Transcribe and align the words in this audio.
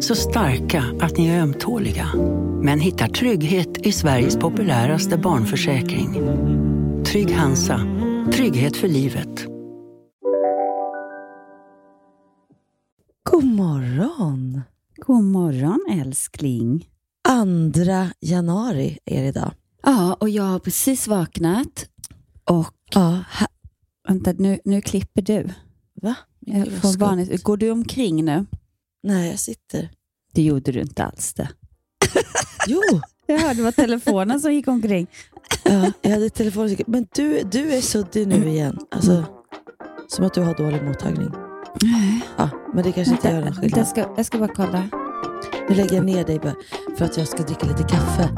Så 0.00 0.14
starka 0.14 0.84
att 1.00 1.16
ni 1.18 1.28
är 1.28 1.40
ömtåliga. 1.42 2.08
Men 2.62 2.80
hittar 2.80 3.08
trygghet 3.08 3.86
i 3.86 3.92
Sveriges 3.92 4.36
populäraste 4.36 5.18
barnförsäkring. 5.18 6.14
Trygg 7.04 7.30
Hansa. 7.30 7.80
Trygghet 8.32 8.76
för 8.76 8.88
livet. 8.88 9.46
God 13.30 13.44
morgon! 13.44 14.60
God 14.96 15.24
morgon 15.24 15.86
älskling. 16.00 16.88
Andra 17.28 18.06
januari 18.20 18.98
är 19.04 19.22
det 19.22 19.28
idag. 19.28 19.52
Ja, 19.82 20.16
och 20.20 20.28
jag 20.28 20.42
har 20.44 20.58
precis 20.58 21.08
vaknat 21.08 21.86
och 22.44 22.74
Ja, 22.94 23.18
vänta, 24.08 24.32
nu, 24.32 24.58
nu 24.64 24.80
klipper 24.80 25.22
du. 25.22 25.48
va? 26.02 26.14
Jag 26.40 26.68
får 26.68 26.98
vanligt, 26.98 27.42
går 27.42 27.56
du 27.56 27.70
omkring 27.70 28.24
nu? 28.24 28.46
Nej, 29.02 29.30
jag 29.30 29.38
sitter. 29.38 29.88
Det 30.34 30.42
gjorde 30.42 30.72
du 30.72 30.80
inte 30.80 31.04
alls 31.04 31.34
det. 31.34 31.48
Jo, 32.66 32.80
Jag 33.26 33.38
hörde 33.38 33.54
det 33.54 33.62
var 33.62 33.72
telefonen 33.72 34.40
som 34.40 34.52
gick 34.54 34.68
omkring. 34.68 35.06
ja, 35.64 35.92
jag 36.02 36.10
hade 36.10 36.30
telefonen. 36.30 36.76
Men 36.86 37.06
du, 37.14 37.42
du 37.42 37.72
är 37.74 37.80
suddig 37.80 38.28
nu 38.28 38.48
igen. 38.48 38.78
Alltså, 38.90 39.24
som 40.08 40.24
att 40.24 40.34
du 40.34 40.42
har 40.42 40.54
dålig 40.54 40.82
mottagning. 40.82 41.30
Nej. 41.82 42.20
Ja, 42.36 42.50
men 42.74 42.84
det 42.84 42.92
kanske 42.92 43.14
inte 43.14 43.28
gör 43.28 43.34
någon 43.40 43.46
jag, 43.46 43.56
skillnad. 43.56 43.88
ska, 43.88 44.00
jag 44.16 44.26
ska 44.26 44.38
bara 44.38 44.54
kolla. 44.54 44.88
Nu 45.68 45.74
lägger 45.74 45.94
jag 45.96 46.04
ner 46.04 46.24
dig 46.24 46.38
bara 46.38 46.54
för 46.98 47.04
att 47.04 47.16
jag 47.16 47.28
ska 47.28 47.42
dricka 47.42 47.66
lite 47.66 47.82
kaffe. 47.82 48.28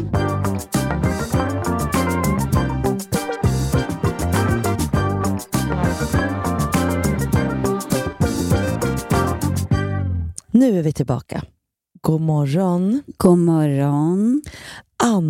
Nu 10.61 10.79
är 10.79 10.83
vi 10.83 10.93
tillbaka. 10.93 11.45
God 12.01 12.21
morgon. 12.21 13.03
God 13.17 13.39
morgon. 13.39 14.43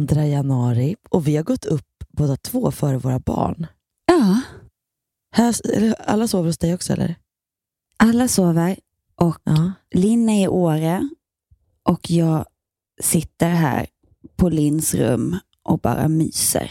2 0.09 0.21
januari 0.21 0.97
och 1.11 1.29
vi 1.29 1.37
har 1.37 1.43
gått 1.45 1.65
upp 1.65 2.05
båda 2.09 2.37
två 2.37 2.71
före 2.71 2.99
våra 2.99 3.19
barn. 3.19 3.67
Ja, 4.07 4.41
Här, 5.33 5.55
alla 6.07 6.29
sover 6.29 6.47
hos 6.47 6.59
dig 6.59 6.75
också 6.75 6.93
eller? 6.93 7.15
alla 7.97 8.29
sover 8.29 8.77
och 9.17 9.39
Ja. 9.45 9.73
Linn 9.95 10.29
är 10.29 10.45
i 10.45 10.49
Åre 10.49 11.09
och 11.83 12.11
jag 12.11 12.45
sitter 13.03 13.49
här 13.49 13.87
på 14.37 14.49
Linns 14.49 14.95
rum 14.95 15.37
och 15.63 15.79
bara 15.79 16.09
myser 16.09 16.71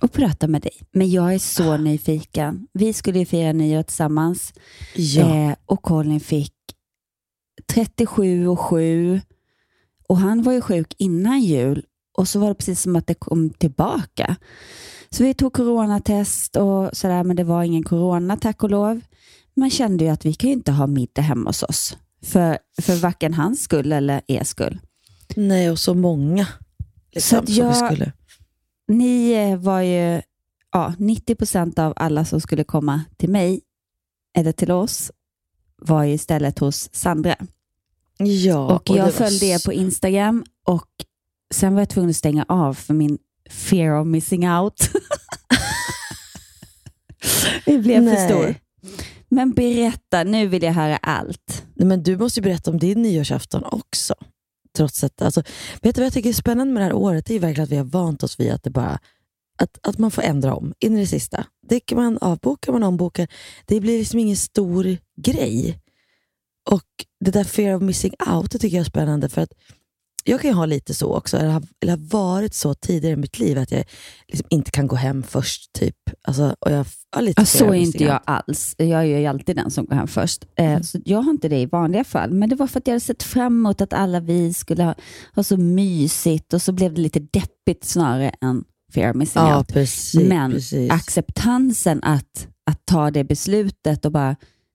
och 0.00 0.12
pratar 0.12 0.48
med 0.48 0.62
dig. 0.62 0.82
Men 0.92 1.10
jag 1.10 1.34
är 1.34 1.38
så 1.38 1.76
nyfiken. 1.88 2.66
Vi 2.72 2.92
skulle 2.92 3.18
ju 3.18 3.26
fira 3.26 3.52
nyår 3.52 3.82
tillsammans 3.82 4.52
ja. 4.96 5.34
eh, 5.36 5.56
och 5.66 5.82
Colin 5.82 6.20
fick 6.20 6.52
37 7.66 8.48
och 8.48 8.60
7 8.60 9.20
och 10.08 10.16
han 10.18 10.42
var 10.42 10.52
ju 10.52 10.60
sjuk 10.60 10.94
innan 10.98 11.40
jul 11.40 11.84
och 12.18 12.28
så 12.28 12.38
var 12.40 12.48
det 12.48 12.54
precis 12.54 12.82
som 12.82 12.96
att 12.96 13.06
det 13.06 13.14
kom 13.14 13.50
tillbaka. 13.50 14.36
Så 15.10 15.24
vi 15.24 15.34
tog 15.34 15.52
coronatest 15.52 16.56
och 16.56 16.96
sådär, 16.96 17.24
men 17.24 17.36
det 17.36 17.44
var 17.44 17.62
ingen 17.62 17.82
corona 17.82 18.36
tack 18.36 18.62
och 18.62 18.70
lov. 18.70 19.00
Man 19.56 19.70
kände 19.70 20.04
ju 20.04 20.10
att 20.10 20.24
vi 20.26 20.34
kan 20.34 20.50
ju 20.50 20.54
inte 20.56 20.72
ha 20.72 20.86
middag 20.86 21.22
hemma 21.22 21.48
hos 21.50 21.62
oss. 21.62 21.96
För, 22.22 22.58
för 22.82 22.96
varken 22.96 23.34
hans 23.34 23.62
skull 23.62 23.92
eller 23.92 24.20
er 24.26 24.44
skull. 24.44 24.78
Nej, 25.36 25.70
och 25.70 25.78
så 25.78 25.94
många. 25.94 26.46
Liksom, 27.12 27.46
Så 27.46 27.52
jag- 27.52 27.76
skulle. 27.76 28.12
Ni 28.88 29.30
eh, 29.32 29.56
var 29.58 29.80
ju, 29.80 30.22
ja, 30.72 30.94
90 30.98 31.34
procent 31.34 31.78
av 31.78 31.92
alla 31.96 32.24
som 32.24 32.40
skulle 32.40 32.64
komma 32.64 33.00
till 33.16 33.28
mig, 33.30 33.60
eller 34.36 34.52
till 34.52 34.70
oss, 34.70 35.10
var 35.78 36.04
ju 36.04 36.12
istället 36.12 36.58
hos 36.58 36.88
Sandra. 36.92 37.36
Ja, 38.18 38.74
och 38.74 38.90
var 38.90 38.96
jag 38.96 39.14
följde 39.14 39.46
er 39.46 39.64
på 39.64 39.72
Instagram 39.72 40.44
och 40.64 40.88
sen 41.54 41.74
var 41.74 41.80
jag 41.80 41.88
tvungen 41.88 42.10
att 42.10 42.16
stänga 42.16 42.44
av 42.48 42.74
för 42.74 42.94
min 42.94 43.18
fear 43.50 44.00
of 44.00 44.06
missing 44.06 44.50
out. 44.50 44.90
det 47.64 47.78
blev 47.78 47.96
för 47.96 48.14
Nej. 48.14 48.28
stor. 48.28 48.54
Men 49.28 49.52
berätta, 49.52 50.24
nu 50.24 50.46
vill 50.46 50.62
jag 50.62 50.72
höra 50.72 50.96
allt. 50.96 51.64
Nej, 51.74 51.86
men 51.86 52.02
du 52.02 52.16
måste 52.16 52.40
ju 52.40 52.44
berätta 52.44 52.70
om 52.70 52.78
din 52.78 53.02
nyårsafton 53.02 53.64
också. 53.64 54.14
Trots 54.76 55.04
att, 55.04 55.22
alltså, 55.22 55.42
vet 55.82 55.94
du 55.94 56.00
vad 56.00 56.06
jag 56.06 56.12
tycker 56.12 56.28
är 56.28 56.34
spännande 56.34 56.74
med 56.74 56.80
det 56.80 56.84
här 56.84 56.92
året? 56.92 57.26
Det 57.26 57.34
är 57.34 57.40
verkligen 57.40 57.64
att 57.64 57.70
vi 57.70 57.76
har 57.76 57.84
vant 57.84 58.22
oss 58.22 58.40
vid 58.40 58.52
att, 58.52 58.62
det 58.62 58.70
bara, 58.70 58.98
att, 59.58 59.78
att 59.82 59.98
man 59.98 60.10
får 60.10 60.22
ändra 60.22 60.54
om 60.54 60.74
in 60.80 60.96
i 60.96 61.00
det 61.00 61.06
sista. 61.06 61.46
Det 61.68 61.80
kan 61.80 61.98
man 61.98 62.18
avboka, 62.18 62.72
man 62.72 62.82
ombokar. 62.82 63.28
Det 63.66 63.80
blir 63.80 63.98
liksom 63.98 64.18
ingen 64.18 64.36
stor 64.36 64.96
grej. 65.22 65.78
Och 66.70 66.84
det 67.24 67.30
där 67.30 67.44
fear 67.44 67.76
of 67.76 67.82
missing 67.82 68.12
out, 68.32 68.50
det 68.50 68.58
tycker 68.58 68.76
jag 68.76 68.86
är 68.86 68.90
spännande. 68.90 69.28
För 69.28 69.42
att 69.42 69.52
jag 70.24 70.40
kan 70.40 70.50
ju 70.50 70.54
ha 70.54 70.66
lite 70.66 70.94
så 70.94 71.14
också, 71.14 71.36
eller 71.36 71.48
har, 71.48 71.62
eller 71.82 71.92
har 71.92 71.98
varit 72.10 72.54
så 72.54 72.74
tidigare 72.74 73.12
i 73.12 73.16
mitt 73.16 73.38
liv 73.38 73.58
att 73.58 73.70
jag 73.70 73.84
liksom 74.28 74.46
inte 74.50 74.70
kan 74.70 74.86
gå 74.86 74.96
hem 74.96 75.22
först. 75.22 75.72
typ. 75.72 75.96
Alltså, 76.22 76.56
och 76.60 76.70
jag 76.72 76.86
har 77.16 77.22
lite 77.22 77.44
fear 77.46 77.68
så 77.68 77.74
är 77.74 77.78
inte 77.78 78.04
jag 78.04 78.20
alls. 78.24 78.74
Jag 78.78 78.88
är 79.00 79.18
ju 79.18 79.26
alltid 79.26 79.56
den 79.56 79.70
som 79.70 79.84
går 79.84 79.96
hem 79.96 80.08
först. 80.08 80.44
Eh, 80.56 80.68
Mm. 80.68 80.82
Så 80.82 80.98
jag 81.04 81.18
har 81.22 81.30
inte 81.30 81.48
det 81.48 81.60
i 81.60 81.66
vanliga 81.66 82.04
fall. 82.04 82.30
Men 82.30 82.48
det 82.48 82.56
var 82.56 82.66
för 82.66 82.78
att 82.78 82.86
jag 82.86 82.92
hade 82.94 83.00
sett 83.00 83.22
fram 83.22 83.56
emot 83.56 83.80
att 83.80 83.92
alla 83.92 84.20
vi 84.20 84.54
skulle 84.54 84.84
ha, 84.84 84.94
ha 85.34 85.42
så 85.42 85.56
mysigt 85.56 86.54
och 86.54 86.62
så 86.62 86.72
blev 86.72 86.94
det 86.94 87.00
lite 87.00 87.20
deppigt 87.20 87.84
snarare 87.84 88.30
än 88.40 88.64
fear 88.94 89.10
of 89.10 89.16
missing 89.16 89.42
Ja, 89.42 89.58
out. 89.58 89.68
precis. 89.68 90.28
Men 90.28 90.50
precis. 90.50 90.90
acceptansen 90.90 92.00
att, 92.02 92.48
att 92.66 92.86
ta 92.86 93.10
det 93.10 93.24
beslutet 93.24 94.04
och 94.04 94.12
bara, 94.12 94.28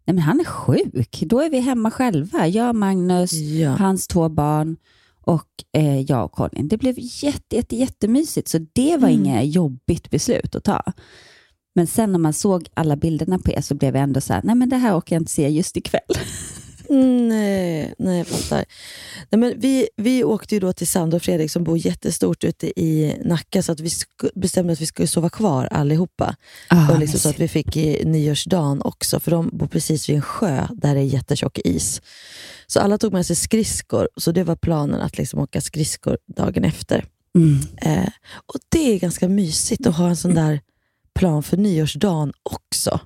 nej 0.06 0.16
men 0.16 0.19
han 0.19 0.40
är 0.40 0.44
sjuk, 0.46 1.24
då 1.25 1.41
är 1.41 1.50
vi 1.50 1.59
hemma 1.59 1.91
själva. 1.91 2.47
Jag, 2.47 2.75
Magnus, 2.75 3.34
Ja. 3.34 3.69
hans 3.72 4.07
två 4.07 4.29
barn 4.29 4.78
och 5.25 5.47
eh, 5.78 6.00
jag 6.01 6.25
och 6.25 6.31
Colin. 6.31 6.68
Det 6.68 6.78
blev 6.78 6.96
jätte, 6.97 7.56
jätte, 7.56 7.75
jättemysigt, 7.75 8.47
så 8.47 8.57
det 8.74 8.97
var 8.97 9.09
Mm. 9.09 9.25
inget 9.25 9.56
jobbigt 9.56 10.09
beslut 10.09 10.56
att 10.56 10.63
ta. 10.63 10.84
Men 11.75 11.88
sen 11.88 12.12
när 12.12 12.19
man 12.19 12.34
såg 12.34 12.68
alla 12.74 12.95
bilderna 12.95 13.40
på 13.40 13.51
er 13.51 13.62
så 13.62 13.75
blev 13.75 13.95
jag 13.95 14.03
ändå 14.03 14.22
så 14.22 14.34
här, 14.34 14.41
nej 14.44 14.56
men 14.56 14.69
det 14.69 14.78
här 14.78 14.97
orkar 14.97 15.16
jag 15.16 15.22
inte 15.22 15.31
se 15.31 15.50
just 15.50 15.78
ikväll. 15.78 16.01
Nej, 16.90 17.94
nej 17.98 18.18
jag 18.18 18.28
fattar. 18.28 18.66
Nej, 19.30 19.40
men 19.40 19.60
vi, 19.60 19.90
vi 19.96 20.24
åkte 20.24 20.56
ju 20.56 20.60
då 20.60 20.74
till 20.74 20.88
Sandra 20.88 21.16
och 21.16 21.22
Fredrik 21.22 21.52
som 21.52 21.64
bor 21.64 21.78
jättestort 21.78 22.44
ute 22.44 22.82
i 22.82 23.18
Nacka, 23.26 23.64
så 23.64 23.72
att 23.72 23.80
vi 23.80 23.90
bestämde 24.36 24.74
att 24.74 24.82
vi 24.82 24.86
skulle 24.86 25.08
sova 25.08 25.30
kvar 25.30 25.68
allihopa. 25.72 26.36
Ah, 26.68 26.92
och 26.92 27.00
liksom 27.00 27.20
så 27.20 27.30
att 27.30 27.40
vi 27.40 27.48
fick 27.48 27.78
i 27.78 28.06
nyårsdagen 28.06 28.82
också, 28.82 29.20
för 29.20 29.32
de 29.32 29.50
bor 29.54 29.68
precis 29.68 30.10
vid 30.10 30.16
en 30.16 30.22
sjö 30.22 30.68
där 30.72 30.96
det 30.96 31.02
är 31.02 31.06
jättetjock 31.06 31.60
is. 31.64 32.02
Så 32.68 32.80
alla 32.80 32.98
tog 32.98 33.14
med 33.14 33.26
sig 33.26 33.36
skridskor, 33.36 34.10
så 34.18 34.32
det 34.32 34.44
var 34.44 34.56
planen 34.56 35.02
att 35.02 35.18
liksom 35.18 35.40
åka 35.40 35.62
skridskor 35.62 36.18
dagen 36.36 36.64
efter. 36.64 37.06
mm. 37.36 37.60
Eh, 37.82 38.10
och 38.46 38.60
Det 38.70 38.94
är 38.94 39.00
ganska 39.00 39.28
mysigt 39.30 39.88
att 39.88 39.98
ha 39.98 40.10
en 40.10 40.16
sån 40.16 40.36
där 40.36 40.60
plan 41.16 41.44
för 41.44 41.57
nyårsdagen 41.57 42.34
också, 42.44 43.00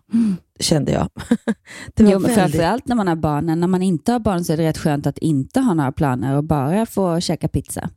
kände 0.60 0.92
jag. 0.92 1.10
det 1.96 2.04
var 2.04 2.12
jo, 2.12 2.20
väldigt... 2.20 2.36
framförallt 2.36 2.88
när 2.88 2.96
man 2.96 3.08
har 3.08 3.16
barnen. 3.16 3.60
När 3.60 3.68
man 3.68 3.82
inte 3.84 4.12
har 4.12 4.20
barn 4.20 4.44
så 4.44 4.54
är 4.54 4.58
det 4.58 4.64
rätt 4.64 4.78
skönt 4.78 5.08
att 5.08 5.18
inte 5.18 5.60
ha 5.60 5.74
några 5.74 5.92
planer 5.92 6.36
och 6.38 6.44
bara 6.44 6.86
få 6.86 7.20
käka 7.20 7.48
pizza. 7.48 7.90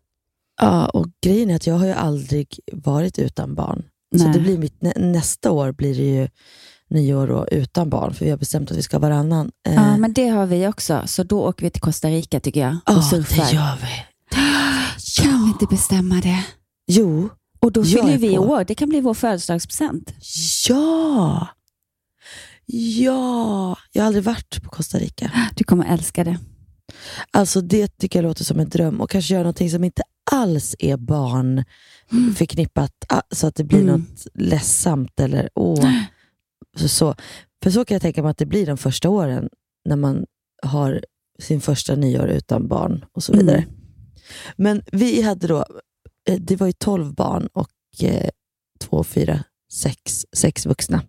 Ja, 0.60 0.86
och 0.88 1.06
grejen 1.24 1.50
är 1.50 1.56
att 1.56 1.66
jag 1.66 1.74
har 1.74 1.86
ju 1.86 1.92
aldrig 1.92 2.60
varit 2.72 3.18
utan 3.18 3.54
barn. 3.54 3.82
Så 4.16 4.24
Nej. 4.24 4.32
det 4.32 4.40
blir 4.40 4.58
mitt, 4.58 4.82
nä, 4.82 4.92
nästa 4.96 5.50
år 5.50 5.72
blir 5.72 5.94
det 5.94 6.02
ju 6.20 6.28
nyår 6.90 7.26
då, 7.26 7.46
utan 7.50 7.90
barn, 7.90 8.14
för 8.14 8.24
vi 8.24 8.30
har 8.30 8.38
bestämt 8.38 8.70
att 8.70 8.76
vi 8.76 8.82
ska 8.82 8.96
ha 8.96 9.00
varannan. 9.00 9.50
Eh, 9.68 9.74
Ja, 9.74 9.96
men 9.96 10.12
det 10.12 10.28
har 10.28 10.46
vi 10.46 10.68
också. 10.68 11.02
Så 11.06 11.22
då 11.22 11.42
åker 11.44 11.62
vi 11.66 11.70
till 11.70 11.82
Costa 11.82 12.08
Rica 12.08 12.40
tycker 12.40 12.60
jag 12.60 12.76
ja, 12.86 12.96
och 12.96 13.04
surfar. 13.04 13.36
det 13.44 13.52
gör 13.52 13.76
vi. 13.80 14.04
Kan 15.22 15.44
vi 15.44 15.50
inte 15.50 15.66
bestämma 15.70 16.14
det? 16.14 16.44
Jo, 16.86 17.28
Och 17.60 17.72
då 17.72 17.84
fyller 17.84 18.18
vi 18.18 18.36
på. 18.36 18.42
år. 18.42 18.64
Det 18.64 18.74
kan 18.74 18.88
bli 18.88 19.00
vår 19.00 19.14
födelsedagspresent. 19.14 20.14
ja! 20.68 21.48
Ja! 22.72 23.76
Jag 23.92 24.02
har 24.02 24.06
aldrig 24.06 24.24
varit 24.24 24.62
på 24.62 24.70
Costa 24.70 24.98
Rica. 24.98 25.32
Du 25.56 25.64
kommer 25.64 25.84
älska 25.94 26.24
det. 26.24 26.38
Alltså 27.30 27.60
det 27.60 27.98
tycker 27.98 28.18
jag 28.18 28.28
låter 28.28 28.44
som 28.44 28.60
en 28.60 28.68
dröm 28.68 29.00
och 29.00 29.10
kanske 29.10 29.34
göra 29.34 29.42
någonting 29.42 29.70
som 29.70 29.84
inte 29.84 30.02
alls 30.30 30.76
är 30.78 30.96
barn 30.96 31.64
förknippat 32.36 32.92
ah, 33.08 33.22
så 33.30 33.46
att 33.46 33.54
det 33.54 33.64
blir 33.64 33.80
Mm. 33.80 34.00
något 34.00 34.26
ledsamt 34.34 35.20
eller 35.20 35.50
åh. 35.54 35.92
Så, 36.76 36.88
så. 36.88 37.14
För 37.62 37.70
så 37.70 37.84
kan 37.84 37.94
jag 37.94 38.02
tänka 38.02 38.22
mig 38.22 38.30
att 38.30 38.38
det 38.38 38.46
blir 38.46 38.66
de 38.66 38.76
första 38.78 39.08
åren 39.08 39.48
när 39.84 39.96
man 39.96 40.24
har 40.62 41.04
sin 41.38 41.60
första 41.60 41.94
nyår 41.94 42.28
utan 42.28 42.68
barn 42.68 43.04
och 43.12 43.22
så 43.22 43.32
vidare. 43.32 43.58
Mm. 43.58 43.70
Men 44.56 44.82
vi 44.92 45.22
hade 45.22 45.46
då, 45.46 45.64
det 46.38 46.56
var 46.56 46.66
ju 46.66 46.72
12 46.72 47.14
barn 47.14 47.48
och 47.52 47.70
eh, 48.02 48.30
två, 48.80 49.04
fyra, 49.04 49.44
sex, 49.72 50.26
sex 50.32 50.66
vuxna. 50.66 51.02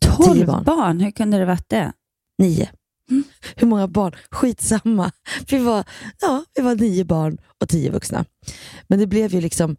Tolv 0.00 0.46
barn. 0.46 0.64
barn. 0.64 1.00
hur 1.00 1.10
kunde 1.10 1.38
det 1.38 1.44
varit 1.44 1.68
det? 1.68 1.92
Nio. 2.38 2.68
Mm. 3.10 3.24
Hur 3.56 3.66
många 3.66 3.88
barn? 3.88 4.12
Skitsamma. 4.30 5.12
Vi 5.50 5.58
var, 5.58 5.84
ja, 6.20 6.44
vi 6.54 6.62
var 6.62 6.74
nio 6.74 7.04
barn 7.04 7.38
och 7.58 7.68
tio 7.68 7.90
vuxna. 7.90 8.24
Men 8.88 8.98
det 8.98 9.06
blev 9.06 9.34
ju 9.34 9.40
liksom 9.40 9.76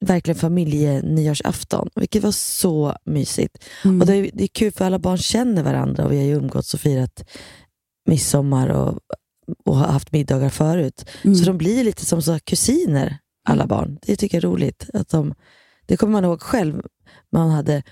verkligen 0.00 0.38
familjenyårsafton, 0.38 1.88
vilket 1.94 2.22
var 2.22 2.32
så 2.32 2.96
mysigt. 3.04 3.64
Mm. 3.84 4.00
Och 4.00 4.06
det 4.06 4.16
är, 4.16 4.30
det 4.32 4.44
är 4.44 4.48
kul 4.48 4.72
för 4.72 4.84
alla 4.84 4.98
barn 4.98 5.18
känner 5.18 5.62
varandra 5.62 6.04
och 6.04 6.12
vi 6.12 6.16
har 6.16 6.24
ju 6.24 6.34
umgåtts 6.34 6.74
och 6.74 6.80
firat 6.80 7.24
midsommar 8.06 8.68
och, 8.68 8.98
och 9.64 9.76
har 9.76 9.86
haft 9.86 10.12
middagar 10.12 10.48
förut. 10.48 11.04
Mm. 11.22 11.34
Så 11.36 11.44
de 11.44 11.58
blir 11.58 11.84
lite 11.84 12.04
som 12.04 12.22
så 12.22 12.38
kusiner, 12.38 13.18
alla 13.48 13.66
barn. 13.66 13.98
Det 14.02 14.16
tycker 14.16 14.36
jag 14.36 14.44
är 14.44 14.48
roligt. 14.48 14.90
Att 14.94 15.08
de, 15.08 15.34
det 15.86 15.96
kommer 15.96 16.12
man 16.12 16.24
ihåg 16.24 16.42
själv. 16.42 16.82
Man 17.32 17.50
hade 17.50 17.82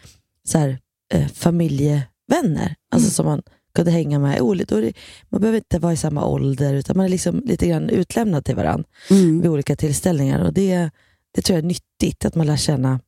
så 0.44 0.58
här, 0.58 0.78
eh, 1.14 1.26
familjevänner 1.28 2.74
alltså 2.90 3.06
Mm. 3.06 3.10
som 3.10 3.26
man 3.26 3.42
kunde 3.74 3.90
hänga 3.90 4.18
med. 4.18 4.40
Oli- 4.40 4.64
då 4.68 4.76
är 4.76 4.82
det, 4.82 4.92
man 5.28 5.40
behöver 5.40 5.58
inte 5.58 5.78
vara 5.78 5.92
i 5.92 5.96
samma 5.96 6.26
ålder, 6.26 6.74
utan 6.74 6.96
man 6.96 7.06
är 7.06 7.10
liksom 7.10 7.42
lite 7.44 7.68
grann 7.68 7.90
utlämnad 7.90 8.44
till 8.44 8.56
varandra 8.56 8.88
Mm. 9.10 9.40
vid 9.40 9.50
olika 9.50 9.76
tillställningar. 9.76 10.40
Och 10.44 10.52
det, 10.52 10.90
det 11.34 11.42
tror 11.42 11.56
jag 11.56 11.62
är 11.64 11.68
nyttigt, 11.68 12.24
att 12.24 12.34
man 12.34 12.46
lär 12.46 12.56
känna 12.56 13.00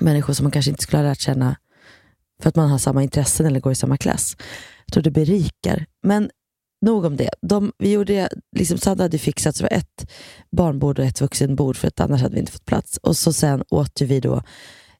människor 0.00 0.32
som 0.34 0.44
man 0.44 0.50
kanske 0.50 0.70
inte 0.70 0.82
skulle 0.82 1.02
ha 1.02 1.08
lärt 1.08 1.20
känna 1.20 1.56
för 2.42 2.48
att 2.48 2.56
man 2.56 2.70
har 2.70 2.78
samma 2.78 3.02
intressen 3.02 3.46
eller 3.46 3.60
går 3.60 3.72
i 3.72 3.74
samma 3.76 3.96
klass. 3.96 4.36
Jag 4.86 4.92
tror 4.92 5.02
det 5.02 5.10
berikar. 5.10 5.86
Men 6.02 6.30
nog 6.82 7.04
om 7.04 7.16
det. 7.16 7.30
De, 7.42 7.72
vi 7.78 7.92
gjorde, 7.92 8.28
liksom, 8.56 8.78
Sandra 8.78 9.04
hade 9.04 9.18
fixat 9.18 9.56
så 9.56 9.62
det 9.62 9.70
var 9.70 9.78
ett 9.78 10.10
barnbord 10.56 10.98
och 10.98 11.04
ett 11.04 11.20
vuxenbord, 11.20 11.76
för 11.76 11.88
att 11.88 12.00
annars 12.00 12.22
hade 12.22 12.34
vi 12.34 12.40
inte 12.40 12.52
fått 12.52 12.66
plats. 12.66 12.96
Och 13.02 13.16
så 13.16 13.32
sen 13.32 13.64
åt 13.70 14.00
vi 14.00 14.20
då, 14.20 14.42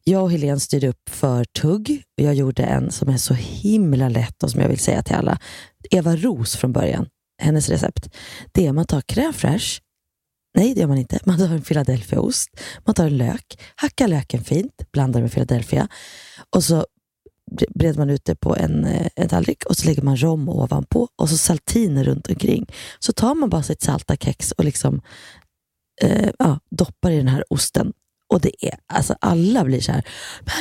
jag 0.04 0.22
och 0.22 0.30
Helene 0.30 0.60
styrde 0.60 0.88
upp 0.88 1.08
för 1.10 1.44
tugg. 1.44 2.02
Jag 2.14 2.34
gjorde 2.34 2.62
en 2.62 2.90
som 2.90 3.08
är 3.08 3.16
så 3.16 3.34
himla 3.34 4.08
lätt 4.08 4.42
och 4.42 4.50
som 4.50 4.60
jag 4.60 4.68
vill 4.68 4.78
säga 4.78 5.02
till 5.02 5.16
alla. 5.16 5.38
Eva 5.90 6.16
Ros 6.16 6.56
från 6.56 6.72
början, 6.72 7.06
hennes 7.42 7.68
recept. 7.68 8.08
Det 8.52 8.64
är 8.66 8.68
att 8.68 8.74
man 8.74 8.86
tar 8.86 9.00
crème 9.00 9.32
fraîche, 9.32 9.80
Nej, 10.54 10.74
det 10.74 10.80
gör 10.80 10.88
man 10.88 10.98
inte. 10.98 11.20
Man 11.24 11.38
tar 11.38 11.48
en 11.48 11.62
Philadelphiaost, 11.62 12.50
man 12.84 12.94
tar 12.94 13.06
en 13.06 13.16
lök, 13.16 13.58
hackar 13.76 14.08
löken 14.08 14.44
fint, 14.44 14.92
blandar 14.92 15.20
med 15.20 15.32
Philadelphia 15.32 15.88
och 16.50 16.64
så 16.64 16.86
breder 17.74 17.98
man 17.98 18.10
ut 18.10 18.24
det 18.24 18.34
på 18.34 18.56
en, 18.56 18.84
eh, 18.84 19.06
en 19.16 19.28
tallrik 19.28 19.64
och 19.64 19.76
så 19.76 19.86
lägger 19.86 20.02
man 20.02 20.16
rom 20.16 20.48
ovanpå 20.48 21.08
och 21.16 21.28
så 21.28 21.36
saltiner 21.36 22.04
runt 22.04 22.28
omkring. 22.28 22.66
Så 22.98 23.12
tar 23.12 23.34
man 23.34 23.50
bara 23.50 23.62
sitt 23.62 23.82
salta 23.82 24.16
kex 24.16 24.52
och 24.52 24.64
liksom 24.64 25.00
eh, 26.02 26.30
ja, 26.38 26.58
doppar 26.70 27.10
i 27.10 27.16
den 27.16 27.28
här 27.28 27.44
osten. 27.50 27.92
Och 28.28 28.40
det 28.40 28.64
är, 28.66 28.78
alltså 28.86 29.14
alla 29.20 29.64
blir 29.64 29.80
så 29.80 29.92
här, 29.92 30.04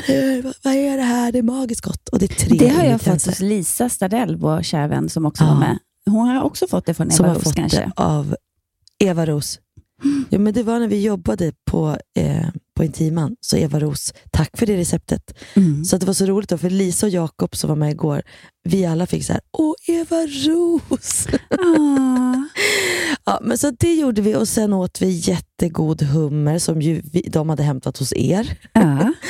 men 0.07 0.41
vad- 0.41 0.53
vad 0.63 0.73
är 0.73 0.97
det 0.97 1.03
här? 1.03 1.31
Det 1.31 1.37
är 1.39 1.43
magiskt 1.43 1.81
gott. 1.81 2.09
Och 2.09 2.19
det 2.19 2.25
är 2.25 2.35
tre 2.45 2.57
Det 2.57 2.67
har 2.69 2.83
jag 2.83 3.01
fått 3.01 3.25
hos 3.25 3.39
Lisa 3.39 3.89
Stadell, 3.89 4.35
vår 4.35 4.61
kära 4.61 4.87
vän 4.87 5.09
som 5.09 5.25
också 5.25 5.43
Ja. 5.43 5.47
var 5.49 5.59
med. 5.59 5.77
Hon 6.05 6.27
har 6.27 6.43
också 6.43 6.67
fått 6.67 6.85
det 6.85 6.93
från 6.93 7.11
som 7.11 7.25
Eva 7.25 7.29
har 7.33 7.35
Ros 7.35 7.43
fått 7.43 7.55
kanske. 7.55 7.77
det 7.79 7.91
av 7.95 8.35
Eva 9.03 9.25
Ros. 9.25 9.59
Ja, 10.29 10.39
men 10.39 10.53
det 10.53 10.63
var 10.63 10.79
när 10.79 10.87
vi 10.87 11.01
jobbade 11.01 11.51
på, 11.71 11.97
eh, 12.17 12.47
på 12.75 12.83
Intiman, 12.83 13.35
så 13.41 13.57
Eva 13.57 13.79
Ros, 13.79 14.13
tack 14.31 14.57
för 14.57 14.65
det 14.65 14.77
receptet. 14.77 15.37
Mm. 15.53 15.85
Så 15.85 15.95
att 15.95 15.99
det 15.99 16.07
var 16.07 16.13
så 16.13 16.25
roligt 16.25 16.49
då, 16.49 16.57
för 16.57 16.69
Lisa 16.69 17.05
och 17.05 17.11
Jakob 17.11 17.55
som 17.55 17.67
var 17.67 17.75
med 17.75 17.91
igår, 17.91 18.21
vi 18.63 18.85
alla 18.85 19.07
fick 19.07 19.25
så 19.25 19.33
här, 19.33 19.41
åh 19.57 19.73
Eva 19.87 20.15
Ros! 20.27 21.27
Ah. 21.49 22.43
ja, 23.25 23.39
men 23.41 23.57
så 23.57 23.71
det 23.79 23.93
gjorde 23.93 24.21
vi 24.21 24.35
och 24.35 24.47
sen 24.47 24.73
åt 24.73 25.01
vi 25.01 25.09
jättegod 25.09 26.01
hummer 26.01 26.59
som 26.59 26.81
ju 26.81 27.01
vi, 27.03 27.21
de 27.31 27.49
hade 27.49 27.63
hämtat 27.63 27.97
hos 27.97 28.13
er. 28.13 28.57
Ja. 28.73 29.13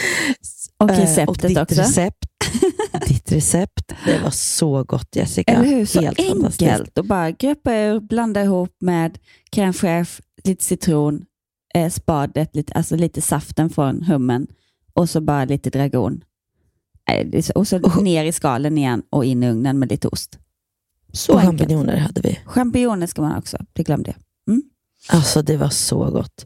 Och 0.81 0.89
Eh, 0.89 0.99
receptet 0.99 1.43
och 1.43 1.49
ditt 1.49 1.57
också. 1.57 1.81
Recept, 1.81 2.25
ditt 3.07 3.31
recept. 3.31 3.93
Det 4.05 4.19
var 4.23 4.31
så 4.31 4.83
gott 4.83 5.15
Jessica. 5.15 5.51
Eller 5.51 5.65
hur? 5.65 5.85
Så 5.85 6.01
Helt 6.01 6.19
enkelt. 6.19 6.97
Och 6.97 7.05
bara 7.05 7.31
greppa 7.31 7.75
ur, 7.75 7.99
blanda 7.99 8.43
ihop 8.43 8.75
med 8.81 9.17
crème 9.51 10.21
lite 10.43 10.63
citron, 10.63 11.25
eh, 11.73 11.89
spadet, 11.89 12.55
lite, 12.55 12.73
alltså 12.73 12.95
lite 12.95 13.21
saften 13.21 13.69
från 13.69 14.03
hummen 14.03 14.47
och 14.93 15.09
så 15.09 15.21
bara 15.21 15.45
lite 15.45 15.69
dragon. 15.69 16.23
Eh, 17.11 17.41
Och 17.55 17.67
så 17.67 17.79
ner 18.01 18.25
i 18.25 18.31
skalen 18.31 18.77
igen 18.77 19.03
och 19.09 19.25
in 19.25 19.43
i 19.43 19.49
ugnen 19.49 19.79
med 19.79 19.89
lite 19.89 20.07
ost. 20.07 20.37
Så 21.13 21.33
Och 21.33 21.41
champinjoner 21.41 21.97
hade 21.97 22.21
vi. 22.21 22.39
Champinjoner 22.45 23.07
ska 23.07 23.21
man 23.21 23.37
också, 23.37 23.57
det 23.73 23.83
glömde 23.83 24.09
jag. 24.15 24.17
Alltså 25.09 25.41
det 25.41 25.57
var 25.57 25.69
så 25.69 26.11
gott. 26.11 26.45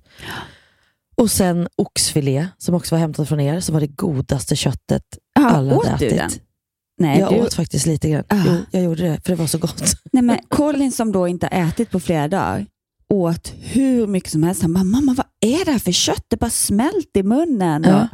Och 1.17 1.31
sen 1.31 1.67
oxfilé 1.75 2.47
som 2.57 2.75
också 2.75 2.95
var 2.95 2.99
hämtat 2.99 3.27
från 3.29 3.39
er, 3.39 3.59
som 3.59 3.73
var 3.73 3.79
det 3.81 3.87
godaste 3.87 4.55
köttet 4.55 5.03
Aha, 5.39 5.49
alla 5.49 5.77
åt 5.77 5.85
hade 5.87 5.97
du 5.97 6.05
ätit. 6.07 6.17
den? 6.19 6.29
Nej, 6.97 7.19
jag 7.19 7.33
du, 7.33 7.41
åt 7.41 7.53
faktiskt 7.53 7.85
lite 7.85 8.09
grann. 8.09 8.23
Ah. 8.27 8.43
Jo, 8.47 8.57
jag 8.71 8.83
gjorde 8.83 9.03
det, 9.03 9.21
för 9.25 9.29
det 9.31 9.35
var 9.35 9.47
så 9.47 9.57
gott. 9.57 9.83
nej 10.11 10.23
men 10.23 10.39
Colin 10.49 10.91
som 10.91 11.11
då 11.11 11.27
inte 11.27 11.49
har 11.51 11.67
ätit 11.67 11.91
på 11.91 11.99
flera 11.99 12.27
dagar 12.27 12.65
åt 13.13 13.53
hur 13.59 14.07
mycket 14.07 14.31
som 14.31 14.43
helst. 14.43 14.61
Han 14.61 14.73
bara, 14.73 14.83
mamma 14.83 15.13
vad 15.13 15.25
är 15.41 15.65
det 15.65 15.71
här 15.71 15.79
för 15.79 15.91
kött? 15.91 16.25
Det 16.27 16.37
bara 16.37 16.49
smält 16.49 17.17
i 17.17 17.23
munnen. 17.23 17.83
Ja. 17.83 18.07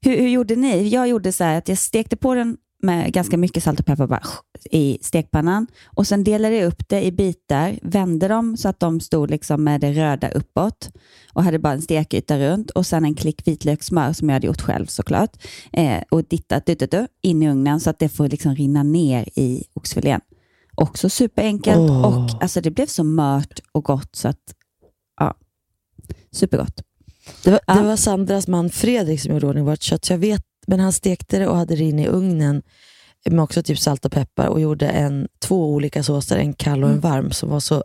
Hur, 0.00 0.16
hur 0.18 0.28
gjorde 0.28 0.56
ni? 0.56 0.88
Jag 0.88 1.08
gjorde 1.08 1.32
så 1.32 1.44
här 1.44 1.58
att 1.58 1.68
jag 1.68 1.78
stekte 1.78 2.16
på 2.16 2.34
den 2.34 2.56
med 2.82 3.12
ganska 3.12 3.36
mycket 3.36 3.62
salt 3.62 3.80
och 3.80 3.86
peppar 3.86 4.06
bara, 4.06 4.22
i 4.70 4.98
stekpannan 5.02 5.66
och 5.86 6.06
sen 6.06 6.24
delade 6.24 6.56
jag 6.56 6.66
upp 6.66 6.88
det 6.88 7.02
i 7.04 7.12
bitar, 7.12 7.78
vände 7.82 8.28
dem 8.28 8.56
så 8.56 8.68
att 8.68 8.80
de 8.80 9.00
stod 9.00 9.30
liksom 9.30 9.64
med 9.64 9.80
det 9.80 9.92
röda 9.92 10.28
uppåt 10.28 10.90
och 11.32 11.44
hade 11.44 11.58
bara 11.58 11.72
en 11.72 11.82
stekyta 11.82 12.38
runt 12.38 12.70
och 12.70 12.86
sen 12.86 13.04
en 13.04 13.14
klick 13.14 13.48
vitlökssmör 13.48 14.12
som 14.12 14.28
jag 14.28 14.34
hade 14.34 14.46
gjort 14.46 14.60
själv 14.60 14.86
såklart 14.86 15.30
eh, 15.72 16.02
och 16.10 16.24
dittat 16.24 16.66
du, 16.66 16.74
du, 16.74 16.86
du, 16.86 17.06
in 17.22 17.42
i 17.42 17.50
ugnen 17.50 17.80
så 17.80 17.90
att 17.90 17.98
det 17.98 18.08
får 18.08 18.28
liksom 18.28 18.54
rinna 18.54 18.82
ner 18.82 19.28
i 19.34 19.64
oxfilén. 19.74 20.20
Också 20.80 21.08
superenkelt 21.08 21.78
Åh. 21.90 22.06
och 22.06 22.42
alltså 22.42 22.60
det 22.60 22.70
blev 22.70 22.86
så 22.86 23.04
mört 23.04 23.60
och 23.72 23.84
gott 23.84 24.16
så 24.16 24.28
att 24.28 24.54
ja, 25.20 25.34
supergott. 26.32 26.82
Det 27.44 27.50
var, 27.50 27.60
det 27.74 27.82
var 27.82 27.96
Sandras 27.96 28.48
man 28.48 28.70
Fredrik 28.70 29.20
som 29.20 29.32
gjorde 29.32 29.46
ordning 29.46 29.64
vårt 29.64 29.82
kött, 29.82 30.04
så 30.04 30.12
jag 30.12 30.18
vet, 30.18 30.42
men 30.66 30.80
han 30.80 30.92
stekte 30.92 31.38
det 31.38 31.46
och 31.48 31.56
hade 31.56 31.76
det 31.76 31.84
inne 31.84 32.02
i 32.04 32.08
ugnen 32.08 32.62
med 33.30 33.40
också 33.40 33.62
typ 33.62 33.78
salt 33.78 34.04
och 34.04 34.12
peppar 34.12 34.46
och 34.46 34.60
gjorde 34.60 34.88
en, 34.88 35.28
två 35.40 35.72
olika 35.74 36.02
såser, 36.02 36.36
en 36.36 36.52
kall 36.54 36.82
och 36.84 36.88
en 36.90 36.94
Mm. 36.98 37.00
varm, 37.00 37.30
som 37.30 37.48
var 37.50 37.60
så 37.60 37.84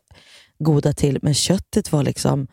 goda 0.59 0.93
till. 0.93 1.19
Men 1.21 1.33
köttet 1.33 1.91
var 1.91 2.03
liksom, 2.03 2.47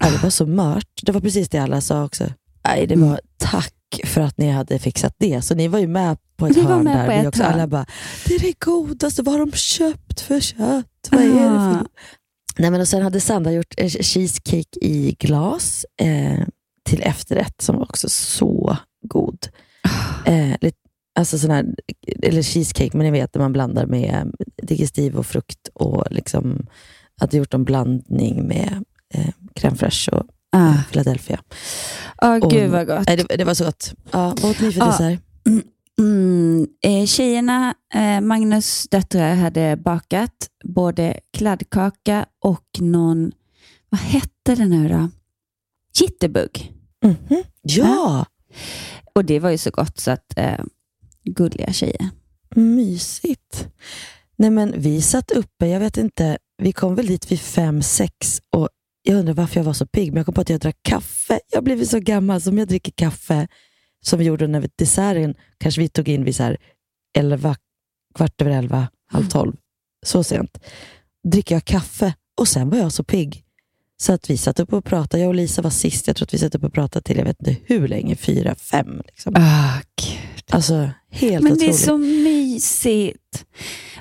det 0.00 0.22
var 0.22 0.30
så 0.30 0.46
mört. 0.46 1.00
Det 1.02 1.12
var 1.12 1.20
precis 1.20 1.48
det 1.48 1.58
alla 1.58 1.80
sa 1.80 2.04
också. 2.04 2.24
Nej, 2.66 2.86
det 2.86 2.94
Mm. 2.94 3.08
var 3.08 3.20
tack 3.38 3.73
för 4.04 4.20
att 4.20 4.38
ni 4.38 4.50
hade 4.50 4.78
fixat 4.78 5.14
det. 5.18 5.42
Så 5.42 5.54
ni 5.54 5.68
var 5.68 5.78
ju 5.78 5.86
med 5.86 6.16
på 6.36 6.46
ett 6.46 6.56
Vi 6.56 6.60
var 6.60 6.70
hörn 6.70 6.84
med 6.84 6.96
där. 6.96 7.06
på 7.06 7.12
Vi 7.12 7.18
ett 7.18 7.26
också, 7.26 7.42
hörn. 7.42 7.52
alla 7.52 7.66
bara, 7.66 7.86
det 8.26 8.34
är 8.34 8.38
det 8.40 8.60
godaste, 8.60 9.22
vad 9.22 9.34
har 9.34 9.46
de 9.46 9.52
köpt 9.52 10.20
för 10.20 10.40
kött? 10.40 11.08
Vad 11.10 11.20
är 11.22 11.28
det 11.28 11.50
Ah. 11.50 11.78
för... 11.78 11.86
Nej, 12.58 12.70
men 12.70 12.80
och 12.80 12.88
sen 12.88 13.02
hade 13.02 13.20
Sandra 13.20 13.52
gjort 13.52 13.74
eh, 13.76 13.88
cheesecake 13.88 14.78
i 14.80 15.16
glas 15.18 15.86
eh, 16.00 16.40
till 16.88 17.02
efterrätt 17.02 17.62
som 17.62 17.76
var 17.76 17.82
också 17.82 18.08
så 18.08 18.76
god. 19.08 19.38
Eh, 20.26 20.56
lite, 20.60 20.78
alltså 21.18 21.38
sån 21.38 21.50
här, 21.50 21.66
eller 22.22 22.42
cheesecake, 22.42 22.96
men 22.96 23.04
ni 23.04 23.10
vet 23.10 23.34
när 23.34 23.42
man 23.42 23.52
blandar 23.52 23.86
med 23.86 24.32
digestiv 24.62 25.16
och 25.16 25.26
frukt 25.26 25.68
och 25.74 26.04
liksom 26.10 26.66
hade 27.20 27.36
gjort 27.36 27.54
en 27.54 27.64
blandning 27.64 28.48
med 28.48 28.84
eh, 29.14 29.28
crème 29.54 29.76
fraîche 29.76 30.08
och 30.12 30.26
Ah. 30.56 30.74
Philadelphia. 30.90 31.40
Åh, 32.22 32.38
Och- 32.44 32.50
gud 32.50 32.70
vad 32.70 32.86
gott. 32.86 33.06
Nej, 33.06 33.16
det, 33.16 33.36
det 33.36 33.44
var 33.44 33.54
så 33.54 33.64
gott. 33.64 33.94
Ja, 34.10 34.34
vad 34.42 34.50
åt 34.50 34.60
ni 34.60 34.72
för 34.72 34.80
Ja. 34.80 34.86
dessert? 34.86 35.20
Mm, 35.98 36.66
eh, 36.84 37.06
tjejerna, 37.06 37.74
eh, 37.94 38.20
Magnus 38.20 38.86
döttrar, 38.90 39.34
hade 39.34 39.76
bakat 39.76 40.48
både 40.64 41.20
kladdkaka 41.36 42.26
och 42.40 42.64
någon, 42.80 43.32
vad 43.90 44.00
hette 44.00 44.54
det 44.54 44.64
nu 44.66 44.88
då? 44.88 45.08
Jitterbug. 46.00 46.72
Mhm. 47.04 47.42
Ja, 47.62 48.26
Och 49.14 49.24
det 49.24 49.38
var 49.40 49.50
ju 49.50 49.58
så 49.58 49.70
gott 49.70 50.00
så 50.00 50.10
att 50.10 50.32
eh, 50.38 50.58
gulliga 51.24 51.72
tjejer. 51.72 52.10
mysigt. 52.56 53.68
Nej, 54.36 54.50
men 54.50 54.74
vi 54.76 55.02
satt 55.02 55.30
uppe, 55.30 55.66
jag 55.66 55.80
vet 55.80 55.96
inte, 55.96 56.38
vi 56.62 56.72
kom 56.72 56.94
väl 56.94 57.06
dit 57.06 57.32
vid 57.32 57.40
fem, 57.40 57.82
sex 57.82 58.40
och 58.56 58.68
jag 59.06 59.16
undrar 59.18 59.34
varför 59.34 59.60
jag 59.60 59.64
var 59.64 59.72
så 59.72 59.86
pigg, 59.86 60.08
men 60.08 60.16
jag 60.16 60.26
kom 60.26 60.34
på 60.34 60.40
att 60.40 60.50
jag 60.50 60.60
drack 60.60 60.78
kaffe. 60.82 61.40
Jag 61.50 61.56
har 61.56 61.62
blivit 61.62 61.90
så 61.90 61.98
gammal, 62.00 62.40
som 62.40 62.58
jag 62.58 62.68
dricker 62.68 62.92
kaffe, 62.92 63.48
som 64.00 64.18
vi 64.18 64.24
gjorde 64.24 64.46
när 64.46 64.68
desserten 64.76 65.34
kanske 65.58 65.80
vi 65.80 65.88
tog 65.88 66.08
in 66.08 66.24
vid 66.24 66.36
så 66.36 66.42
här 66.42 66.56
elva, 67.18 67.56
kvart 68.14 68.40
över 68.42 68.50
elva, 68.50 68.88
halv 69.06 69.28
tolv. 69.28 69.56
Så 70.06 70.24
sent. 70.24 70.58
Dricker 71.24 71.54
jag 71.54 71.64
kaffe 71.64 72.14
och 72.38 72.48
sen 72.48 72.70
var 72.70 72.78
jag 72.78 72.92
så 72.92 73.04
pigg. 73.04 73.44
Så 73.96 74.12
att 74.12 74.30
vi 74.30 74.36
satt 74.36 74.60
upp 74.60 74.72
och 74.72 74.84
pratade. 74.84 75.22
Jag 75.22 75.28
och 75.28 75.34
Lisa 75.34 75.62
var 75.62 75.70
sist. 75.70 76.06
Jag 76.06 76.16
tror 76.16 76.26
att 76.26 76.34
vi 76.34 76.38
satt 76.38 76.54
upp 76.54 76.64
och 76.64 76.72
pratade 76.72 77.02
till, 77.02 77.16
jag 77.16 77.24
vet 77.24 77.40
inte 77.40 77.56
hur 77.64 77.88
länge, 77.88 78.16
fyra, 78.16 78.54
fem. 78.54 79.02
Liksom. 79.06 79.34
Ah, 79.36 79.80
gud. 79.96 80.23
Alltså, 80.50 80.90
helt 81.10 81.42
Men 81.42 81.52
otroligt. 81.52 81.72
det 81.72 81.82
är 81.82 81.86
så 81.86 81.98
mysigt. 81.98 83.44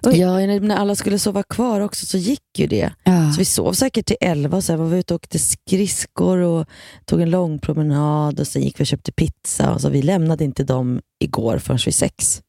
Och- 0.06 0.14
Ja, 0.18 0.38
när 0.60 0.76
alla 0.76 0.96
skulle 0.96 1.20
sova 1.20 1.44
kvar 1.44 1.82
också 1.82 2.06
så 2.06 2.18
gick 2.18 2.60
ju 2.60 2.68
det. 2.68 2.94
Ja. 3.04 3.32
Så 3.32 3.40
vi 3.40 3.46
sov 3.46 3.74
säkert 3.74 4.06
till 4.06 4.16
elva 4.22 4.62
sen 4.62 4.80
var 4.80 4.86
vi 4.86 5.00
ute 5.00 5.14
och 5.14 5.22
åkte 5.22 5.40
skridskor 5.40 6.38
och 6.38 6.68
tog 7.06 7.22
en 7.22 7.30
lång 7.30 7.60
promenad 7.60 8.40
och 8.40 8.48
sen 8.48 8.62
gick 8.62 8.80
vi 8.80 8.84
och 8.84 8.88
köpte 8.88 9.12
pizza. 9.12 9.74
Och 9.74 9.82
så 9.82 9.90
vi 9.90 10.02
lämnade 10.02 10.44
inte 10.44 10.64
dem 10.64 11.02
igår 11.24 11.58
förrän 11.58 11.80
vid 11.86 11.96
sex 11.96 12.42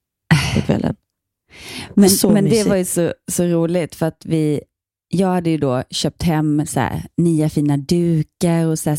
på 0.54 0.60
kvällen. 0.66 0.96
Men, 1.94 2.10
men 2.32 2.44
det 2.44 2.64
var 2.64 2.76
ju 2.76 2.84
så, 2.84 3.12
så 3.32 3.44
roligt 3.44 3.94
för 3.94 4.06
att 4.06 4.22
vi, 4.24 4.60
jag 5.08 5.28
hade 5.28 5.50
ju 5.50 5.58
då 5.58 5.82
köpt 5.90 6.22
hem 6.22 6.66
så 6.66 6.80
här, 6.80 7.02
nya 7.16 7.48
fina 7.50 7.76
dukar 7.76 8.66
och 8.66 8.78
så 8.78 8.90
här 8.90 8.96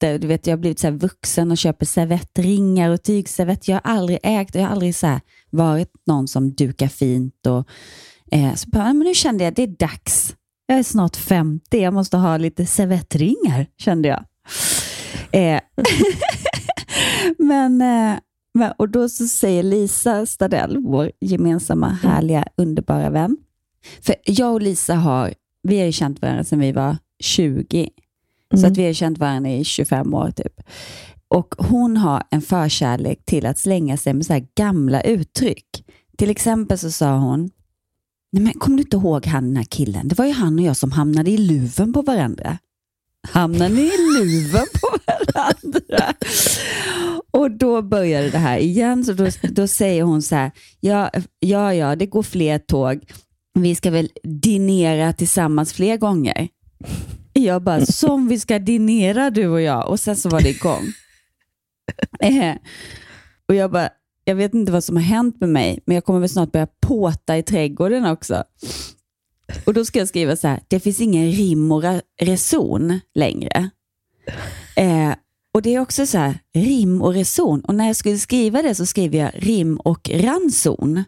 servetter. 0.00 0.18
Du 0.18 0.26
vet, 0.26 0.46
jag 0.46 0.52
har 0.52 0.58
blivit 0.58 0.78
så 0.78 0.90
vuxen 0.90 1.50
och 1.50 1.58
köper 1.58 1.86
servettringar 1.86 2.90
och 2.90 3.02
tygservetter. 3.02 3.72
Jag 3.72 3.80
har 3.84 3.92
aldrig 3.94 4.18
ägt 4.22 4.54
och 4.54 4.60
jag 4.60 4.66
har 4.66 4.72
aldrig 4.72 4.94
så 4.94 5.20
varit 5.50 5.92
någon 6.06 6.28
som 6.28 6.54
dukar 6.54 6.88
fint. 6.88 7.46
Och, 7.46 7.68
eh, 8.32 8.54
så 8.54 8.68
bara, 8.70 8.92
men 8.92 9.06
nu 9.06 9.14
kände 9.14 9.44
jag 9.44 9.54
det 9.54 9.62
är 9.62 9.66
dags. 9.66 10.36
Jag 10.66 10.78
är 10.78 10.82
snart 10.82 11.16
50, 11.16 11.82
jag 11.82 11.94
måste 11.94 12.16
ha 12.16 12.36
lite 12.36 12.66
servettringar, 12.66 13.66
kände 13.78 14.08
jag. 14.08 14.24
Eh, 15.32 15.60
men, 17.38 17.80
eh, 17.80 18.18
men, 18.54 18.72
och 18.78 18.88
då 18.88 19.08
så 19.08 19.26
säger 19.26 19.62
Lisa 19.62 20.26
Stadell, 20.26 20.78
vår 20.78 21.10
gemensamma 21.20 21.88
härliga 21.88 22.44
underbara 22.56 23.10
vän. 23.10 23.36
För 24.02 24.14
jag 24.24 24.52
och 24.52 24.62
Lisa 24.62 24.94
har, 24.94 25.34
vi 25.62 25.78
har 25.78 25.86
ju 25.86 25.92
känt 25.92 26.22
varandra 26.22 26.44
sedan 26.44 26.60
vi 26.60 26.72
var 26.72 26.96
20. 27.22 27.90
Så 28.54 28.58
Mm. 28.60 28.72
att 28.72 28.78
vi 28.78 28.86
har 28.86 28.92
känt 28.92 29.18
varandra 29.18 29.50
i 29.50 29.64
25 29.64 30.14
år 30.14 30.30
typ. 30.30 30.60
Och 31.28 31.54
hon 31.58 31.96
har 31.96 32.22
en 32.30 32.42
förkärlek 32.42 33.24
till 33.24 33.46
att 33.46 33.58
slänga 33.58 33.96
sig 33.96 34.14
med 34.14 34.26
så 34.26 34.40
gamla 34.56 35.00
uttryck. 35.00 35.66
Till 36.18 36.30
exempel 36.30 36.78
så 36.78 36.90
sa 36.90 37.16
hon, 37.18 37.50
Nej, 38.32 38.42
men 38.42 38.52
kommer 38.52 38.76
du 38.76 38.82
inte 38.82 38.96
ihåg 38.96 39.26
han 39.26 39.44
den 39.44 39.56
här 39.56 39.64
killen? 39.64 40.08
Det 40.08 40.18
var 40.18 40.24
ju 40.26 40.32
han 40.32 40.58
och 40.58 40.64
jag 40.64 40.76
som 40.76 40.92
hamnade 40.92 41.30
i 41.30 41.36
luven 41.38 41.92
på 41.92 42.02
varandra. 42.02 42.58
Hamnade 43.28 43.74
ni 43.74 43.80
i 43.82 44.18
luven 44.18 44.66
på 44.80 44.98
varandra? 45.06 46.14
Och 47.30 47.50
då 47.50 47.82
började 47.82 48.30
det 48.30 48.38
här 48.38 48.58
igen. 48.58 49.04
Så 49.04 49.12
då, 49.12 49.26
då 49.42 49.66
säger 49.68 50.02
hon 50.02 50.22
så 50.22 50.34
här, 50.34 50.50
ja, 50.80 51.10
ja, 51.40 51.74
ja, 51.74 51.96
det 51.96 52.06
går 52.06 52.22
fler 52.22 52.58
tåg. 52.58 53.00
Vi 53.58 53.74
ska 53.74 53.90
väl 53.90 54.08
dinera 54.24 55.12
tillsammans 55.12 55.72
fler 55.72 55.96
gånger. 55.96 56.48
Jag 57.32 57.62
bara, 57.62 57.86
som 57.86 58.28
vi 58.28 58.40
ska 58.40 58.58
dinera 58.58 59.30
du 59.30 59.46
och 59.46 59.60
jag. 59.60 59.88
Och 59.88 60.00
sen 60.00 60.16
så 60.16 60.28
var 60.28 60.40
det 60.40 60.50
igång. 60.50 60.84
Eh, 62.20 62.56
och 63.48 63.54
jag 63.54 63.70
bara, 63.70 63.88
jag 64.24 64.34
vet 64.34 64.54
inte 64.54 64.72
vad 64.72 64.84
som 64.84 64.96
har 64.96 65.02
hänt 65.02 65.40
med 65.40 65.48
mig, 65.48 65.82
men 65.86 65.94
jag 65.94 66.04
kommer 66.04 66.20
väl 66.20 66.28
snart 66.28 66.52
börja 66.52 66.66
påta 66.80 67.38
i 67.38 67.42
trädgården 67.42 68.06
också. 68.06 68.44
Och 69.64 69.74
då 69.74 69.84
ska 69.84 69.98
jag 69.98 70.08
skriva 70.08 70.36
så 70.36 70.48
här, 70.48 70.60
det 70.68 70.80
finns 70.80 71.00
ingen 71.00 71.30
rim 71.30 71.72
och 71.72 71.82
reson 72.20 73.00
längre. 73.14 73.70
Eh, 74.76 75.14
och 75.54 75.62
det 75.62 75.74
är 75.74 75.80
också 75.80 76.06
så 76.06 76.18
här, 76.18 76.38
rim 76.54 77.02
och 77.02 77.12
reson. 77.12 77.60
Och 77.60 77.74
när 77.74 77.86
jag 77.86 77.96
skulle 77.96 78.18
skriva 78.18 78.62
det 78.62 78.74
så 78.74 78.86
skriver 78.86 79.18
jag 79.18 79.30
rim 79.34 79.76
och 79.76 80.10
ranson. 80.10 81.04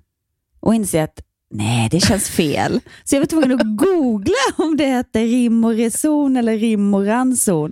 Och 0.61 0.75
inser 0.75 1.03
att 1.03 1.21
nej, 1.53 1.89
det 1.91 2.01
känns 2.01 2.29
fel. 2.29 2.81
Så 3.05 3.15
jag 3.15 3.21
var 3.21 3.27
tvungen 3.27 3.53
att 3.53 3.77
googla 3.77 4.35
om 4.57 4.77
det 4.77 4.87
heter 4.87 5.21
rim 5.21 5.65
och 5.65 5.75
reson 5.75 6.37
eller 6.37 6.57
rim 6.59 6.95
och 6.95 7.07
ranson. 7.07 7.71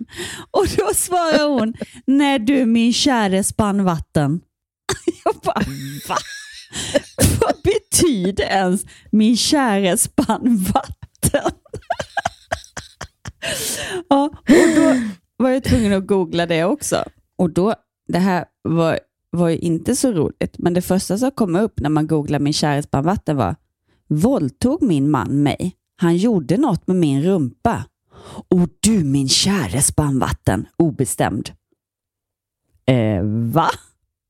Och 0.51 0.67
då 0.77 0.91
svarar 0.95 1.49
hon, 1.49 1.75
nej 2.07 2.39
du 2.39 2.67
min 2.67 2.93
käre 2.93 3.45
spannvatten. 3.45 4.41
Jag 5.25 5.35
bara, 5.43 5.65
va? 6.09 6.17
Vad 7.41 7.55
betyder 7.65 8.45
ens 8.45 8.85
min 9.11 9.37
käre 9.37 9.97
spannvatten? 9.97 10.91
ja, 14.09 14.25
och 14.25 14.75
då 14.77 14.95
var 15.37 15.51
jag 15.51 15.65
tvungen 15.65 15.93
att 15.93 16.07
googla 16.07 16.47
det 16.47 16.65
också. 16.65 17.05
Och 17.39 17.51
då, 17.51 17.75
det 18.09 18.19
här 18.19 18.45
var, 18.63 19.01
var 19.31 19.49
ju 19.49 19.59
inte 19.59 19.97
så 19.97 20.13
roligt, 20.13 20.59
men 20.59 20.75
det 20.75 20.83
första 20.83 21.19
som 21.19 21.31
kom 21.31 21.57
upp 21.57 21.81
när 21.81 21.91
man 21.91 22.07
googlade 22.07 22.45
min 22.45 22.53
käre 22.53 22.83
spannvatten 22.83 23.37
var, 23.37 23.57
våldtog 24.11 24.83
min 24.83 25.11
man 25.11 25.43
mig? 25.43 25.76
Han 25.97 26.17
gjorde 26.17 26.57
något 26.57 26.87
med 26.87 26.97
min 26.97 27.23
rumpa. 27.23 27.85
Och 28.49 28.69
du 28.81 29.05
min 29.05 29.29
käre 29.29 29.83
spannvatten, 29.83 30.67
obestämd. 30.76 31.50
Eh, 32.87 33.23
va? 33.52 33.71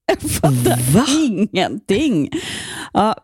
Jag 0.06 0.30
fattar 0.30 0.94
Va? 0.94 1.06
ingenting. 1.08 2.30
Ja, 2.92 3.14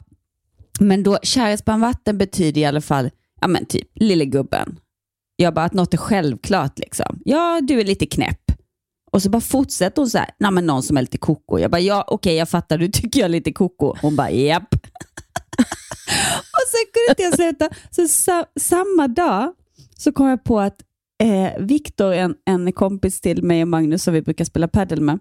men 0.81 1.03
då, 1.03 1.19
kärleksbarnvatten 1.23 2.19
betyder 2.19 2.61
i 2.61 2.65
alla 2.65 2.81
fall, 2.81 3.11
ja 3.41 3.49
men 3.49 3.67
typ, 3.67 3.89
lille 3.95 4.25
gubben. 4.25 4.79
Jag 5.37 5.55
bara 5.55 5.65
att 5.65 5.75
något 5.75 5.95
är 5.95 5.99
självklart 5.99 6.79
liksom. 6.79 7.21
Ja, 7.25 7.61
du 7.63 7.81
är 7.81 7.85
lite 7.85 8.07
knäpp. 8.07 8.41
Och 9.13 9.23
så 9.23 9.31
bara 9.31 9.41
fortsätter 9.41 10.03
hon 10.03 10.11
så 10.11 10.19
här, 10.19 10.31
nej 10.39 10.51
men 10.51 10.67
någon 10.67 10.83
som 10.83 10.97
är 10.97 11.01
lite 11.01 11.19
koko. 11.19 11.59
Jag 11.59 11.71
bara, 11.71 11.81
ja 11.81 12.05
okej 12.09 12.35
jag 12.37 12.49
fattar, 12.49 12.79
du 12.79 12.89
tycker 12.89 13.21
jag 13.21 13.25
är 13.25 13.29
lite 13.29 13.53
koko. 13.53 13.95
Hon 14.03 14.17
bara, 14.17 14.31
japp. 14.31 14.75
Och 16.41 16.69
sen 16.71 16.85
kunde 16.93 17.09
inte 17.11 17.23
jag 17.23 17.35
sluta. 17.35 17.69
Så 17.91 18.09
sa, 18.09 18.45
samma 18.61 19.09
dag 19.09 19.53
så 19.99 20.13
kom 20.13 20.27
jag 20.27 20.45
på 20.45 20.61
att 20.61 20.83
eh, 21.23 21.59
Viktor, 21.65 22.13
en, 22.13 22.35
en 22.45 22.73
kompis 22.73 23.21
till 23.21 23.43
mig 23.43 23.63
och 23.63 23.69
Magnus 23.69 24.03
som 24.03 24.15
vi 24.15 24.23
brukar 24.23 24.45
spela 24.45 24.69
paddel 24.69 25.01
med, 25.01 25.19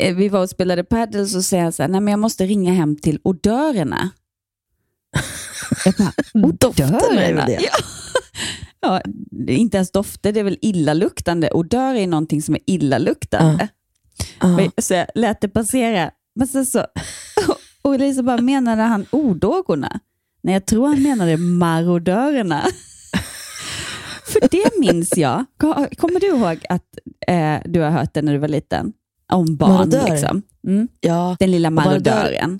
eh, 0.00 0.16
vi 0.16 0.28
var 0.28 0.40
och 0.42 0.50
spelade 0.50 0.84
padel 0.84 1.28
så 1.28 1.42
säger 1.42 1.62
han 1.62 1.72
så 1.72 1.82
här, 1.82 1.88
nej 1.90 2.00
men 2.00 2.10
jag 2.12 2.20
måste 2.20 2.46
ringa 2.46 2.72
hem 2.72 2.96
till 2.96 3.20
odörerna. 3.24 4.10
Jag 5.84 5.94
bara, 5.94 6.12
Doften 6.52 6.94
är 6.94 7.34
väl 7.34 7.46
det? 7.46 7.58
Ja. 7.62 7.70
ja, 8.80 9.00
inte 9.48 9.76
ens 9.76 9.90
dofter, 9.90 10.32
det 10.32 10.40
är 10.40 10.44
väl 10.44 10.58
illaluktande. 10.62 11.50
Odör 11.52 11.94
är 11.94 12.06
någonting 12.06 12.42
som 12.42 12.54
är 12.54 12.60
illaluktande. 12.66 13.68
Ja. 14.40 14.46
Men- 14.56 14.70
Så 14.78 14.94
jag 14.94 15.06
lät 15.14 15.40
det 15.40 15.48
passera. 15.48 16.10
Men 16.34 16.48
sen 16.48 16.66
så, 16.66 16.86
och 17.88 17.98
Lisa 17.98 18.22
bara, 18.22 18.40
menade 18.40 18.82
han 18.82 19.06
odågorna? 19.10 20.00
Nej, 20.42 20.52
jag 20.54 20.66
tror 20.66 20.88
han 20.88 21.02
menade 21.02 21.36
marodörerna. 21.36 22.62
För 24.32 24.40
det 24.50 24.78
minns 24.80 25.16
jag. 25.16 25.44
Ko- 25.60 25.86
Kommer 25.96 26.20
du 26.20 26.26
ihåg 26.26 26.58
att 26.68 26.84
eh, 27.28 27.56
du 27.64 27.80
har 27.80 27.90
hört 27.90 28.14
det 28.14 28.22
när 28.22 28.32
du 28.32 28.38
var 28.38 28.48
liten? 28.48 28.92
Om 29.32 29.56
barn 29.56 29.70
Marodör? 29.72 30.10
liksom. 30.10 30.42
Mm. 30.66 30.88
Ja, 31.00 31.36
Den 31.38 31.50
lilla 31.50 31.70
marodör- 31.70 32.14
marodören. 32.14 32.58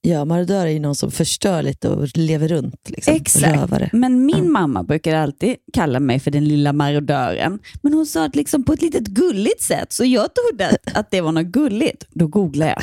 ja, 0.00 0.24
marodör 0.24 0.66
är 0.66 0.70
ju 0.70 0.78
någon 0.80 0.94
som 0.94 1.10
förstör 1.10 1.62
lite 1.62 1.88
och 1.88 2.08
lever 2.16 2.48
runt. 2.48 2.90
Liksom. 2.90 3.14
Exakt. 3.14 3.56
Rövare. 3.56 3.90
Men 3.92 4.26
min 4.26 4.52
mamma 4.52 4.82
brukar 4.82 5.14
alltid 5.14 5.56
kalla 5.72 6.00
mig 6.00 6.20
för 6.20 6.30
den 6.30 6.44
lilla 6.44 6.72
marodören. 6.72 7.58
Men 7.82 7.94
hon 7.94 8.06
sa 8.06 8.28
det 8.28 8.36
liksom 8.36 8.64
på 8.64 8.72
ett 8.72 8.82
litet 8.82 9.06
gulligt 9.06 9.62
sätt, 9.62 9.92
så 9.92 10.04
jag 10.04 10.28
trodde 10.34 10.68
att, 10.68 10.96
att 10.96 11.10
det 11.10 11.20
var 11.20 11.32
något 11.32 11.46
gulligt. 11.46 12.06
Då 12.10 12.26
googlade 12.26 12.70
jag. 12.70 12.82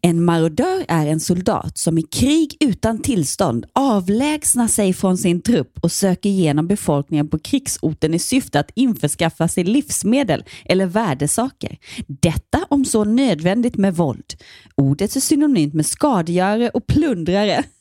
En 0.00 0.24
marodör 0.24 0.84
är 0.88 1.06
en 1.06 1.20
soldat 1.20 1.78
som 1.78 1.98
i 1.98 2.02
krig 2.02 2.56
utan 2.60 3.02
tillstånd 3.02 3.66
avlägsnar 3.72 4.68
sig 4.68 4.92
från 4.92 5.18
sin 5.18 5.42
trupp 5.42 5.78
och 5.80 5.92
söker 5.92 6.30
igenom 6.30 6.66
befolkningen 6.66 7.28
på 7.28 7.38
krigsorten 7.38 8.14
i 8.14 8.18
syfte 8.18 8.60
att 8.60 8.70
införskaffa 8.74 9.48
sig 9.48 9.64
livsmedel 9.64 10.44
eller 10.64 10.86
värdesaker. 10.86 11.78
Detta 12.06 12.66
om 12.68 12.84
så 12.84 13.04
nödvändigt 13.04 13.76
med 13.76 13.96
våld. 13.96 14.34
Ordet 14.74 15.16
är 15.16 15.20
synonymt 15.20 15.74
med 15.74 15.86
skadegörare 15.86 16.68
och 16.68 16.86
plundrare. 16.86 17.64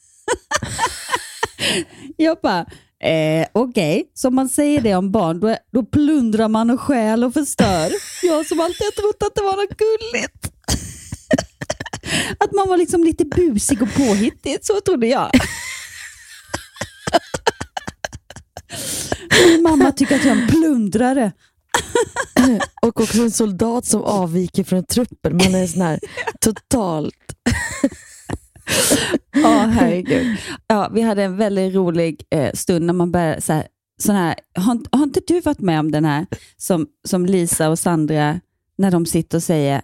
Jag 2.18 2.38
bara, 2.44 2.66
eh, 3.10 3.48
okej, 3.54 4.12
så 4.14 4.28
om 4.28 4.36
man 4.36 4.50
säger 4.50 4.82
det 4.82 4.96
om 4.96 5.12
barn, 5.12 5.40
då, 5.40 5.58
då 5.72 5.86
plundrar 5.86 6.48
man 6.48 6.70
och 6.70 6.82
stjäl 6.82 7.24
och 7.24 7.34
förstör. 7.34 7.92
Jag 8.24 8.46
som 8.46 8.60
alltid 8.60 8.86
har 8.86 8.92
trott 8.92 9.24
att 9.24 9.36
det 9.36 9.42
var 9.42 9.56
något 9.56 9.78
gulligt. 9.78 10.55
Att 12.40 12.52
man 12.52 12.70
var 12.70 12.78
liksom 12.78 13.04
lite 13.04 13.26
busig 13.26 13.82
och 13.82 13.94
påhittig, 13.94 14.58
så 14.62 14.82
trodde 14.82 15.08
jag. 15.08 15.32
Min 19.48 19.64
mamma 19.64 19.92
tycker 19.92 20.16
att 20.16 20.26
jag 20.26 20.38
är 20.38 20.42
en 20.42 20.48
plundrare. 20.48 21.32
Och 22.82 23.02
också 23.02 23.22
en 23.22 23.32
soldat 23.32 23.86
som 23.86 24.04
avviker 24.04 24.64
från 24.64 24.86
truppen. 24.86 25.38
Man 25.38 25.56
är 25.56 25.68
sån 25.68 25.82
här 25.82 26.00
totalt... 26.42 27.16
Ja, 29.32 29.58
herregud. 29.60 30.38
Ja, 30.68 30.92
vi 30.94 31.02
hade 31.02 31.24
en 31.24 31.38
väldigt 31.38 31.76
rolig 31.76 32.24
eh, 32.32 32.54
stund 32.54 32.86
när 32.86 32.94
man 32.94 33.12
började 33.12 33.42
så 33.42 33.54
här, 33.54 33.68
sån 34.02 34.16
här 34.16 34.36
har, 34.56 34.98
har 34.98 35.04
inte 35.04 35.22
du 35.28 35.42
varit 35.42 35.60
med 35.60 35.80
om 35.80 35.92
den 35.92 36.06
här 36.06 36.26
som, 36.58 36.88
som 37.08 37.26
Lisa 37.26 37.70
och 37.70 37.80
Sandra, 37.80 38.40
när 38.78 38.92
de 38.92 39.06
sitter 39.06 39.38
och 39.38 39.44
säger, 39.44 39.82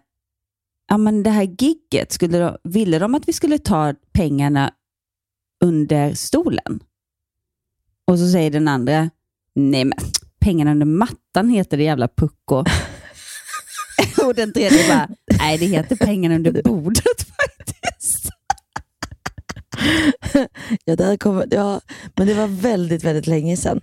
ja 0.91 0.97
men 0.97 1.23
det 1.23 1.29
här 1.29 1.43
gigget, 1.43 2.11
skulle 2.11 2.39
de, 2.39 2.57
ville 2.63 2.99
de 2.99 3.15
att 3.15 3.27
vi 3.27 3.33
skulle 3.33 3.57
ta 3.57 3.93
pengarna 4.13 4.73
under 5.63 6.13
stolen? 6.13 6.79
Och 8.07 8.19
så 8.19 8.29
säger 8.29 8.51
den 8.51 8.67
andra, 8.67 9.09
nej 9.55 9.85
men 9.85 9.97
pengarna 10.39 10.71
under 10.71 10.85
mattan 10.85 11.49
heter 11.49 11.77
det 11.77 11.83
jävla 11.83 12.07
pucko. 12.07 12.55
och 14.25 14.35
den 14.35 14.53
tredje 14.53 14.87
bara, 14.87 15.09
nej 15.39 15.57
det 15.57 15.65
heter 15.65 15.95
pengarna 15.95 16.35
under 16.35 16.63
bordet 16.63 17.21
faktiskt. 17.37 18.29
Ja, 20.85 20.95
hade 21.03 21.17
kommit, 21.17 21.45
ja, 21.51 21.81
men 22.15 22.27
det 22.27 22.33
var 22.33 22.47
väldigt, 22.47 23.03
väldigt 23.03 23.27
länge 23.27 23.57
sedan. 23.57 23.81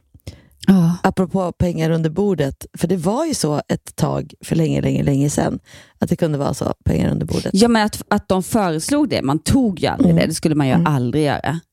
Apropå 1.03 1.53
pengar 1.53 1.91
under 1.91 2.11
bordet, 2.11 2.67
för 2.79 2.89
det 2.89 2.97
var 2.97 3.25
ju 3.27 3.35
så 3.35 3.63
ett 3.69 3.97
tag 3.97 4.33
för 4.45 4.57
länge, 4.57 4.81
länge, 4.81 5.03
länge 5.03 5.31
sedan, 5.31 5.59
att 5.99 6.09
det 6.09 6.17
kunde 6.17 6.39
vara 6.39 6.55
så, 6.55 6.75
pengar 6.85 7.11
under 7.11 7.27
bordet. 7.27 7.51
Ja, 7.53 7.69
men 7.69 7.87
att, 7.87 8.03
att 8.11 8.29
de 8.29 8.43
föreslog 8.43 9.09
det, 9.09 9.23
man 9.23 9.39
tog 9.39 9.81
ju 9.81 9.87
aldrig 9.87 10.11
Mm. 10.11 10.21
det, 10.23 10.27
det 10.27 10.35
skulle 10.35 10.55
man 10.55 10.67
ju 10.67 10.73
Mm. 10.73 10.87
aldrig 10.87 11.25
göra. 11.25 11.61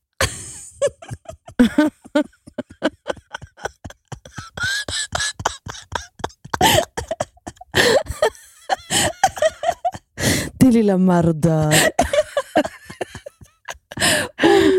Din 10.58 10.70
lilla 10.70 10.98
marodör. 10.98 11.74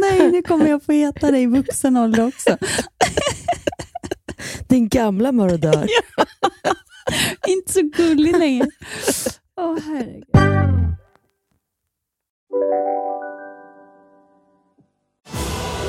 Nej, 0.02 0.32
nu 0.32 0.42
kommer 0.42 0.68
jag 0.68 0.84
få 0.84 0.92
heta 0.92 1.32
dig 1.32 1.44
i 1.44 1.46
vuxen 1.46 1.98
ålder 1.98 2.28
också. 2.28 2.58
Din 4.68 4.88
gamla 4.88 5.32
marodör. 5.32 5.88
Inte 7.48 7.74
så 7.74 7.82
gullig 7.82 8.38
längre. 8.38 8.68
Åh 9.62 9.78
herregud. 9.86 10.24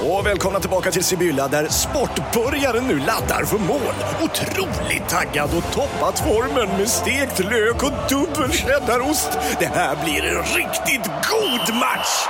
Och 0.03 0.27
välkomna 0.27 0.61
tillbaka 0.61 0.91
till 0.91 1.05
Sibylla 1.05 1.49
där 1.49 1.69
sportbörjaren 1.69 2.85
nu 2.87 2.99
laddar 2.99 3.45
för 3.45 3.59
mål. 3.59 3.95
Otroligt 4.23 5.09
taggad 5.09 5.51
och 5.57 5.73
toppat 5.73 6.19
formen 6.19 6.69
med 6.79 6.89
stekt 6.89 7.39
lök 7.39 7.83
och 7.83 7.93
dubbel 8.09 8.53
cheddarost. 8.53 9.39
Det 9.59 9.67
här 9.67 10.05
blir 10.05 10.25
en 10.25 10.43
riktigt 10.43 11.05
god 11.05 11.75
match! 11.75 12.27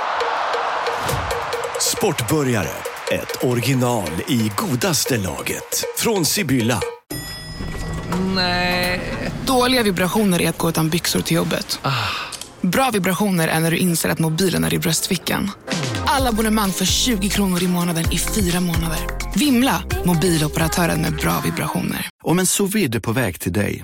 Sportbörjare, 1.81 2.69
ett 3.11 3.43
original 3.43 4.09
i 4.27 4.51
godaste 4.55 5.17
laget. 5.17 5.85
Från 5.97 6.25
Sibylla. 6.25 6.81
Dåliga 9.45 9.83
vibrationer 9.83 10.41
är 10.41 10.49
att 10.49 10.57
gå 10.57 10.69
utan 10.69 10.89
byxor 10.89 11.21
till 11.21 11.35
jobbet. 11.35 11.79
Bra 12.61 12.89
vibrationer 12.93 13.47
är 13.47 13.59
när 13.59 13.71
du 13.71 13.77
inser 13.77 14.09
att 14.09 14.19
mobilen 14.19 14.63
är 14.63 14.73
i 14.73 14.79
bröstfickan. 14.79 15.51
Alla 16.05 16.29
abonnemang 16.29 16.71
för 16.71 16.85
20 16.85 17.29
kronor 17.29 17.63
i 17.63 17.67
månaden 17.67 18.11
i 18.11 18.17
fyra 18.17 18.59
månader. 18.59 18.99
Vimla! 19.35 19.83
Mobiloperatören 20.05 21.01
med 21.01 21.15
bra 21.15 21.41
vibrationer. 21.45 22.09
Om 22.23 22.39
en 22.39 22.45
sous 22.45 23.01
på 23.03 23.11
väg 23.11 23.39
till 23.39 23.53
dig 23.53 23.83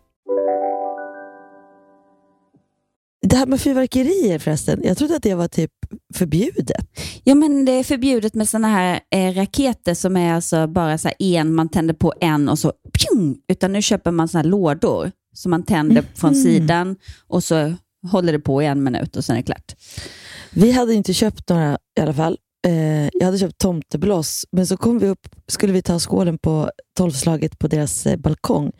Det 3.27 3.35
här 3.35 3.45
med 3.45 3.61
fyrverkerier 3.61 4.39
förresten, 4.39 4.81
jag 4.83 4.97
trodde 4.97 5.15
att 5.15 5.23
det 5.23 5.35
var 5.35 5.47
typ 5.47 5.71
förbjudet. 6.15 6.87
Ja, 7.23 7.35
men 7.35 7.65
det 7.65 7.71
är 7.71 7.83
förbjudet 7.83 8.33
med 8.33 8.49
såna 8.49 8.67
här 8.67 8.99
eh, 9.15 9.33
raketer 9.33 9.93
som 9.93 10.17
är 10.17 10.33
alltså 10.33 10.67
bara 10.67 10.97
så 10.97 11.09
en, 11.19 11.55
man 11.55 11.69
tänder 11.69 11.93
på 11.93 12.13
en 12.21 12.49
och 12.49 12.59
så 12.59 12.73
pjong, 12.93 13.37
utan 13.47 13.73
nu 13.73 13.81
köper 13.81 14.11
man 14.11 14.27
såna 14.27 14.41
här 14.41 14.49
lådor 14.49 15.11
som 15.35 15.49
man 15.49 15.63
tänder 15.63 16.03
från 16.15 16.35
sidan 16.35 16.95
och 17.27 17.43
så 17.43 17.73
håller 18.11 18.33
det 18.33 18.39
på 18.39 18.63
i 18.63 18.65
en 18.65 18.83
minut 18.83 19.15
och 19.15 19.25
sen 19.25 19.35
är 19.35 19.39
det 19.39 19.45
klart. 19.45 19.75
Vi 20.51 20.71
hade 20.71 20.93
inte 20.93 21.13
köpt 21.13 21.49
några 21.49 21.77
i 21.99 22.01
alla 22.01 22.13
fall. 22.13 22.37
Eh, 22.67 23.09
jag 23.13 23.25
hade 23.25 23.37
köpt 23.37 23.57
tomtebloss, 23.57 24.45
men 24.51 24.67
så 24.67 24.77
kom 24.77 24.99
vi 24.99 25.07
upp, 25.07 25.27
skulle 25.47 25.73
vi 25.73 25.81
ta 25.81 25.99
skålen 25.99 26.37
på 26.37 26.71
tolvslaget 26.97 27.59
på 27.59 27.67
deras 27.67 28.05
eh, 28.05 28.17
balkong 28.17 28.71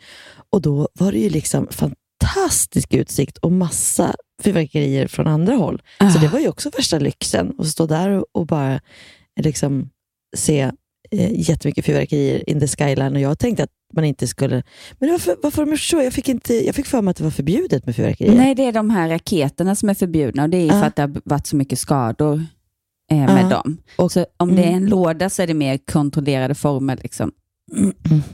och 0.50 0.62
då 0.62 0.88
var 0.94 1.12
det 1.12 1.18
ju 1.18 1.30
liksom 1.30 1.68
fantastisk 1.70 2.94
utsikt 2.94 3.38
och 3.38 3.52
massa 3.52 4.14
fyrverkerier 4.42 5.06
från 5.06 5.26
andra 5.26 5.54
håll. 5.54 5.82
Så 5.98 6.04
Ah. 6.18 6.20
det 6.20 6.28
var 6.28 6.38
ju 6.40 6.48
också 6.48 6.70
värsta 6.76 6.98
lyxen 6.98 7.52
att 7.58 7.66
stå 7.66 7.86
där 7.86 8.24
och, 8.36 8.46
bara 8.46 8.80
liksom 9.40 9.88
se 10.36 10.60
eh, 11.10 11.32
jättemycket 11.48 11.84
fyrverkerier 11.84 12.50
in 12.50 12.60
the 12.60 12.66
skyline 12.68 13.14
och 13.14 13.20
jag 13.20 13.38
tänkte 13.38 13.62
att 13.62 13.70
man 13.94 14.04
inte 14.04 14.26
skulle... 14.26 14.62
Men 14.98 15.10
varför, 15.10 15.36
varför 15.42 15.66
de 15.66 15.78
så? 15.78 15.96
Jag 16.02 16.12
fick, 16.12 16.28
inte, 16.28 16.54
jag 16.66 16.74
fick 16.74 16.86
för 16.86 17.02
mig 17.02 17.10
att 17.10 17.16
det 17.16 17.24
var 17.24 17.30
förbjudet 17.30 17.86
med 17.86 17.96
fyrverkerier. 17.96 18.34
Nej, 18.34 18.54
det 18.54 18.62
är 18.64 18.72
de 18.72 18.90
här 18.90 19.08
raketerna 19.08 19.74
som 19.76 19.88
är 19.88 19.94
förbjudna 19.94 20.42
och 20.42 20.50
det 20.50 20.56
är 20.56 20.66
Ja. 20.66 20.72
för 20.80 20.86
att 20.86 20.96
det 20.96 21.02
har 21.02 21.20
varit 21.24 21.46
så 21.46 21.56
mycket 21.56 21.78
skador 21.78 22.44
eh, 23.10 23.16
med 23.18 23.44
Ja. 23.44 23.48
dem. 23.48 23.76
Och- 23.96 24.12
så 24.12 24.26
om 24.36 24.56
det 24.56 24.62
är 24.62 24.68
mm. 24.68 24.82
en 24.82 24.86
låda 24.90 25.30
så 25.30 25.42
är 25.42 25.46
det 25.46 25.54
mer 25.54 25.78
kontrollerade 25.78 26.54
former. 26.54 26.98
Liksom. 27.02 27.32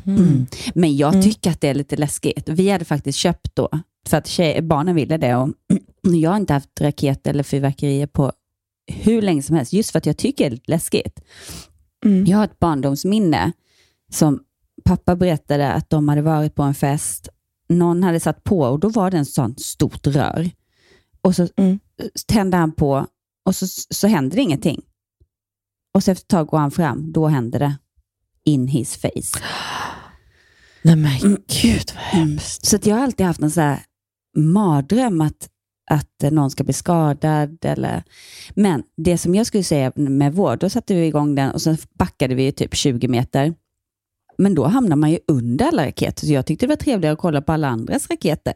Mm. 0.06 0.46
Men 0.74 0.96
jag 0.96 1.14
Mm. 1.14 1.22
tycker 1.24 1.50
att 1.50 1.60
det 1.60 1.68
är 1.68 1.74
lite 1.74 1.96
läskigt. 1.96 2.48
Vi 2.48 2.70
hade 2.70 2.84
faktiskt 2.84 3.18
köpt 3.18 3.54
då, 3.54 3.68
för 4.08 4.16
att 4.16 4.26
tjej, 4.26 4.62
barnen 4.62 4.94
ville 4.94 5.16
det. 5.16 5.36
Och 5.36 5.48
jag 6.02 6.30
har 6.30 6.36
inte 6.36 6.52
haft 6.52 6.80
raketer 6.80 7.30
eller 7.30 7.42
fyrverkerier 7.42 8.06
på 8.06 8.32
hur 8.92 9.22
länge 9.22 9.42
som 9.42 9.56
helst, 9.56 9.72
just 9.72 9.90
för 9.90 9.98
att 9.98 10.06
jag 10.06 10.16
tycker 10.16 10.50
det 10.50 10.56
är 10.56 10.60
läskigt. 10.64 11.20
Mm. 12.04 12.26
Jag 12.26 12.38
har 12.38 12.44
ett 12.44 12.58
barndomsminne 12.58 13.52
som 14.12 14.40
pappa 14.84 15.16
berättade 15.16 15.72
att 15.72 15.90
de 15.90 16.08
hade 16.08 16.22
varit 16.22 16.54
på 16.54 16.62
en 16.62 16.74
fest. 16.74 17.28
Någon 17.68 18.02
hade 18.02 18.20
satt 18.20 18.44
på 18.44 18.60
och 18.60 18.78
då 18.80 18.88
var 18.88 19.10
det 19.10 19.16
en 19.18 19.26
sån 19.26 19.56
stort 19.58 20.06
rör. 20.06 20.50
Och 21.20 21.34
så 21.36 21.48
Mm. 21.56 21.78
tände 22.26 22.56
han 22.56 22.72
på 22.72 23.06
och 23.44 23.56
så, 23.56 23.66
så 23.94 24.06
hände 24.06 24.36
det 24.36 24.42
ingenting. 24.42 24.82
Och 25.94 26.04
så 26.04 26.10
efter 26.10 26.24
ett 26.24 26.28
tag 26.28 26.46
går 26.46 26.58
han 26.58 26.70
fram, 26.70 27.12
då 27.12 27.26
händer 27.26 27.58
det. 27.58 27.78
In 28.44 28.68
his 28.68 28.96
face. 28.96 29.40
Nej 30.82 30.96
men 30.96 31.20
Mm. 31.22 31.42
gud 31.62 31.92
vad 31.94 32.04
hemskt. 32.04 32.66
Så 32.66 32.76
att 32.76 32.86
jag 32.86 32.96
har 32.96 33.02
alltid 33.02 33.26
haft 33.26 33.40
en 33.40 33.50
så 33.50 33.60
här 33.60 33.82
mardröm 34.36 35.20
att, 35.20 35.48
att 35.88 36.22
eh, 36.22 36.30
någon 36.30 36.50
ska 36.50 36.64
bli 36.64 36.72
skadad. 36.72 37.58
Eller... 37.64 38.02
Men 38.54 38.82
det 38.96 39.18
som 39.18 39.34
jag 39.34 39.46
skulle 39.46 39.64
säga 39.64 39.92
med 39.94 40.32
vår, 40.34 40.56
då 40.56 40.70
satte 40.70 40.94
vi 40.94 41.06
igång 41.06 41.34
den 41.34 41.50
och 41.50 41.62
så 41.62 41.76
backade 41.98 42.34
vi 42.34 42.52
typ 42.52 42.74
20 42.74 43.08
meter. 43.08 43.54
Men 44.38 44.54
då 44.54 44.66
hamnar 44.66 44.96
man 44.96 45.10
ju 45.10 45.18
under 45.28 45.64
alla 45.68 45.86
raketer, 45.86 46.26
så 46.26 46.32
jag 46.32 46.46
tyckte 46.46 46.66
det 46.66 46.70
var 46.70 46.76
trevligare 46.76 47.12
att 47.12 47.18
kolla 47.18 47.42
på 47.42 47.52
alla 47.52 47.68
andras 47.68 48.10
raketer. 48.10 48.54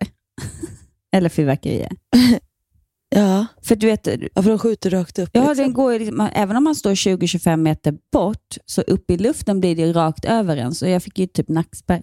eller 1.12 1.28
fyrverkerier. 1.28 1.92
Ja, 3.14 3.46
För 3.62 3.76
du 3.76 3.86
vet, 3.86 4.06
ja, 4.34 4.42
för 4.42 4.50
de 4.50 4.58
skjuter 4.58 4.90
rakt 4.90 5.18
upp. 5.18 5.30
ja, 5.32 5.40
liksom. 5.40 5.64
den 5.64 5.72
går, 5.72 5.98
liksom- 5.98 6.28
även 6.34 6.56
om 6.56 6.64
man 6.64 6.74
står 6.74 6.94
20-25 6.94 7.56
meter 7.56 7.94
bort, 8.12 8.56
så 8.66 8.82
upp 8.82 9.10
i 9.10 9.16
luften 9.16 9.60
blir 9.60 9.76
det 9.76 9.92
rakt 9.92 10.24
över 10.24 10.56
en. 10.56 10.74
Så 10.74 10.86
jag 10.86 11.02
fick 11.02 11.18
ju 11.18 11.26
typ 11.26 11.48
nackspärr. 11.48 12.02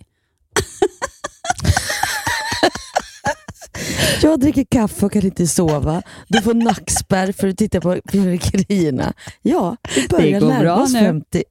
Jag 4.21 4.39
dricker 4.39 4.65
kaffe 4.71 5.05
och 5.05 5.11
kan 5.11 5.25
inte 5.25 5.47
sova. 5.47 6.01
Du 6.27 6.41
får 6.41 6.53
nackspärr 6.53 7.31
för 7.31 7.47
att 7.47 7.57
titta 7.57 7.81
på 7.81 7.97
fyrverkerierna. 8.11 9.13
Ja, 9.41 9.77
vi 9.95 10.07
börjar 10.07 10.41
närma 10.41 10.83
oss 10.83 10.93
nu. 10.93 10.99
50. 10.99 11.43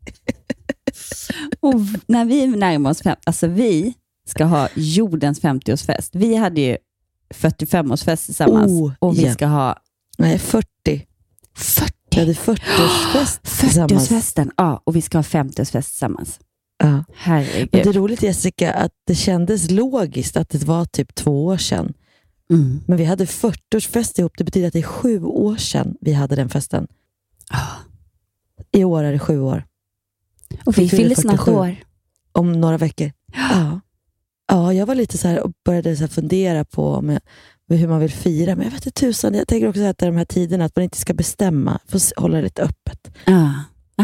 Och 1.61 1.75
när 2.07 2.25
vi 2.25 2.47
närmar 2.47 2.91
oss, 2.91 3.03
fem, 3.03 3.17
alltså 3.25 3.47
vi 3.47 3.95
ska 4.27 4.45
ha 4.45 4.69
jordens 4.75 5.43
50-årsfest. 5.43 6.11
Vi 6.13 6.35
hade 6.35 6.61
ju 6.61 6.77
45-årsfest 7.35 8.27
tillsammans 8.27 8.73
Oh, 8.73 8.93
och 8.99 9.19
vi 9.19 9.23
ja. 9.27 9.33
ska 9.33 9.47
ha 9.47 9.77
Nej, 10.19 10.39
40. 10.39 10.67
40. 11.55 11.93
Vi 12.11 12.21
hade 12.21 12.33
40-årsfest 12.33 13.41
tillsammans. 13.61 14.11
40-årsfesten, 14.11 14.51
ja, 14.57 14.83
och 14.85 14.97
vi 14.97 15.03
ska 15.03 15.19
ha 15.19 15.23
50-årsfest 15.23 15.89
tillsammans. 15.89 16.41
Ja. 16.79 16.87
Men 16.87 17.05
Herregud. 17.15 17.69
det 17.73 17.87
är 17.87 17.93
roligt 17.93 18.23
Jessica, 18.23 18.73
att 18.73 18.93
det 19.07 19.15
kändes 19.15 19.71
logiskt 19.71 20.37
att 20.37 20.49
det 20.49 20.65
var 20.65 20.85
typ 20.85 21.15
två 21.15 21.47
år 21.47 21.57
sedan. 21.57 21.93
Mm. 22.53 22.81
Men 22.87 22.97
vi 22.99 23.05
hade 23.05 23.25
40-årsfest 23.25 24.19
ihop. 24.21 24.33
Det 24.39 24.45
betyder 24.45 24.67
att 24.67 24.73
det 24.73 24.79
är 24.79 24.83
sju 24.83 25.23
år 25.25 25.57
sedan 25.57 25.95
vi 26.01 26.13
hade 26.13 26.37
den 26.37 26.49
festen. 26.49 26.87
Ja. 27.51 27.67
I 28.73 28.85
år 28.85 29.05
är 29.05 29.13
det 29.13 29.19
sju 29.19 29.41
år. 29.41 29.65
Och 30.67 30.79
vi 30.79 30.83
Vi 30.83 30.89
fyller 30.89 31.15
snart 31.15 31.39
47. 31.39 31.53
år. 31.59 31.77
Om 32.33 32.53
några 32.61 32.79
veckor. 32.79 33.13
Ja. 33.35 33.81
Ja, 34.51 34.73
jag 34.73 34.87
var 34.87 34.95
lite 34.95 35.19
så 35.19 35.29
här 35.29 35.41
och 35.41 35.53
började 35.65 35.97
så 35.97 36.01
här 36.03 36.09
fundera 36.09 36.65
på 36.65 37.01
med, 37.03 37.21
med 37.69 37.79
hur 37.79 37.89
man 37.89 38.01
vill 38.01 38.13
fira. 38.13 38.55
Men 38.57 38.65
jag 38.65 38.71
vet 38.73 38.87
inte 38.87 39.01
tusan, 39.01 39.35
jag 39.35 39.49
tänker 39.49 39.69
också 39.69 39.83
att 39.85 39.99
de 39.99 40.17
här 40.17 40.25
tiderna 40.25 40.65
att 40.65 40.77
man 40.77 40.83
inte 40.83 40.99
ska 40.99 41.15
bestämma. 41.15 41.79
Får 41.89 42.21
hålla 42.21 42.37
det 42.37 42.43
lite 42.43 42.63
öppet. 42.63 43.11
Ja. 43.27 43.53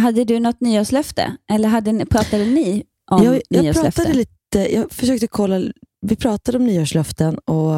Hade 0.00 0.24
du 0.24 0.40
något 0.40 0.60
nyårslöfte? 0.60 1.36
Eller 1.50 1.68
hade, 1.68 1.92
ni- 1.92 2.06
pratade 2.06 2.44
ni 2.44 2.82
om 3.10 3.22
jag, 3.24 3.40
jag 3.48 3.62
nyårslöfte? 3.62 3.90
pratade 4.02 4.14
lite, 4.18 4.74
jag 4.74 4.92
försökte 4.92 5.26
kolla, 5.26 5.72
vi 6.00 6.16
pratade 6.16 6.58
om 6.58 6.64
nyårslöften 6.66 7.38
och 7.38 7.74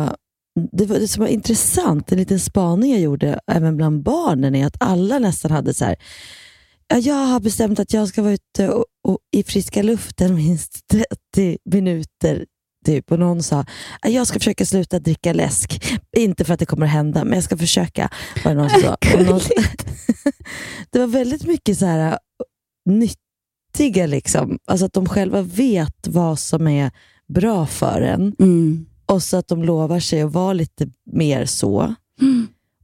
det, 0.72 0.86
var, 0.86 0.98
det 0.98 1.08
som 1.08 1.20
var 1.20 1.28
intressant, 1.28 2.12
en 2.12 2.18
liten 2.18 2.40
spaning 2.40 2.92
jag 2.92 3.00
gjorde 3.00 3.40
även 3.46 3.76
bland 3.76 4.02
barnen, 4.02 4.54
är 4.54 4.66
att 4.66 4.76
alla 4.80 5.18
nästan 5.18 5.50
hade 5.50 5.74
så 5.74 5.84
här, 5.84 5.96
ja, 6.88 6.96
jag 6.96 7.14
har 7.14 7.40
bestämt 7.40 7.78
att 7.78 7.92
jag 7.92 8.08
ska 8.08 8.22
vara 8.22 8.32
ute 8.32 8.68
och, 8.68 8.84
och, 9.08 9.18
i 9.36 9.42
friska 9.42 9.82
luften 9.82 10.34
minst 10.34 10.88
30 10.88 11.58
minuter. 11.70 12.44
Typ. 12.86 13.12
Och 13.12 13.18
någon 13.18 13.42
sa, 13.42 13.64
"Ja, 14.02 14.08
jag 14.08 14.26
ska 14.26 14.38
försöka 14.38 14.66
sluta 14.66 14.98
dricka 14.98 15.32
läsk. 15.32 15.98
Inte 16.16 16.44
för 16.44 16.54
att 16.54 16.60
det 16.60 16.66
kommer 16.66 16.86
att 16.86 16.92
hända, 16.92 17.24
men 17.24 17.34
jag 17.34 17.44
ska 17.44 17.56
försöka. 17.56 18.10
Var 18.44 18.54
det, 18.54 18.60
någon 18.60 18.70
sa. 18.70 18.96
Någon, 19.18 19.40
det 20.90 20.98
var 20.98 21.06
väldigt 21.06 21.44
mycket 21.46 21.78
så 21.78 21.86
här 21.86 22.18
nyttiga, 22.90 24.06
liksom. 24.06 24.58
alltså 24.66 24.86
att 24.86 24.92
de 24.92 25.08
själva 25.08 25.42
vet 25.42 26.08
vad 26.08 26.38
som 26.38 26.66
är 26.68 26.90
bra 27.28 27.66
för 27.66 28.00
en. 28.00 28.36
Mm. 28.38 28.86
Och 29.06 29.22
så 29.22 29.36
att 29.36 29.48
de 29.48 29.62
lovar 29.62 30.00
sig 30.00 30.22
att 30.22 30.32
vara 30.32 30.52
lite 30.52 30.88
mer 31.12 31.44
så. 31.44 31.94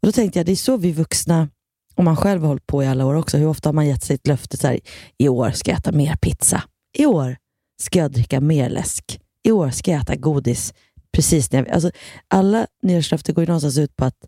Och 0.01 0.07
Då 0.07 0.13
tänkte 0.13 0.39
jag, 0.39 0.47
det 0.47 0.53
är 0.53 0.57
så 0.57 0.77
vi 0.77 0.93
vuxna, 0.93 1.49
om 1.95 2.05
man 2.05 2.17
själv 2.17 2.41
har 2.41 2.49
hållit 2.49 2.67
på 2.67 2.83
i 2.83 2.87
alla 2.87 3.07
år 3.07 3.15
också, 3.15 3.37
hur 3.37 3.47
ofta 3.47 3.69
har 3.69 3.75
man 3.75 3.87
gett 3.87 4.05
sig 4.05 4.15
ett 4.15 4.27
löfte 4.27 4.57
så 4.57 4.67
här, 4.67 4.81
i 5.19 5.29
år 5.29 5.51
ska 5.51 5.71
jag 5.71 5.79
äta 5.79 5.93
mer 5.93 6.17
pizza. 6.17 6.63
I 6.99 7.07
år 7.07 7.37
ska 7.83 7.99
jag 7.99 8.13
dricka 8.13 8.41
mer 8.41 8.71
läsk. 8.71 9.21
I 9.43 9.51
år 9.53 9.71
ska 9.71 9.91
jag 9.91 10.03
äta 10.03 10.17
godis. 10.17 10.75
Precis 11.13 11.53
när 11.53 11.59
jag, 11.59 11.69
alltså, 11.69 11.91
alla 12.29 12.67
nyårslöften 12.83 13.35
går 13.35 13.43
ju 13.43 13.47
någonstans 13.47 13.79
ut 13.79 13.97
på 13.97 14.05
att, 14.05 14.27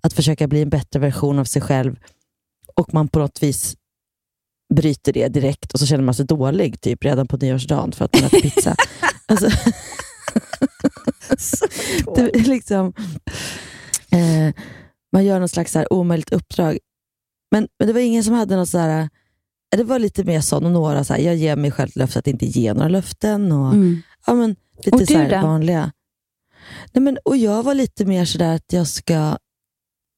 att 0.00 0.12
försöka 0.12 0.48
bli 0.48 0.62
en 0.62 0.70
bättre 0.70 1.00
version 1.00 1.38
av 1.38 1.44
sig 1.44 1.62
själv 1.62 1.96
och 2.74 2.94
man 2.94 3.08
på 3.08 3.18
något 3.18 3.42
vis 3.42 3.76
bryter 4.74 5.12
det 5.12 5.28
direkt 5.28 5.72
och 5.72 5.80
så 5.80 5.86
känner 5.86 6.04
man 6.04 6.14
sig 6.14 6.26
dålig 6.26 6.80
typ 6.80 7.04
redan 7.04 7.28
på 7.28 7.36
nyårsdagen 7.36 7.92
för 7.92 8.04
att 8.04 8.14
man 8.14 8.24
äter 8.24 8.40
pizza. 8.40 8.76
alltså, 9.26 9.50
är 12.20 12.48
liksom, 12.48 12.92
eh, 14.10 14.54
man 15.12 15.24
gör 15.24 15.38
någon 15.38 15.48
slags 15.48 15.72
så 15.72 15.78
här 15.78 15.92
omöjligt 15.92 16.32
uppdrag. 16.32 16.78
Men, 17.50 17.68
men 17.78 17.86
det 17.88 17.92
var 17.94 18.00
ingen 18.00 18.24
som 18.24 18.34
hade 18.34 18.56
något 18.56 18.68
så 18.68 18.78
här, 18.78 19.00
eh, 19.02 19.08
det 19.76 19.84
var 19.84 19.98
lite 19.98 20.24
mer 20.24 20.40
sån 20.40 20.64
och 20.64 20.70
några, 20.72 21.04
så 21.04 21.14
här, 21.14 21.20
jag 21.20 21.36
ger 21.36 21.56
mig 21.56 21.70
själv 21.70 21.90
löfte 21.94 22.18
att 22.18 22.26
inte 22.26 22.46
ge 22.46 22.74
några 22.74 22.88
löften. 22.88 23.52
Och, 23.52 23.72
Mm. 23.74 24.02
ja, 24.26 24.34
men, 24.34 24.56
lite 24.76 24.90
Och 24.90 24.98
du 25.00 25.06
så 25.06 25.12
här 25.18 25.42
vanliga. 25.42 25.92
Nej, 26.92 27.02
men, 27.02 27.18
och 27.24 27.36
jag 27.36 27.62
var 27.62 27.74
lite 27.74 28.04
mer 28.04 28.24
sådär 28.24 28.54
att 28.54 28.72
jag 28.72 28.86
ska, 28.86 29.14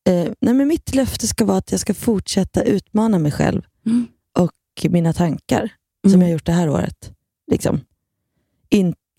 eh, 0.09 0.29
nej, 0.41 0.55
men 0.55 0.69
mitt 0.69 0.95
löfte 0.95 1.27
ska 1.27 1.45
vara 1.45 1.59
att 1.59 1.71
jag 1.71 1.81
ska 1.81 1.95
fortsätta 1.95 2.63
utmana 2.63 3.19
mig 3.19 3.33
själv 3.33 3.63
Mm. 3.87 4.07
och 4.39 4.91
mina 4.93 5.13
tankar 5.13 5.73
som 6.05 6.11
Mm. 6.11 6.21
jag 6.21 6.29
har 6.29 6.33
gjort 6.33 6.47
det 6.47 6.53
här 6.53 6.69
året. 6.69 7.13
Liksom. 7.51 7.81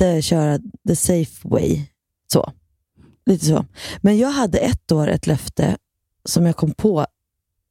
Inte 0.02 0.22
köra 0.22 0.60
the 0.88 0.96
safe 0.96 1.48
way. 1.50 1.82
Så. 2.34 2.52
Lite 3.26 3.46
så. 3.46 3.66
Men 4.02 4.18
jag 4.18 4.30
hade 4.32 4.58
ett 4.58 4.92
år 4.92 5.08
ett 5.08 5.28
löfte 5.28 5.78
som 6.26 6.46
jag 6.46 6.56
kom 6.56 6.72
på, 6.74 7.06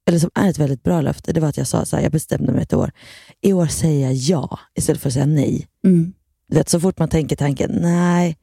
eller 0.09 0.19
som 0.19 0.31
är 0.35 0.51
ett 0.51 0.59
väldigt 0.59 0.83
bra 0.83 1.01
löfte. 1.01 1.33
Det 1.33 1.41
var 1.41 1.49
att 1.49 1.57
jag 1.57 1.67
sa 1.67 1.85
så 1.85 1.97
här, 1.97 2.03
jag 2.03 2.13
bestämde 2.13 2.53
mig 2.53 2.63
ett 2.63 2.73
år. 2.73 2.93
I 3.41 3.53
år 3.53 3.67
säger 3.67 4.07
jag 4.07 4.15
ja 4.15 4.59
istället 4.75 5.03
för 5.03 5.09
att 5.09 5.13
säga 5.13 5.27
nej. 5.27 5.67
Mm. 5.85 6.13
Vet, 6.49 6.69
så 6.69 6.81
fort 6.81 6.99
man 6.99 7.09
tänker 7.09 7.37
tanken, 7.37 7.71
nej, 7.83 8.37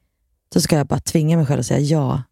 så 0.54 0.62
ska 0.62 0.78
jag 0.78 0.88
bara 0.88 1.00
tvinga 1.00 1.38
mig 1.38 1.46
själv 1.46 1.60
att 1.60 1.66
säga 1.66 1.80
ja. 1.80 2.24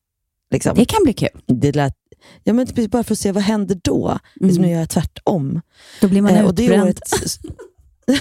Liksom. 0.51 0.75
Det 0.75 0.85
kan 0.85 1.03
bli 1.03 1.13
kul. 1.13 1.41
Det 1.47 1.75
lät, 1.75 1.95
ja, 2.43 2.53
men 2.53 2.67
typ 2.67 2.91
bara 2.91 3.03
för 3.03 3.13
att 3.13 3.19
se 3.19 3.31
vad 3.31 3.43
händer 3.43 3.79
då. 3.83 4.19
Liksom, 4.35 4.61
nu 4.61 4.67
Mm. 4.67 4.71
gör 4.71 4.79
jag 4.79 4.89
tvärtom. 4.89 5.61
Då 6.01 6.07
blir 6.07 6.21
man 6.21 6.31
Eh, 6.31 6.49
utbränd. 6.49 6.99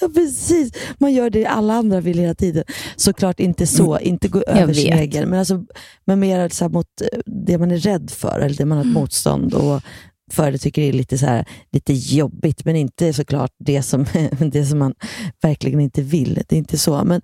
ja, 0.00 0.08
precis. 0.14 0.72
Man 0.98 1.12
gör 1.12 1.30
det 1.30 1.46
alla 1.46 1.74
andra 1.74 2.00
vill 2.00 2.18
hela 2.18 2.34
tiden. 2.34 2.64
Såklart 2.96 3.40
inte 3.40 3.66
så, 3.66 3.98
inte 3.98 4.28
gå 4.28 4.42
över 4.42 4.74
sin 4.74 4.92
egen, 4.92 5.28
men, 5.28 5.38
alltså, 5.38 5.64
men 6.04 6.20
mer 6.20 6.48
så 6.48 6.68
mot 6.68 6.86
eh, 7.00 7.18
det 7.26 7.58
man 7.58 7.70
är 7.70 7.76
rädd 7.76 8.10
för, 8.10 8.40
eller 8.40 8.56
det 8.56 8.64
man 8.64 8.78
har 8.78 8.84
ett 8.84 8.92
motstånd 8.92 9.54
och 9.54 9.82
för 10.30 10.52
det 10.52 10.58
tycker 10.58 10.82
är 10.82 10.92
lite, 10.92 11.18
så 11.18 11.26
här, 11.26 11.44
lite 11.72 11.92
jobbigt, 11.92 12.64
men 12.64 12.76
inte 12.76 13.12
såklart 13.12 13.50
det 13.58 13.82
som, 13.82 14.06
det 14.50 14.66
som 14.66 14.78
man 14.78 14.94
verkligen 15.42 15.80
inte 15.80 16.02
vill. 16.02 16.34
Det 16.34 16.52
är 16.52 16.58
inte 16.58 16.78
så. 16.78 17.04
Men, 17.04 17.20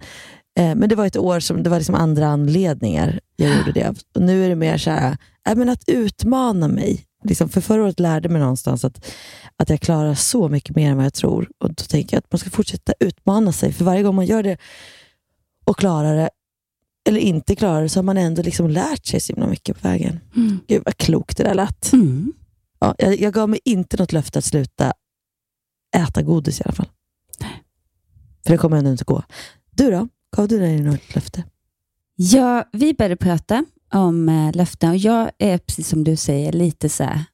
eh, 0.58 0.74
men 0.74 0.88
det 0.88 0.94
var 0.94 1.06
ett 1.06 1.16
år 1.16 1.40
som 1.40 1.62
det 1.62 1.70
var 1.70 1.78
liksom 1.78 1.94
andra 1.94 2.26
anledningar 2.26 3.20
jag 3.36 3.56
gjorde 3.56 3.72
det. 3.72 3.94
Och 4.14 4.22
nu 4.22 4.44
är 4.44 4.48
det 4.48 4.56
mer 4.56 4.78
så 4.78 4.90
här, 4.90 5.16
äh, 5.48 5.54
men 5.56 5.68
att 5.68 5.84
utmana 5.86 6.68
mig. 6.68 7.05
Liksom, 7.24 7.48
för 7.48 7.60
förra 7.60 7.82
året 7.82 8.00
lärde 8.00 8.28
mig 8.28 8.40
någonstans 8.40 8.84
att, 8.84 9.06
att 9.56 9.70
jag 9.70 9.80
klarar 9.80 10.14
så 10.14 10.48
mycket 10.48 10.76
mer 10.76 10.90
än 10.90 10.96
vad 10.96 11.06
jag 11.06 11.14
tror. 11.14 11.50
Och 11.58 11.68
Då 11.68 11.84
tänker 11.84 12.16
jag 12.16 12.18
att 12.18 12.32
man 12.32 12.38
ska 12.38 12.50
fortsätta 12.50 12.92
utmana 13.00 13.52
sig. 13.52 13.72
För 13.72 13.84
varje 13.84 14.02
gång 14.02 14.14
man 14.14 14.26
gör 14.26 14.42
det 14.42 14.58
och 15.64 15.76
klarar 15.76 16.16
det, 16.16 16.30
eller 17.08 17.20
inte 17.20 17.56
klarar 17.56 17.82
det, 17.82 17.88
så 17.88 17.98
har 17.98 18.04
man 18.04 18.16
ändå 18.16 18.42
liksom 18.42 18.70
lärt 18.70 19.06
sig 19.06 19.20
så 19.20 19.32
himla 19.32 19.46
mycket 19.46 19.82
på 19.82 19.88
vägen. 19.88 20.20
Mm. 20.36 20.60
Gud 20.68 20.82
vad 20.84 20.96
klokt 20.96 21.36
det 21.36 21.44
där 21.44 21.54
lät. 21.54 21.92
Mm. 21.92 22.32
Ja, 22.78 22.94
jag, 22.98 23.20
jag 23.20 23.32
gav 23.32 23.48
mig 23.48 23.60
inte 23.64 23.96
något 23.96 24.12
löfte 24.12 24.38
att 24.38 24.44
sluta 24.44 24.92
äta 25.96 26.22
godis 26.22 26.60
i 26.60 26.62
alla 26.64 26.74
fall. 26.74 26.88
För 28.44 28.52
det 28.52 28.58
kommer 28.58 28.76
ändå 28.76 28.90
inte 28.90 29.04
gå. 29.04 29.22
Du 29.70 29.90
då? 29.90 30.08
Gav 30.36 30.48
du 30.48 30.58
dig 30.58 30.80
något 30.80 31.14
löfte? 31.14 31.44
Ja, 32.16 32.64
vi 32.72 32.94
började 32.94 33.16
prata 33.16 33.64
om 33.94 34.28
eh, 34.28 34.52
löften 34.56 34.90
och 34.90 34.96
jag 34.96 35.30
är 35.38 35.58
precis 35.58 35.88
som 35.88 36.04
du 36.04 36.16
säger 36.16 36.52
lite 36.52 36.88
så 36.88 37.04
här, 37.04 37.24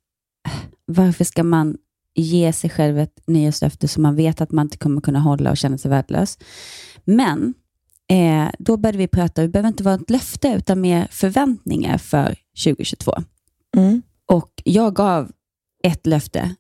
eh, 0.49 0.53
varför 0.87 1.25
ska 1.25 1.43
man 1.43 1.77
ge 2.15 2.53
sig 2.53 2.71
själv 2.71 2.99
ett 2.99 3.27
nyårslöfte 3.27 3.89
som 3.89 4.03
man 4.03 4.17
vet 4.17 4.41
att 4.41 4.53
man 4.53 4.67
inte 4.67 4.79
kommer 4.79 5.01
kunna 5.01 5.21
hålla 5.21 5.51
och 5.51 5.57
känna 5.57 5.79
sig 5.79 5.91
värdelös? 5.91 6.39
Men 7.05 7.55
eh, 8.11 8.51
då 8.59 8.77
började 8.77 8.99
vi 8.99 9.09
prata, 9.09 9.43
det 9.43 9.49
behöver 9.49 9.69
inte 9.69 9.83
vara 9.83 9.95
ett 9.95 10.11
löfte 10.11 10.49
utan 10.49 10.81
mer 10.81 11.09
förväntningar 11.11 11.99
för 11.99 12.37
2022. 12.65 13.15
Mm. 13.77 14.03
Och 14.27 14.63
jag 14.65 14.95
gav 14.95 15.33
ett 15.85 16.07
löfte 16.07 16.55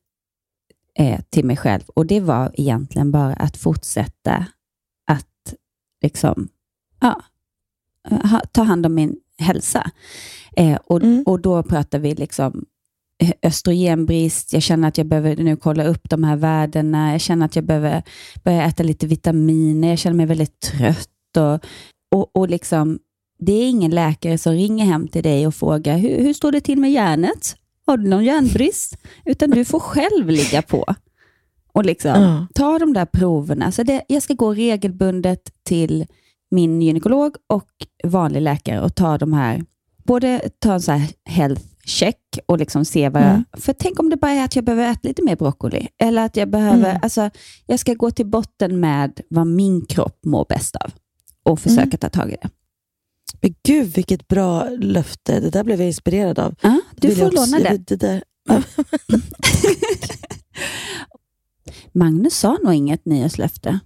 eh, 0.98 1.20
till 1.30 1.44
mig 1.44 1.56
själv 1.56 1.82
och 1.86 2.06
det 2.06 2.20
var 2.20 2.50
egentligen 2.54 3.10
bara 3.10 3.34
att 3.34 3.56
fortsätta 3.56 4.46
att 5.06 5.54
liksom, 6.02 6.48
ja, 7.00 7.22
ha, 8.10 8.40
ta 8.52 8.62
hand 8.62 8.86
om 8.86 8.94
min 8.94 9.16
hälsa. 9.38 9.90
Eh, 10.56 10.78
och, 10.84 11.02
Mm. 11.02 11.22
och 11.26 11.40
då 11.40 11.62
pratar 11.62 11.98
vi 11.98 12.14
liksom 12.14 12.64
eh, 13.22 13.30
östrogenbrist, 13.42 14.52
jag 14.52 14.62
känner 14.62 14.88
att 14.88 14.98
jag 14.98 15.06
behöver 15.06 15.36
nu 15.36 15.56
kolla 15.56 15.84
upp 15.84 16.10
de 16.10 16.24
här 16.24 16.36
värdena, 16.36 17.12
jag 17.12 17.20
känner 17.20 17.46
att 17.46 17.56
jag 17.56 17.64
behöver 17.64 18.02
börja 18.44 18.64
äta 18.64 18.82
lite 18.82 19.06
vitaminer, 19.06 19.88
jag 19.88 19.98
känner 19.98 20.16
mig 20.16 20.26
väldigt 20.26 20.60
trött. 20.60 21.08
Och, 21.36 21.64
och, 22.18 22.30
och 22.36 22.48
liksom, 22.48 22.98
det 23.38 23.52
är 23.52 23.68
ingen 23.68 23.90
läkare 23.90 24.38
som 24.38 24.52
ringer 24.52 24.84
hem 24.84 25.08
till 25.08 25.22
dig 25.22 25.46
och 25.46 25.54
frågar 25.54 25.98
hur, 25.98 26.18
hur 26.22 26.32
står 26.34 26.52
det 26.52 26.60
till 26.60 26.78
med 26.78 26.92
järnet? 26.92 27.56
Har 27.86 27.96
du 27.96 28.08
någon 28.08 28.24
järnbrist? 28.24 28.96
Utan 29.24 29.50
du 29.50 29.64
får 29.64 29.80
själv 29.80 30.28
ligga 30.30 30.62
på 30.62 30.94
och 31.72 31.84
liksom 31.84 32.10
Ja. 32.22 32.46
ta 32.54 32.78
de 32.78 32.92
där 32.92 33.06
proverna. 33.06 33.72
Så 33.72 33.82
det, 33.82 34.02
jag 34.08 34.22
ska 34.22 34.34
gå 34.34 34.54
regelbundet 34.54 35.50
till 35.64 36.06
min 36.52 36.82
gynekolog 36.82 37.36
och 37.46 37.68
vanlig 38.04 38.40
läkare 38.42 38.80
och 38.80 38.94
ta 38.94 39.18
de 39.18 39.32
här, 39.32 39.64
både 40.04 40.48
ta 40.58 40.72
en 40.74 40.82
så 40.82 40.92
här 40.92 41.08
health 41.24 41.62
check 41.84 42.18
och 42.46 42.58
liksom 42.58 42.84
se 42.84 43.08
vad 43.08 43.22
Mm. 43.22 43.44
jag... 43.52 43.62
För 43.62 43.72
tänk 43.72 43.98
om 44.00 44.10
det 44.10 44.16
bara 44.16 44.30
är 44.30 44.44
att 44.44 44.56
jag 44.56 44.64
behöver 44.64 44.90
äta 44.92 45.08
lite 45.08 45.22
mer 45.22 45.36
broccoli. 45.36 45.88
Eller 45.98 46.24
att 46.24 46.36
jag 46.36 46.50
behöver, 46.50 46.90
Mm. 46.90 47.00
alltså 47.02 47.30
jag 47.66 47.78
ska 47.80 47.94
gå 47.94 48.10
till 48.10 48.26
botten 48.26 48.80
med 48.80 49.20
vad 49.30 49.46
min 49.46 49.86
kropp 49.86 50.18
mår 50.26 50.46
bäst 50.48 50.76
av 50.76 50.90
och 51.42 51.60
försöka 51.60 51.82
Mm. 51.82 51.98
ta 51.98 52.08
tag 52.08 52.30
i 52.32 52.36
det. 52.42 52.48
Men 53.40 53.54
gud 53.64 53.86
vilket 53.94 54.28
bra 54.28 54.68
löfte. 54.68 55.40
Det 55.40 55.50
där 55.50 55.64
blev 55.64 55.78
jag 55.80 55.86
inspirerad 55.86 56.38
av. 56.38 56.54
Ja, 56.60 56.80
du 56.96 57.14
får 57.14 57.26
också- 57.26 57.36
låna 57.36 57.58
det. 57.58 57.76
det 57.86 57.96
där. 57.96 58.22
Magnus 61.92 62.34
sa 62.38 62.58
nog 62.64 62.74
inget 62.74 63.04
nyårslöfte. 63.04 63.78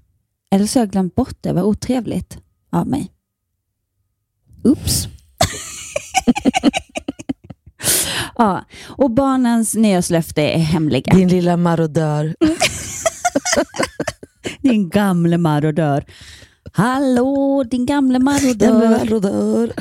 Eller 0.51 0.67
så 0.67 0.79
har 0.79 0.85
jag 0.87 0.93
glömt 0.93 1.15
bort 1.15 1.37
det. 1.41 1.53
Vad 1.53 1.65
otrevligt 1.65 2.39
av 2.77 2.87
mig. 2.87 3.13
Oops. 4.65 5.09
ja, 8.37 8.65
och 8.89 9.11
barnens 9.11 9.75
nyårslöfte 9.75 10.43
är 10.43 10.59
hemliga. 10.59 11.15
Din 11.15 11.29
lilla 11.29 11.57
marodör. 11.57 12.35
Din 14.61 14.89
gamle 14.89 15.39
marodör. 15.39 16.05
Hallå, 16.73 17.65
din 17.71 17.87
gamle 17.87 18.19
marodör. 18.19 18.91
marodör. 18.91 19.73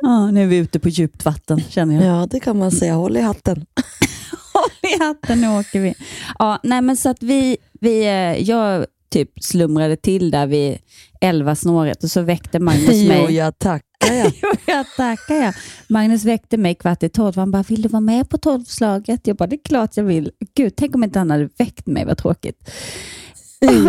Ja, 0.00 0.30
nu 0.30 0.42
är 0.42 0.46
vi 0.46 0.56
ute 0.56 0.78
på 0.78 0.88
djupt 0.88 1.24
vatten, 1.24 1.60
känner 1.68 1.94
jag. 1.94 2.04
Ja, 2.04 2.26
det 2.30 2.40
kan 2.40 2.58
man 2.58 2.70
säga. 2.70 2.94
Håll 2.94 3.16
i 3.16 3.20
hatten. 3.20 3.66
Håll 4.52 4.90
i 4.92 4.98
hatten, 4.98 5.40
nu 5.40 5.48
åker 5.48 5.80
vi. 5.80 5.94
Ja, 6.38 6.60
nej, 6.62 6.82
men 6.82 6.96
så 6.96 7.08
att 7.08 7.22
vi, 7.22 7.56
vi, 7.80 8.04
eh, 8.04 8.42
jag 8.48 8.86
typ 9.14 9.30
slumrade 9.40 9.96
till 9.96 10.30
där 10.30 10.46
vid 10.46 10.78
elva 11.20 11.54
snåret 11.54 12.04
och 12.04 12.10
så 12.10 12.22
väckte 12.22 12.58
Magnus 12.58 12.88
Jo, 12.92 13.08
mig. 13.08 13.34
jag 13.34 13.58
tackar 13.58 14.14
jag. 14.14 14.32
Jo, 14.42 14.48
jag 14.66 14.86
tackar 14.96 15.34
jag. 15.34 15.54
Magnus 15.88 16.24
väckte 16.24 16.56
mig 16.56 16.74
kvart 16.74 17.02
i 17.02 17.08
tolv. 17.08 17.36
Han 17.36 17.50
bara, 17.50 17.62
vill 17.62 17.82
du 17.82 17.88
vara 17.88 18.00
med 18.00 18.28
på 18.28 18.38
tolvslaget? 18.38 19.26
Jag 19.26 19.36
bara, 19.36 19.46
det 19.46 19.56
är 19.56 19.64
klart 19.64 19.96
jag 19.96 20.04
vill. 20.04 20.30
Gud, 20.54 20.76
tänk 20.76 20.94
om 20.94 21.04
inte 21.04 21.18
han 21.18 21.30
hade 21.30 21.48
väckt 21.58 21.86
mig, 21.86 22.04
vad 22.04 22.18
tråkigt. 22.18 22.70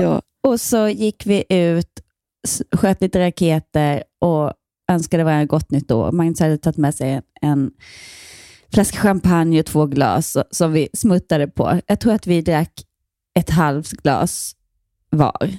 ja. 0.01 0.21
Och 0.47 0.59
så 0.61 0.89
gick 0.89 1.25
vi 1.25 1.43
ut 1.49 1.89
sköt 2.71 3.01
lite 3.01 3.19
raketer 3.19 4.03
och 4.21 4.53
önskade 4.91 5.23
varandra 5.23 5.45
gott 5.45 5.71
nytt 5.71 5.91
år. 5.91 6.11
Magnus 6.11 6.39
hade 6.39 6.57
tagit 6.57 6.77
med 6.77 6.95
sig 6.95 7.11
en, 7.11 7.21
en 7.41 7.71
flaska 8.73 8.97
champagne 8.97 9.59
och 9.59 9.65
två 9.65 9.85
glas 9.85 10.37
som 10.51 10.73
vi 10.73 10.87
smuttade 10.93 11.47
på. 11.47 11.81
Jag 11.87 11.99
tror 11.99 12.13
att 12.13 12.27
vi 12.27 12.41
drack 12.41 12.71
ett 13.39 13.49
halvt 13.49 13.91
glas 13.91 14.55
var 15.15 15.49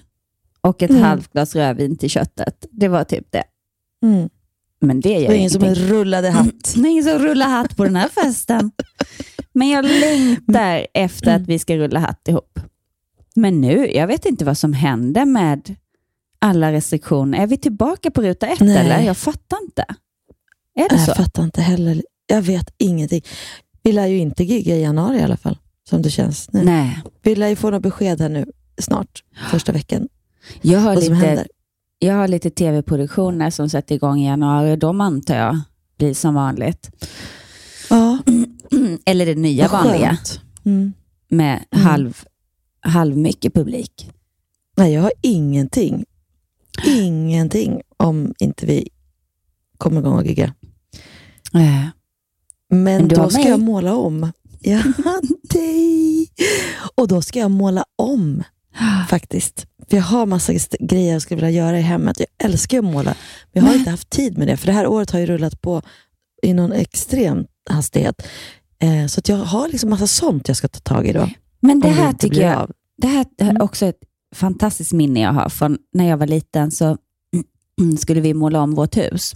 och 0.61 0.83
ett 0.83 0.91
Mm. 0.91 1.03
halvt 1.03 1.33
glas 1.33 1.55
rödvin 1.57 1.97
till 1.97 2.11
köttet. 2.11 2.67
Det 2.71 2.89
var 2.89 3.05
typ 3.05 3.27
det. 3.33 3.45
Mm. 4.03 4.29
Men 4.81 5.01
det 5.01 5.09
Det 5.15 5.21
gör 5.21 5.33
ingen 5.33 5.51
som 5.51 5.65
ingenting. 5.65 5.85
rullade 5.85 6.31
hatt. 6.31 6.47
Det 6.75 6.81
är 6.89 6.91
ingen 6.91 7.05
som 7.05 7.19
rullar 7.19 7.47
hatt 7.49 7.77
på 7.77 7.85
den 7.85 7.97
här 7.97 8.09
festen. 8.09 8.71
Men 9.53 9.69
jag 9.69 9.85
längtar 9.85 10.87
efter 10.95 11.35
att 11.37 11.43
vi 11.43 11.59
ska 11.59 11.77
rulla 11.77 12.01
hatt 12.01 12.29
ihop. 12.29 12.61
Men 13.35 13.61
nu, 13.61 13.91
jag 13.93 14.07
vet 14.07 14.27
inte 14.27 14.45
vad 14.45 14.59
som 14.59 14.73
händer 14.73 15.25
med 15.25 15.77
alla 16.39 16.73
restriktioner. 16.73 17.39
Är 17.43 17.47
vi 17.47 17.57
tillbaka 17.57 18.11
på 18.11 18.23
ruta 18.23 18.47
ett 18.47 18.61
Nej. 18.61 18.77
eller? 18.77 19.01
Jag 19.01 19.17
fattar 19.17 19.59
inte. 19.63 19.85
Är 20.75 20.89
det 20.89 20.99
så? 20.99 21.11
Jag 21.11 21.17
fattar 21.17 21.43
inte 21.45 21.63
heller. 21.63 22.03
Jag 22.27 22.43
vet 22.43 22.75
ingenting. 22.79 23.23
Vi 23.83 23.93
lär 23.93 24.07
ju 24.07 24.19
inte 24.19 24.45
gigga 24.45 24.77
i 24.77 24.83
januari 24.83 25.19
i 25.19 25.23
alla 25.23 25.37
fall, 25.37 25.59
som 25.89 26.03
det 26.03 26.11
känns 26.11 26.53
nu. 26.53 26.65
Nej. 26.65 27.03
Vi 27.23 27.35
lär 27.37 27.49
ju 27.49 27.57
få 27.57 27.67
några 27.67 27.81
besked 27.81 28.21
här 28.21 28.29
nu 28.29 28.47
snart, 28.79 29.23
första 29.51 29.73
veckan, 29.73 30.09
Jag 30.63 30.81
har, 30.81 30.97
lite, 30.97 31.15
händer. 31.15 31.47
jag 31.99 32.15
har 32.15 32.29
lite 32.29 32.51
tv-produktioner 32.51 33.51
som 33.51 33.69
sätter 33.69 33.95
igång 33.95 34.21
i 34.21 34.27
januari 34.27 34.77
de 34.77 35.01
antar 35.01 35.35
jag 35.37 35.61
blir 35.99 36.15
som 36.15 36.35
vanligt. 36.35 36.91
Ja, 37.91 38.19
Eller 39.07 39.27
det 39.27 39.35
nya 39.35 39.69
vad 39.69 39.85
vanliga. 39.85 40.19
Mm. 40.65 40.93
med 41.29 41.65
Mm. 41.71 41.87
halv, 41.87 42.25
halv 42.81 43.17
mycket 43.17 43.55
publik. 43.55 44.11
Nej, 44.77 44.93
jag 44.93 45.03
har 45.03 45.13
ingenting. 45.23 46.05
Ingenting 46.87 47.81
om 47.97 48.35
inte 48.39 48.67
vi 48.67 48.89
kommer 49.79 50.01
igång 50.01 50.15
och 50.19 50.27
gigga. 50.27 50.55
Eh, 51.55 51.87
Men, 52.69 52.85
Men 52.85 53.09
då 53.09 53.31
ska 53.31 53.41
mig. 53.43 53.49
jag 53.51 53.61
måla 53.61 53.95
om. 53.97 54.33
Ja, 54.61 54.83
dig. 55.53 56.29
Och 56.95 57.09
då 57.09 57.23
ska 57.23 57.39
jag 57.39 57.51
måla 57.51 57.85
om 57.97 58.43
faktiskt. 59.09 59.67
För 59.91 59.97
jag 59.97 60.05
har 60.05 60.27
massa 60.27 60.53
grejer 60.81 61.13
jag 61.13 61.23
skulle 61.23 61.37
vilja 61.47 61.63
göra 61.63 61.79
i 61.79 61.83
hemmet. 61.83 62.21
Jag 62.21 62.29
älskar 62.51 62.79
att 62.79 62.85
måla, 62.85 63.03
men 63.05 63.15
jag 63.53 63.63
har 63.63 63.69
Men- 63.71 63.79
inte 63.79 63.91
haft 63.91 64.11
tid 64.11 64.39
med 64.39 64.49
det. 64.49 64.57
För 64.57 64.67
det 64.67 64.73
här 64.73 64.87
året 64.87 65.11
har 65.11 65.19
ju 65.21 65.27
rullat 65.27 65.61
på 65.61 65.83
i 66.43 66.55
någon 66.55 66.73
extrem 66.73 67.47
hastighet. 67.71 68.27
Eh, 68.79 69.07
så 69.07 69.19
att 69.21 69.29
jag 69.29 69.37
har 69.37 69.69
liksom 69.69 69.91
massa 69.91 70.07
sånt 70.07 70.49
jag 70.49 70.57
ska 70.57 70.69
ta 70.69 70.81
tag 70.81 71.07
i 71.07 71.13
då. 71.13 71.29
Men 71.61 71.81
det 71.81 71.89
här 71.89 72.09
inte 72.09 72.29
tycker 72.29 72.43
jag, 72.43 72.57
av. 72.57 72.71
Det 72.99 73.07
här 73.09 73.27
är 73.39 73.51
Mm. 73.51 73.63
också 73.63 73.87
ett 73.87 73.99
fantastiskt 74.35 74.93
minne 74.93 75.21
jag 75.21 75.33
har 75.33 75.49
från 75.49 75.79
när 75.93 76.09
jag 76.09 76.17
var 76.17 76.27
liten 76.27 76.71
så 76.71 76.97
skulle 77.99 78.21
vi 78.21 78.35
måla 78.35 78.61
om 78.63 78.75
vårt 78.75 78.97
hus. 78.97 79.33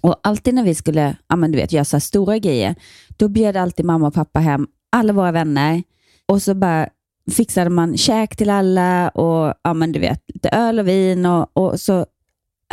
Och 0.00 0.20
alltid 0.22 0.54
när 0.54 0.62
vi 0.64 0.74
skulle 0.74 1.16
ja, 1.28 1.36
men 1.36 1.52
du 1.52 1.58
vet, 1.58 1.72
göra 1.72 1.84
så 1.84 2.00
stora 2.00 2.38
grejer, 2.38 2.74
då 3.16 3.28
bjöd 3.28 3.56
alltid 3.56 3.86
mamma 3.86 4.06
och 4.06 4.14
pappa 4.14 4.40
hem 4.40 4.66
alla 4.92 5.12
våra 5.12 5.32
vänner 5.32 5.82
och 6.28 6.42
så 6.42 6.54
bara 6.54 6.88
fixade 7.30 7.70
man 7.70 7.96
käk 7.96 8.36
till 8.36 8.50
alla 8.50 9.08
och 9.08 9.54
ja, 9.64 9.74
men 9.74 9.92
du 9.92 9.98
vet, 10.00 10.22
lite 10.34 10.48
öl 10.48 10.78
och 10.78 10.88
vin 10.88 11.26
och, 11.26 11.50
och 11.56 11.80
så 11.80 12.06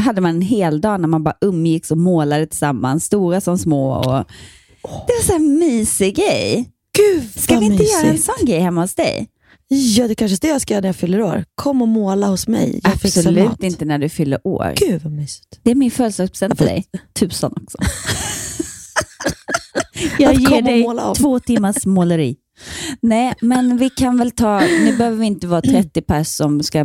hade 0.02 0.22
man 0.22 0.36
en 0.36 0.42
hel 0.42 0.82
dag 0.82 1.02
när 1.02 1.08
man 1.08 1.24
bara 1.24 1.38
umgicks 1.42 1.92
och 1.92 1.98
målade 1.98 2.46
tillsammans, 2.48 3.06
stora 3.06 3.42
som 3.42 3.58
små. 3.58 3.92
Och, 3.92 4.26
det 5.08 5.14
var 5.14 5.24
så 5.24 5.32
här 5.32 5.40
en 5.40 5.60
mysig 5.60 6.16
grej. 6.16 6.72
Gud 6.98 7.42
Ska 7.42 7.60
vi 7.60 7.66
inte 7.66 7.84
göra 7.84 8.02
en 8.06 8.12
mysigt. 8.12 8.26
sån 8.38 8.46
grej 8.46 8.60
hemma 8.60 8.82
hos 8.82 8.96
dig? 8.96 9.28
Ja, 9.68 10.08
det 10.08 10.16
kanske 10.16 10.36
är 10.36 10.42
det 10.42 10.48
jag 10.48 10.62
ska 10.62 10.74
göra 10.74 10.82
när 10.82 10.90
jag 10.90 10.96
fyller 10.96 11.22
år. 11.22 11.46
Kom 11.56 11.82
och 11.82 11.88
måla 11.88 12.28
hos 12.28 12.48
mig. 12.48 12.80
Jag 12.84 12.94
Absolut 12.94 13.64
inte 13.64 13.86
när 13.86 13.98
du 13.98 14.10
fyller 14.10 14.48
år. 14.48 14.74
Gud 14.76 15.04
vad 15.04 15.14
mysigt. 15.14 15.60
Det 15.64 15.72
är 15.72 15.76
min 15.76 15.92
födelsedagspresent 15.92 16.58
till 16.58 16.68
dig. 16.68 16.86
Tusen 17.14 17.52
också. 17.64 17.78
jag 20.20 20.34
ger 20.34 20.62
dig 20.62 20.86
två 21.18 21.40
timmars 21.40 21.86
måleri. 21.86 22.38
Nej, 23.02 23.34
men 23.42 23.78
vi 23.78 23.90
kan 23.90 24.18
väl 24.18 24.32
ta, 24.32 24.60
nu 24.60 24.98
behöver 24.98 25.18
vi 25.18 25.26
inte 25.26 25.48
vara 25.48 25.62
30 25.62 26.02
pers 26.02 26.28
som 26.28 26.64
ska 26.64 26.80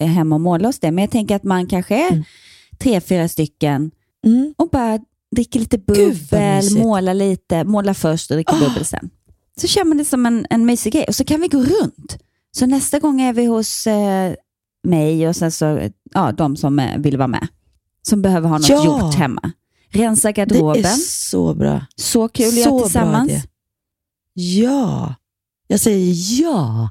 eh, 0.00 0.08
hem 0.08 0.32
och 0.32 0.40
måla 0.40 0.68
hos 0.68 0.78
det, 0.80 0.90
men 0.90 1.02
jag 1.02 1.10
tänker 1.10 1.36
att 1.36 1.44
man 1.44 1.66
kanske 1.66 2.06
är 2.08 2.12
Mm. 2.12 2.24
tre, 2.78 3.00
fyra 3.00 3.28
stycken 3.28 3.90
Mm. 4.26 4.54
och 4.58 4.68
bara 4.70 4.98
dricker 5.36 5.60
lite 5.60 5.78
bubbel, 5.78 6.78
måla 6.78 7.12
lite, 7.12 7.64
måla 7.64 7.94
först 7.94 8.30
och 8.30 8.36
dricka 8.36 8.52
Ah. 8.52 8.60
bubbel 8.60 8.84
sen. 8.84 9.10
Så 9.60 9.66
kör 9.66 9.84
man 9.84 9.96
det 9.98 10.04
som 10.04 10.26
en, 10.26 10.46
en 10.50 10.66
mysig 10.66 10.92
grej 10.92 11.04
och 11.08 11.14
så 11.14 11.24
kan 11.24 11.40
vi 11.40 11.48
gå 11.48 11.58
runt. 11.58 12.18
Så 12.56 12.66
nästa 12.66 12.98
gång 12.98 13.20
är 13.20 13.32
vi 13.32 13.44
hos 13.44 13.86
eh, 13.86 14.32
mig 14.88 15.28
och 15.28 15.36
sen 15.36 15.52
så, 15.52 15.88
ja, 16.14 16.32
de 16.32 16.56
som 16.56 16.78
eh, 16.78 16.98
vill 16.98 17.16
vara 17.16 17.28
med. 17.28 17.46
Som 18.02 18.22
behöver 18.22 18.48
ha 18.48 18.58
något 18.58 18.68
Ja. 18.68 18.84
gjort 18.84 19.14
hemma. 19.14 19.52
Rensa 19.90 20.28
Det 20.28 20.32
garderoben. 20.32 20.84
är 20.84 20.96
så 21.30 21.54
bra. 21.54 21.86
Så 21.96 22.28
kul 22.28 22.48
att 22.48 22.54
göra 22.54 22.70
bra 22.70 22.82
tillsammans. 22.82 23.30
idé. 23.30 23.42
Ja. 24.38 25.14
Jag 25.68 25.80
säger 25.80 26.42
ja. 26.42 26.90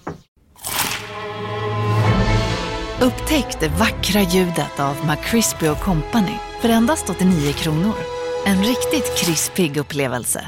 Upptäck 3.03 3.59
det 3.59 3.67
vackra 3.67 4.21
ljudet 4.21 4.79
av 4.79 4.95
McCrispy 5.07 5.67
Company 5.67 6.35
för 6.61 6.69
endast 6.69 7.09
89 7.09 7.53
kronor. 7.53 7.93
En 8.45 8.57
riktigt 8.57 9.17
krispig 9.17 9.77
upplevelse. 9.77 10.47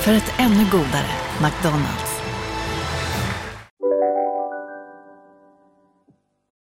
För 0.00 0.12
ett 0.12 0.32
ännu 0.38 0.64
godare 0.70 1.10
McDonalds. 1.42 2.20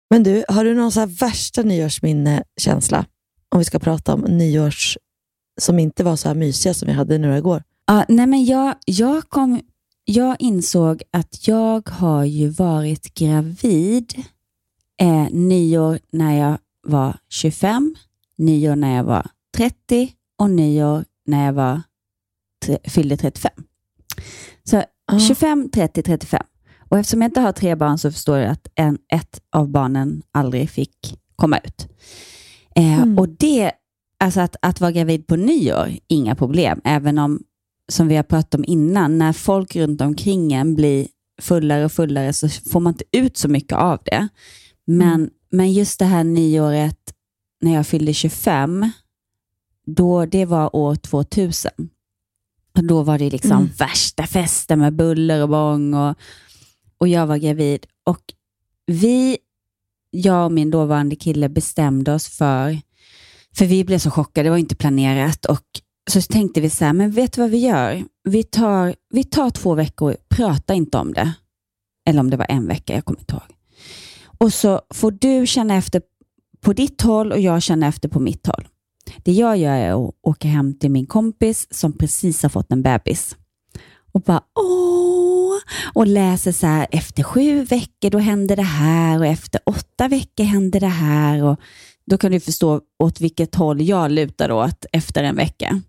Men 0.10 0.24
du, 0.24 0.44
har 0.48 0.64
du 0.64 0.76
någon 0.76 0.92
så 0.92 1.00
här 1.00 1.08
värsta 1.08 1.62
nyårsminne-känsla? 1.62 3.06
Om 3.50 3.60
vi 3.60 3.66
ska 3.66 3.80
prata 3.80 4.14
om 4.14 4.22
nyårs 4.22 4.98
som 5.62 5.80
inte 5.80 6.04
var 6.04 6.16
så 6.16 6.28
här 6.28 6.36
mysiga 6.36 6.74
som 6.74 6.88
vi 6.88 6.94
hade 6.94 7.18
nu 7.18 7.38
igår. 7.38 7.64
Ja, 7.86 8.06
nej 8.10 8.28
men 8.28 8.46
jag, 8.46 8.76
jag, 8.86 9.30
kom, 9.30 9.62
jag 10.06 10.36
insåg 10.40 11.04
att 11.12 11.48
jag 11.48 11.90
har 11.90 12.24
ju 12.24 12.50
varit 12.50 13.14
gravid 13.14 14.26
eh, 15.02 15.28
nyår 15.32 16.00
när 16.12 16.38
jag 16.40 16.58
var 16.88 17.18
25, 17.30 17.96
nyår 18.38 18.76
när 18.76 18.96
jag 18.96 19.04
var 19.04 19.28
30 19.58 20.12
och 20.40 20.50
nyår 20.50 21.06
när 21.26 21.46
jag 21.46 21.54
var 21.54 21.82
tre, 22.66 22.78
fyllde 22.88 23.18
35. 23.18 23.52
Så 24.64 24.84
Ah. 25.08 25.20
25, 25.20 25.70
30, 25.70 26.04
35. 26.04 26.44
Och 26.90 26.98
eftersom 26.98 27.22
jag 27.22 27.30
inte 27.30 27.40
har 27.42 27.52
tre 27.52 27.76
barn 27.76 27.98
så 27.98 28.12
förstår 28.12 28.38
jag 28.38 28.52
att 28.52 28.68
en, 28.76 28.98
ett 29.14 29.42
av 29.52 29.70
barnen 29.70 30.22
aldrig 30.32 30.70
fick 30.70 31.20
komma 31.36 31.58
ut. 31.58 31.88
Eh, 32.76 33.02
Mm. 33.02 33.20
Och 33.20 33.30
det, 33.30 33.72
alltså 34.20 34.42
att, 34.42 34.56
att 34.62 34.82
vara 34.82 34.92
gravid 34.92 35.28
på 35.28 35.36
nyår, 35.36 35.90
inga 36.08 36.36
problem. 36.36 36.82
Även 36.84 37.18
om, 37.18 37.40
som 37.92 38.08
vi 38.08 38.16
har 38.16 38.24
pratat 38.24 38.56
om 38.56 38.66
innan, 38.68 39.18
när 39.18 39.34
folk 39.34 39.76
runt 39.76 40.02
omkring 40.02 40.54
en 40.54 40.76
blir 40.76 41.08
fullare 41.42 41.86
och 41.86 41.92
fullare 41.92 42.34
så 42.34 42.50
får 42.50 42.80
man 42.80 42.94
inte 42.94 43.06
ut 43.12 43.38
så 43.38 43.48
mycket 43.48 43.78
av 43.78 44.00
det. 44.06 44.28
Men, 44.86 45.30
men 45.50 45.74
just 45.74 46.00
det 46.00 46.06
här 46.06 46.24
nyåret 46.24 47.14
när 47.62 47.74
jag 47.74 47.88
fyllde 47.88 48.14
25, 48.14 48.92
då, 49.86 50.26
det 50.26 50.46
var 50.46 50.76
år 50.76 50.96
2000. 50.96 51.72
Och 52.78 52.84
då 52.84 53.04
var 53.04 53.18
det 53.18 53.30
liksom 53.30 53.52
Mm. 53.52 53.70
värsta 53.78 54.28
festen 54.28 54.80
med 54.80 54.94
buller 54.96 55.42
och 55.44 55.50
bång 55.50 55.94
och, 55.94 56.16
och 56.98 57.08
jag 57.08 57.28
var 57.28 57.38
gravid. 57.38 57.86
Och 58.04 58.22
vi 58.86 59.38
jag 60.12 60.46
och 60.46 60.52
min 60.52 60.72
dåvarande 60.72 61.16
kille 61.16 61.50
bestämde 61.50 62.14
oss 62.14 62.28
för, 62.28 62.80
för 63.56 63.66
vi 63.66 63.84
blev 63.84 64.00
så 64.00 64.12
chockade, 64.12 64.44
det 64.44 64.50
var 64.50 64.58
inte 64.58 64.76
planerat 64.76 65.46
och 65.46 65.64
så 66.12 66.22
tänkte 66.22 66.62
vi 66.62 66.70
så 66.70 66.86
här, 66.86 66.94
men 66.94 67.12
vet 67.12 67.34
du 67.34 67.42
vad 67.42 67.50
vi 67.50 67.58
gör? 67.58 68.04
Vi 68.24 68.44
tar, 68.44 68.96
vi 69.10 69.24
tar 69.24 69.50
två 69.50 69.76
veckor, 69.76 70.18
prata 70.30 70.74
inte 70.74 70.98
om 70.98 71.14
det. 71.14 71.34
Eller 72.06 72.20
om 72.20 72.30
det 72.30 72.38
var 72.38 72.46
en 72.50 72.68
vecka, 72.68 72.94
jag 72.94 73.06
kommer 73.06 73.20
inte 73.20 73.34
ihåg. 73.34 73.55
Och 74.38 74.54
så 74.54 74.82
får 74.94 75.12
du 75.12 75.48
känna 75.48 75.76
efter 75.76 76.02
på 76.62 76.74
ditt 76.74 77.02
håll 77.02 77.32
och 77.32 77.40
jag 77.40 77.62
känner 77.62 77.88
efter 77.88 78.10
på 78.10 78.20
mitt 78.20 78.48
håll. 78.48 78.68
Det 79.24 79.32
jag 79.32 79.58
gör 79.58 79.76
är 79.76 80.08
att 80.08 80.16
åka 80.22 80.48
hem 80.48 80.80
till 80.80 80.92
min 80.92 81.06
kompis 81.06 81.68
som 81.72 81.98
precis 81.98 82.44
har 82.44 82.50
fått 82.50 82.72
en 82.72 82.82
bebis 82.82 83.36
och 84.12 84.22
bara 84.22 84.42
åh, 84.60 85.58
och 85.94 86.08
läser 86.08 86.52
så 86.52 86.68
här, 86.68 86.88
efter 86.92 87.24
sju 87.24 87.64
veckor 87.64 88.10
då 88.10 88.18
händer 88.18 88.56
det 88.56 88.62
här 88.62 89.20
och 89.20 89.26
efter 89.26 89.62
åtta 89.66 90.08
veckor 90.08 90.44
händer 90.44 90.80
det 90.80 90.88
här. 90.88 91.44
Och 91.44 91.60
då 92.06 92.18
kan 92.18 92.32
du 92.32 92.40
förstå 92.40 92.82
åt 93.00 93.22
vilket 93.22 93.56
håll 93.56 93.82
jag 93.82 94.12
lutar 94.12 94.52
åt 94.52 94.86
efter 94.92 95.24
en 95.24 95.36
vecka. 95.36 95.82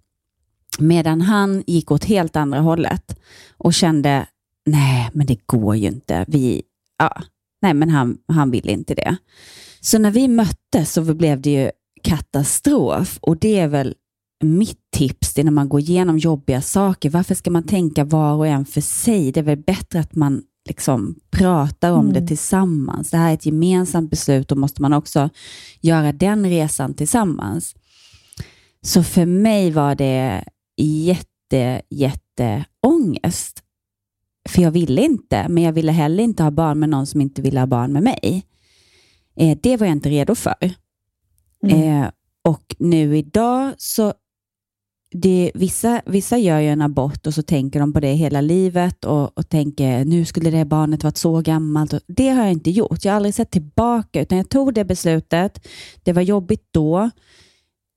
Medan 0.79 1.21
han 1.21 1.65
gick 1.67 1.91
åt 1.91 2.05
helt 2.05 2.37
andra 2.37 2.61
hållet 2.61 3.21
och 3.57 3.75
kände, 3.75 4.27
nej, 4.67 5.11
men 5.13 5.27
det 5.27 5.47
går 5.47 5.77
ju 5.77 5.87
inte. 5.87 6.25
Vi, 6.29 6.63
ja, 6.99 7.23
nej, 7.63 7.75
men 7.75 7.91
han, 7.91 8.19
han 8.29 8.51
vill 8.51 8.69
inte 8.69 8.95
det. 8.95 9.17
Så 9.81 9.99
när 9.99 10.11
vi 10.11 10.29
möttes 10.29 10.93
så 10.93 11.15
blev 11.15 11.41
det 11.41 11.51
ju 11.51 11.71
katastrof 12.03 13.19
och 13.21 13.37
det 13.37 13.59
är 13.59 13.69
väl 13.69 13.95
mitt 14.45 14.81
tips 14.97 15.35
det 15.35 15.43
är 15.43 15.45
när 15.45 15.53
man 15.53 15.69
går 15.69 15.81
igenom 15.81 16.19
jobbiga 16.19 16.63
saker. 16.63 17.11
Varför 17.11 17.35
ska 17.35 17.51
man 17.51 17.63
tänka 17.63 18.05
var 18.05 18.35
och 18.35 18.47
en 18.47 18.67
för 18.67 18.81
sig? 18.81 19.33
Det 19.33 19.41
är 19.41 19.45
väl 19.45 19.59
bättre 19.59 20.01
att 20.01 20.15
man 20.15 20.43
liksom 20.69 21.15
pratar 21.31 21.93
om 21.93 22.09
mm. 22.09 22.13
det 22.13 22.27
tillsammans. 22.27 23.11
Det 23.11 23.17
här 23.17 23.31
är 23.31 23.35
ett 23.35 23.47
gemensamt 23.47 24.11
beslut 24.11 24.53
och 24.53 24.59
måste 24.59 24.83
man 24.83 24.93
också 24.93 25.31
göra 25.81 26.13
den 26.13 26.51
resan 26.51 26.95
tillsammans. 26.95 27.75
Så 28.83 29.03
för 29.03 29.27
mig 29.27 29.71
var 29.71 29.95
det 29.95 30.45
jätte, 30.77 31.83
jätte 31.91 32.65
ångest. 32.87 33.63
För 34.49 34.63
jag 34.63 34.71
ville 34.71 35.03
inte, 35.03 35.49
men 35.49 35.63
jag 35.63 35.73
ville 35.73 35.93
heller 35.93 36.25
inte 36.25 36.43
ha 36.43 36.51
barn 36.51 36.79
med 36.79 36.89
någon 36.89 37.07
som 37.07 37.21
inte 37.21 37.43
ville 37.43 37.61
ha 37.61 37.67
barn 37.67 37.93
med 37.93 38.03
mig. 38.03 38.47
Eh, 39.37 39.59
det 39.63 39.77
var 39.77 39.87
jag 39.87 39.97
inte 39.97 40.09
redo 40.09 40.35
för. 40.35 40.75
Mm. 41.63 42.03
Eh, 42.03 42.11
och 42.45 42.77
nu 42.79 43.19
idag 43.19 43.75
så 43.79 44.15
det, 45.11 45.51
vissa, 45.55 46.03
vissa 46.07 46.39
gör 46.39 46.61
ju 46.61 46.69
en 46.69 46.83
abort 46.83 47.27
och 47.27 47.35
så 47.35 47.43
tänker 47.43 47.81
de 47.81 47.93
på 47.93 48.01
det 48.01 48.13
hela 48.13 48.41
livet 48.41 49.05
och, 49.05 49.39
och 49.39 49.49
tänker 49.49 50.05
nu 50.05 50.25
skulle 50.25 50.51
det 50.51 50.65
barnet 50.65 51.05
varit 51.05 51.17
så 51.17 51.41
gammalt. 51.41 51.95
det 52.07 52.29
har 52.29 52.43
jag 52.43 52.53
inte 52.53 52.71
gjort. 52.71 53.05
Jag 53.05 53.13
har 53.13 53.17
aldrig 53.17 53.35
sett 53.35 53.51
tillbaka 53.51 54.21
utan 54.21 54.39
jag 54.39 54.49
tog 54.49 54.75
det 54.75 54.85
beslutet. 54.85 55.69
Det 56.03 56.13
var 56.13 56.23
jobbigt 56.23 56.69
då, 56.71 57.11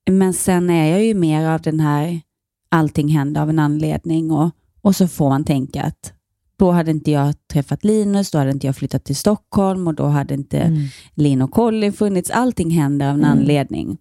men 0.10 0.34
sen 0.34 0.70
är 0.70 0.92
jag 0.92 1.06
ju 1.06 1.14
mer 1.14 1.46
av 1.46 1.62
den 1.62 1.80
här 1.80 2.22
allting 2.70 3.08
hände 3.08 3.42
av 3.42 3.50
en 3.50 3.60
anledning 3.60 4.32
och, 4.32 4.50
och 4.82 4.96
så 4.96 5.08
får 5.08 5.30
man 5.30 5.44
tänka 5.44 5.84
att 5.84 6.14
då 6.60 6.72
hade 6.72 6.91
inte 6.91 7.12
jag 7.12 7.34
träffat 7.48 7.84
Linus, 7.84 8.32
då 8.32 8.38
hade 8.38 8.52
inte 8.52 8.67
jag 8.67 8.76
flyttat 8.76 9.04
till 9.04 9.15
Stockholm 9.15 9.88
och 9.88 9.93
då 9.93 10.06
hade 10.06 10.34
inte 10.34 10.60
mm. 10.60 10.88
Linn 11.13 11.41
och 11.41 11.52
Colin 11.52 11.93
funnits. 11.93 12.30
Allting 12.30 12.72
händer 12.72 13.10
av 13.10 13.15
en 13.15 13.24
mm. 13.24 13.39
anledning. 13.39 13.98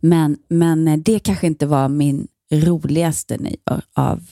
Men, 0.00 0.36
men 0.48 1.02
det 1.02 1.18
kanske 1.18 1.46
inte 1.46 1.66
var 1.66 1.88
min 1.88 2.28
roligaste 2.52 3.36
nyår 3.36 3.82
av, 3.94 4.22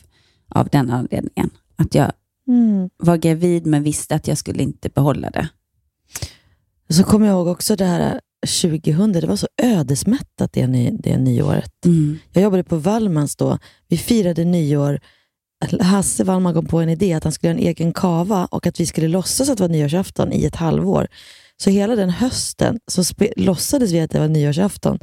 av 0.49 0.69
den 0.69 0.91
anledningen. 0.91 1.51
Att 1.77 1.95
jag 1.95 2.13
mm. 2.49 2.91
var 2.97 3.17
gravid 3.17 3.67
men 3.67 3.83
visste 3.83 4.15
att 4.15 4.29
jag 4.29 4.39
skulle 4.39 4.63
inte 4.63 4.89
behålla 4.89 5.31
det. 5.31 5.49
Så 6.89 7.05
kommer 7.05 7.27
jag 7.27 7.35
ihåg 7.35 7.47
också 7.47 7.77
det 7.77 7.85
här 7.85 8.21
2000, 8.63 9.13
det 9.13 9.27
var 9.27 9.37
så 9.37 9.49
ödesmättat 9.63 10.53
det, 10.53 10.67
ny, 10.67 10.91
det 10.91 11.19
nyåret. 11.19 11.85
Mm. 11.85 12.19
Jag 12.33 12.43
jobbade 12.43 12.65
på 12.65 12.77
Wallmans 12.77 13.37
då. 13.37 13.59
Vi 13.89 13.97
firade 13.97 14.45
nyår. 14.45 15.01
Hasse 15.81 16.25
Wallman 16.25 16.55
kom 16.55 16.67
på 16.67 16.81
en 16.81 16.89
idé 16.89 17.13
att 17.13 17.25
han 17.25 17.33
skulle 17.33 17.53
göra 17.53 17.61
en 17.61 17.67
egen 17.67 17.93
kava 17.93 18.49
och 18.51 18.67
att 18.67 18.81
vi 18.81 18.87
skulle 18.87 19.09
låtsas 19.09 19.49
att 19.49 19.59
det 19.59 19.65
var 19.65 19.69
nyårsafton 19.69 20.33
i 20.33 20.45
ett 20.45 20.57
halvår. 20.57 21.09
Så 21.57 21.71
hela 21.71 21.97
den 21.97 22.11
hösten 22.11 22.79
så 22.91 23.03
låtsades 23.37 23.93
vi 23.93 24.01
att 24.01 24.11
det 24.11 24.19
var 24.19 24.29
nyårsafton. 24.29 24.99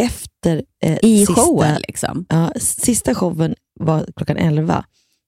Efter 0.00 0.62
eh, 0.82 0.98
I 1.02 1.26
sista, 1.26 1.34
showen? 1.34 1.80
Liksom. 1.88 2.26
Ja, 2.28 2.52
sista 2.56 3.14
showen 3.14 3.54
var 3.80 4.06
klockan 4.16 4.36
11 4.36 4.84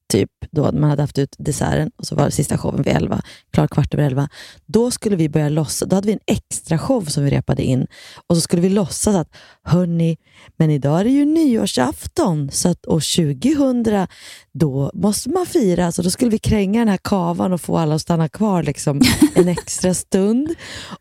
typ 0.09 0.31
då 0.51 0.73
man 0.73 0.91
hade 0.91 1.03
haft 1.03 1.19
ut 1.19 1.37
desserten 1.39 1.91
och 1.97 2.07
så 2.07 2.15
var 2.15 2.25
det 2.25 2.31
sista 2.31 2.59
showen 2.59 2.83
vid 2.83 2.97
11, 2.97 3.21
klar 3.53 3.67
kvart 3.67 3.95
över 3.95 4.05
11. 4.05 4.29
Då 4.67 4.91
skulle 4.91 5.17
vi 5.17 5.29
börja 5.29 5.49
låtsas, 5.49 5.89
då 5.89 5.97
hade 5.97 6.07
vi 6.07 6.13
en 6.13 6.21
extra 6.27 6.79
show 6.79 7.05
som 7.05 7.25
vi 7.25 7.31
repade 7.31 7.63
in 7.63 7.87
och 8.27 8.37
så 8.37 8.41
skulle 8.41 8.63
vi 8.63 8.69
låtsas 8.69 9.15
att, 9.15 9.29
hörni, 9.63 10.17
men 10.57 10.71
idag 10.71 11.01
är 11.01 11.05
det 11.05 11.11
ju 11.11 11.25
nyårsafton 11.25 12.51
så 12.51 12.69
att 12.69 12.87
år 12.87 13.01
2000, 13.01 14.07
då 14.59 14.91
måste 14.95 15.31
man 15.31 15.47
fira. 15.47 15.93
Så 15.93 16.03
då 16.03 16.11
skulle 16.11 16.31
vi 16.31 16.39
kränga 16.39 16.81
den 16.81 16.89
här 16.89 16.99
kavan 17.05 17.53
och 17.53 17.61
få 17.61 17.79
alla 17.79 17.95
att 17.95 18.01
stanna 18.01 18.29
kvar 18.29 18.63
liksom, 18.63 19.01
en 19.35 19.49
extra 19.59 19.95
stund. 19.95 20.55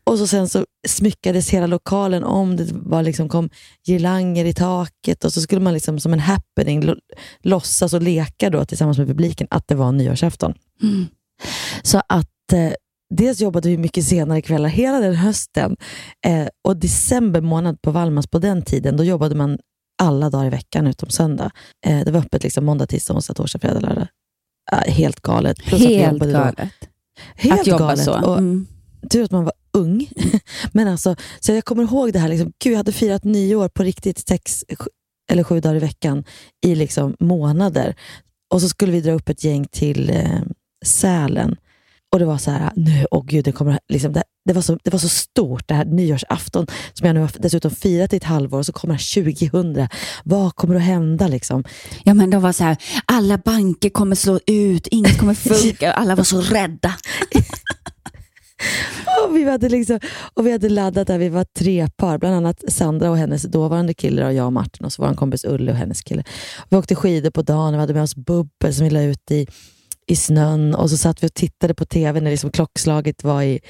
Och 0.04 0.18
så 0.18 0.26
sen 0.26 0.48
så 0.48 0.64
smyckades 0.88 1.50
hela 1.50 1.66
lokalen 1.66 2.24
om. 2.24 2.56
Det 2.56 2.66
var 2.72 3.02
liksom, 3.02 3.28
kom 3.28 3.50
girlanger 3.86 4.44
i 4.44 4.54
taket 4.54 5.24
och 5.24 5.32
så 5.32 5.40
skulle 5.40 5.60
man 5.60 5.74
liksom 5.74 6.00
som 6.00 6.12
en 6.12 6.20
happening 6.20 6.94
låtsas 7.42 7.92
och 7.92 8.02
leka 8.02 8.50
då 8.50 8.64
tillsammans 8.64 8.97
med 8.98 9.08
publiken 9.08 9.46
att 9.50 9.68
det 9.68 9.74
var 9.74 9.92
nyårsafton. 9.92 10.54
Mm. 10.82 11.06
Så 11.82 12.02
att 12.08 12.52
eh, 12.52 12.72
dels 13.14 13.40
jobbade 13.40 13.68
vi 13.68 13.78
mycket 13.78 14.04
senare 14.04 14.42
kvällar 14.42 14.68
hela 14.68 15.00
den 15.00 15.14
hösten 15.14 15.76
eh, 16.26 16.48
och 16.64 16.76
december 16.76 17.40
månad 17.40 17.82
på 17.82 17.90
Valmas 17.90 18.26
på 18.26 18.38
den 18.38 18.62
tiden, 18.62 18.96
då 18.96 19.04
jobbade 19.04 19.34
man 19.34 19.58
alla 20.02 20.30
dagar 20.30 20.46
i 20.46 20.50
veckan 20.50 20.86
utom 20.86 21.08
söndag. 21.08 21.50
Eh, 21.86 22.04
det 22.04 22.10
var 22.10 22.20
öppet 22.20 22.42
liksom 22.42 22.64
måndag, 22.64 22.86
tisdag, 22.86 23.14
onsdag, 23.14 23.34
torsdag, 23.34 23.58
fredag, 23.58 23.80
lördag. 23.80 24.08
Eh, 24.72 24.92
helt 24.92 25.20
galet. 25.20 25.56
Plus 25.56 25.86
helt 25.86 26.22
galet. 26.22 26.56
Då. 26.56 26.68
Helt 27.34 27.60
att 27.60 27.66
jobba 27.66 27.86
galet. 27.86 28.04
så. 28.04 28.12
Och, 28.12 28.38
mm. 28.38 28.66
Tur 29.10 29.24
att 29.24 29.30
man 29.30 29.44
var 29.44 29.52
ung. 29.72 30.10
Men 30.72 30.88
alltså, 30.88 31.16
så 31.40 31.52
jag 31.52 31.64
kommer 31.64 31.82
ihåg 31.82 32.12
det 32.12 32.18
här, 32.18 32.28
liksom, 32.28 32.52
gud, 32.64 32.72
jag 32.72 32.76
hade 32.76 32.92
firat 32.92 33.24
nyår 33.24 33.68
på 33.68 33.82
riktigt 33.82 34.28
sex 34.28 34.64
eller 35.30 35.44
sju 35.44 35.60
dagar 35.60 35.76
i 35.76 35.78
veckan 35.78 36.24
i 36.66 36.74
liksom 36.74 37.16
månader. 37.20 37.94
Och 38.48 38.60
så 38.60 38.68
skulle 38.68 38.92
vi 38.92 39.00
dra 39.00 39.12
upp 39.12 39.28
ett 39.28 39.44
gäng 39.44 39.64
till 39.64 40.10
eh, 40.10 40.40
Sälen. 40.84 41.56
Och 42.12 42.18
det 42.18 42.24
var 42.24 42.38
så 42.38 42.50
här, 42.50 42.72
nu, 42.76 43.06
åh 43.10 43.24
gud, 43.26 43.44
det, 43.44 43.52
kommer, 43.52 43.78
liksom, 43.88 44.12
det, 44.12 44.22
det, 44.44 44.52
var 44.52 44.62
så, 44.62 44.78
det 44.84 44.90
var 44.90 44.98
så 44.98 45.08
stort, 45.08 45.68
det 45.68 45.74
här 45.74 45.84
nyårsafton, 45.84 46.66
som 46.92 47.06
jag 47.06 47.14
nu 47.14 47.20
har 47.20 47.30
dessutom 47.38 47.70
firat 47.70 48.12
i 48.12 48.16
ett 48.16 48.24
halvår, 48.24 48.58
och 48.58 48.66
så 48.66 48.72
kommer 48.72 49.24
2000. 49.24 49.88
Vad 50.24 50.54
kommer 50.54 50.74
att 50.74 50.82
hända? 50.82 51.28
Liksom? 51.28 51.64
Ja, 52.04 52.14
men 52.14 52.30
de 52.30 52.42
var 52.42 52.52
så 52.52 52.64
här, 52.64 52.76
alla 53.04 53.38
banker 53.38 53.90
kommer 53.90 54.16
slå 54.16 54.40
ut, 54.46 54.86
inget 54.86 55.18
kommer 55.18 55.34
funka, 55.62 55.92
alla 55.92 56.14
var 56.14 56.24
så 56.24 56.40
rädda. 56.40 56.94
och, 59.24 59.36
vi 59.36 59.50
hade 59.50 59.68
liksom, 59.68 60.00
och 60.34 60.46
vi 60.46 60.52
hade 60.52 60.68
laddat 60.68 61.06
där, 61.06 61.18
vi 61.18 61.28
var 61.28 61.44
tre 61.44 61.88
par, 61.96 62.18
bland 62.18 62.34
annat 62.34 62.64
Sandra 62.68 63.10
och 63.10 63.16
hennes 63.16 63.42
dåvarande 63.42 63.94
kille 63.94 64.26
och 64.26 64.32
jag 64.32 64.46
och 64.46 64.52
Martin 64.52 64.86
och 64.86 64.92
så 64.92 65.02
vår 65.02 65.14
kompis 65.14 65.44
Ulle 65.44 65.72
och 65.72 65.78
hennes 65.78 66.02
kille. 66.02 66.24
Vi 66.68 66.76
åkte 66.76 66.94
skidor 66.94 67.30
på 67.30 67.42
dagen 67.42 67.66
och 67.66 67.74
vi 67.74 67.80
hade 67.80 67.94
med 67.94 68.02
oss 68.02 68.16
bubbel 68.16 68.74
som 68.74 68.84
vi 68.84 68.90
la 68.90 69.02
ut 69.02 69.30
i, 69.30 69.46
i 70.06 70.16
snön 70.16 70.74
och 70.74 70.90
så 70.90 70.96
satt 70.96 71.22
vi 71.22 71.26
och 71.26 71.34
tittade 71.34 71.74
på 71.74 71.84
tv 71.84 72.20
när 72.20 72.30
liksom 72.30 72.50
klockslaget 72.50 73.24
var 73.24 73.42
i, 73.42 73.60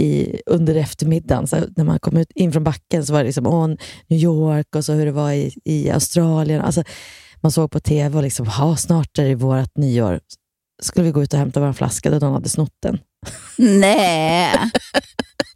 i, 0.00 0.40
under 0.46 0.74
eftermiddagen. 0.74 1.46
Så 1.46 1.56
när 1.76 1.84
man 1.84 1.98
kom 1.98 2.16
ut 2.16 2.30
in 2.34 2.52
från 2.52 2.64
backen 2.64 3.06
så 3.06 3.12
var 3.12 3.20
det 3.20 3.26
liksom, 3.26 3.46
åh, 3.46 3.66
New 4.06 4.20
York 4.20 4.76
och 4.76 4.84
så 4.84 4.92
hur 4.92 5.06
det 5.06 5.12
var 5.12 5.32
i, 5.32 5.52
i 5.64 5.90
Australien. 5.90 6.60
Alltså, 6.60 6.84
man 7.40 7.52
såg 7.52 7.70
på 7.70 7.80
tv 7.80 8.16
och 8.16 8.22
liksom, 8.22 8.76
snart 8.78 9.18
är 9.18 9.24
det 9.24 9.34
vårt 9.34 9.76
nyår. 9.76 10.20
Skulle 10.82 11.06
vi 11.06 11.12
gå 11.12 11.22
ut 11.22 11.32
och 11.32 11.38
hämta 11.38 11.60
vår 11.60 11.72
flaska 11.72 12.10
där 12.10 12.20
någon 12.20 12.32
hade 12.32 12.48
snott 12.48 12.76
den. 12.82 12.98
Nej! 13.58 14.70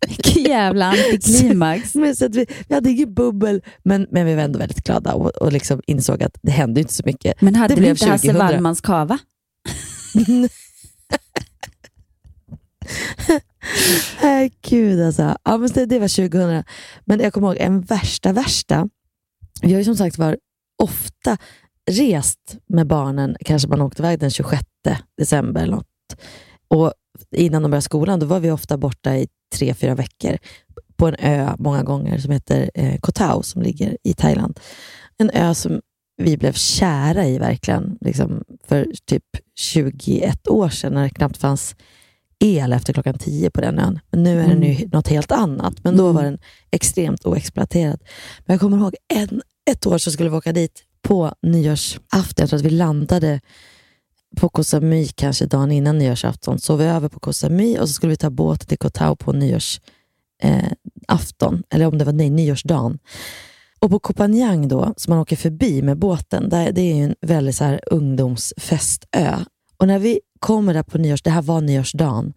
Vilken 0.08 0.42
jävla 0.42 0.86
antiklimax. 0.86 1.94
Men 1.94 2.16
så 2.16 2.28
vi, 2.28 2.46
vi 2.68 2.74
hade 2.74 2.90
inget 2.90 3.08
bubbel, 3.08 3.62
men, 3.82 4.06
men 4.10 4.26
vi 4.26 4.34
var 4.34 4.42
ändå 4.42 4.58
väldigt 4.58 4.84
glada 4.84 5.14
och, 5.14 5.28
och 5.28 5.52
liksom 5.52 5.80
insåg 5.86 6.22
att 6.22 6.38
det 6.42 6.50
hände 6.50 6.80
inte 6.80 6.94
så 6.94 7.02
mycket. 7.06 7.40
Men 7.40 7.54
hade 7.54 7.74
det 7.74 7.80
du 7.80 7.88
inte 7.88 8.06
Hasse 8.06 8.32
Wallmans 8.32 8.80
kava? 8.80 9.18
Nej, 14.22 14.52
gud 14.62 15.00
alltså. 15.00 15.36
Ja, 15.44 15.56
men 15.56 15.70
det, 15.70 15.86
det 15.86 15.98
var 15.98 16.28
2000. 16.28 16.64
Men 17.04 17.20
jag 17.20 17.32
kommer 17.32 17.48
ihåg 17.48 17.56
en 17.56 17.80
värsta, 17.80 18.32
värsta. 18.32 18.88
Vi 19.62 19.72
har 19.72 19.78
ju 19.78 19.84
som 19.84 19.96
sagt 19.96 20.18
var 20.18 20.36
ofta 20.82 21.36
rest 21.90 22.56
med 22.66 22.86
barnen. 22.86 23.36
Kanske 23.40 23.68
man 23.68 23.80
åkte 23.80 24.02
iväg 24.02 24.18
den 24.18 24.30
26 24.30 24.62
december 25.18 25.62
eller 25.62 25.74
något. 25.74 25.86
Och 26.68 26.92
innan 27.36 27.62
de 27.62 27.70
började 27.70 27.82
skolan, 27.82 28.20
då 28.20 28.26
var 28.26 28.40
vi 28.40 28.50
ofta 28.50 28.76
borta 28.76 29.16
i 29.16 29.26
tre, 29.54 29.74
fyra 29.74 29.94
veckor 29.94 30.38
på 30.96 31.06
en 31.08 31.14
ö 31.18 31.54
många 31.58 31.82
gånger 31.82 32.18
som 32.18 32.32
heter 32.32 32.70
eh, 32.74 32.98
Koh 33.00 33.12
Tao 33.12 33.42
som 33.42 33.62
ligger 33.62 33.96
i 34.04 34.14
Thailand. 34.14 34.60
En 35.18 35.30
ö 35.30 35.54
som 35.54 35.80
vi 36.16 36.36
blev 36.36 36.52
kära 36.52 37.26
i 37.26 37.38
verkligen, 37.38 37.98
liksom 38.00 38.44
för 38.68 38.86
typ 39.04 39.24
21 39.58 40.48
år 40.48 40.68
sedan 40.68 40.92
när 40.94 41.02
det 41.02 41.10
knappt 41.10 41.36
fanns 41.36 41.76
el 42.38 42.72
efter 42.72 42.92
klockan 42.92 43.18
tio 43.18 43.50
på 43.50 43.60
den 43.60 43.78
ön. 43.78 43.98
Men 44.10 44.22
nu 44.22 44.40
är 44.40 44.48
den 44.48 44.62
ju 44.62 44.88
något 44.88 45.08
helt 45.08 45.32
annat. 45.32 45.84
Men 45.84 45.96
då 45.96 46.04
Mm. 46.04 46.14
var 46.16 46.22
den 46.22 46.38
extremt 46.70 47.24
oexploaterad. 47.26 48.00
Men 48.46 48.54
jag 48.54 48.60
kommer 48.60 48.76
ihåg 48.76 48.94
en, 49.14 49.42
ett 49.70 49.86
år 49.86 49.98
så 49.98 50.10
skulle 50.10 50.30
vi 50.30 50.36
åka 50.36 50.52
dit 50.52 50.82
på 51.02 51.32
nyårsafton. 51.42 52.34
Jag 52.36 52.48
tror 52.48 52.58
att 52.58 52.64
vi 52.64 52.70
landade 52.70 53.40
på 54.36 54.48
Koh 54.48 54.62
Samui 54.62 55.06
kanske 55.06 55.46
dagen 55.46 55.72
innan 55.72 55.98
nyårsafton. 55.98 56.58
Sov 56.58 56.78
vi 56.78 56.84
över 56.84 57.08
på 57.08 57.20
Koh 57.20 57.32
Samui 57.32 57.78
och 57.78 57.88
så 57.88 57.94
skulle 57.94 58.10
vi 58.10 58.16
ta 58.16 58.30
båten 58.30 58.66
till 58.66 58.78
Koh 58.78 58.90
Tao 58.90 59.16
på 59.16 59.32
nyårsafton. 59.32 61.54
Eh, 61.54 61.60
eller 61.70 61.86
om 61.86 61.98
det 61.98 62.04
var 62.04 62.12
nej, 62.12 62.30
nyårsdagen. 62.30 62.98
Och 63.78 63.90
på 63.90 63.98
Koh 63.98 64.16
Phangan 64.16 64.68
då, 64.68 64.94
som 64.96 65.10
man 65.10 65.18
åker 65.18 65.36
förbi 65.36 65.82
med 65.82 65.98
båten, 65.98 66.48
där, 66.48 66.72
det 66.72 66.80
är 66.80 66.94
ju 66.94 67.04
en 67.04 67.14
väldigt 67.20 67.56
så 67.56 67.64
här 67.64 67.80
ungdomsfestö. 67.86 69.44
Och 69.76 69.86
när 69.86 69.98
vi 69.98 70.20
kommer 70.38 70.74
där 70.74 70.82
på 70.82 70.98
nyårs, 70.98 71.22
det 71.22 71.30
här 71.30 71.42
var 71.42 71.60
nyårsdagen, 71.60 72.34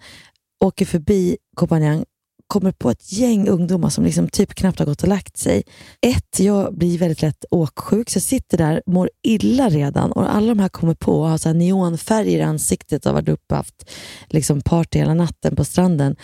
åker 0.59 0.85
förbi 0.85 1.37
Koh 1.55 1.69
Phangan, 1.69 2.05
kommer 2.47 2.71
på 2.71 2.89
ett 2.89 3.11
gäng 3.11 3.47
ungdomar 3.47 3.89
som 3.89 4.03
liksom 4.03 4.29
typ 4.29 4.55
knappt 4.55 4.79
har 4.79 4.85
gått 4.85 5.03
och 5.03 5.07
lagt 5.07 5.37
sig. 5.37 5.63
Ett, 6.01 6.39
jag 6.39 6.77
blir 6.77 6.97
väldigt 6.97 7.21
lätt 7.21 7.45
åksjuk, 7.51 8.09
så 8.09 8.17
jag 8.17 8.23
sitter 8.23 8.57
där, 8.57 8.81
mår 8.85 9.09
illa 9.23 9.69
redan 9.69 10.11
och 10.11 10.35
alla 10.35 10.47
de 10.47 10.59
här 10.59 10.69
kommer 10.69 10.95
på 10.95 11.21
och 11.21 11.29
har 11.29 11.37
så 11.37 11.49
här 11.49 11.53
neonfärger 11.53 12.39
i 12.39 12.41
ansiktet 12.41 13.05
och 13.05 13.09
har 13.09 13.21
varit 13.21 13.29
uppe 13.29 13.53
och 13.53 13.57
haft 13.57 13.89
liksom 14.27 14.61
party 14.61 14.99
hela 14.99 15.13
natten 15.13 15.55
på 15.55 15.65
stranden 15.65 16.15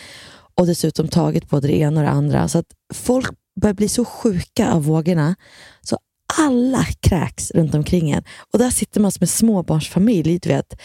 och 0.55 0.67
dessutom 0.67 1.07
tagit 1.07 1.49
både 1.49 1.67
det 1.67 1.77
ena 1.77 1.99
och 1.99 2.05
det 2.05 2.11
andra. 2.11 2.47
Så 2.47 2.57
att 2.57 2.67
folk 2.93 3.29
börjar 3.61 3.73
bli 3.73 3.89
så 3.89 4.05
sjuka 4.05 4.71
av 4.71 4.83
vågorna 4.83 5.35
så 5.81 5.97
alla 6.39 6.85
kräks 6.99 7.51
runt 7.51 7.75
omkring 7.75 8.11
en. 8.11 8.23
Och 8.53 8.59
där 8.59 8.69
sitter 8.69 9.01
man 9.01 9.11
som 9.11 9.23
en 9.23 9.27
småbarnsfamilj, 9.27 10.39
du 10.39 10.49
vet, 10.49 10.81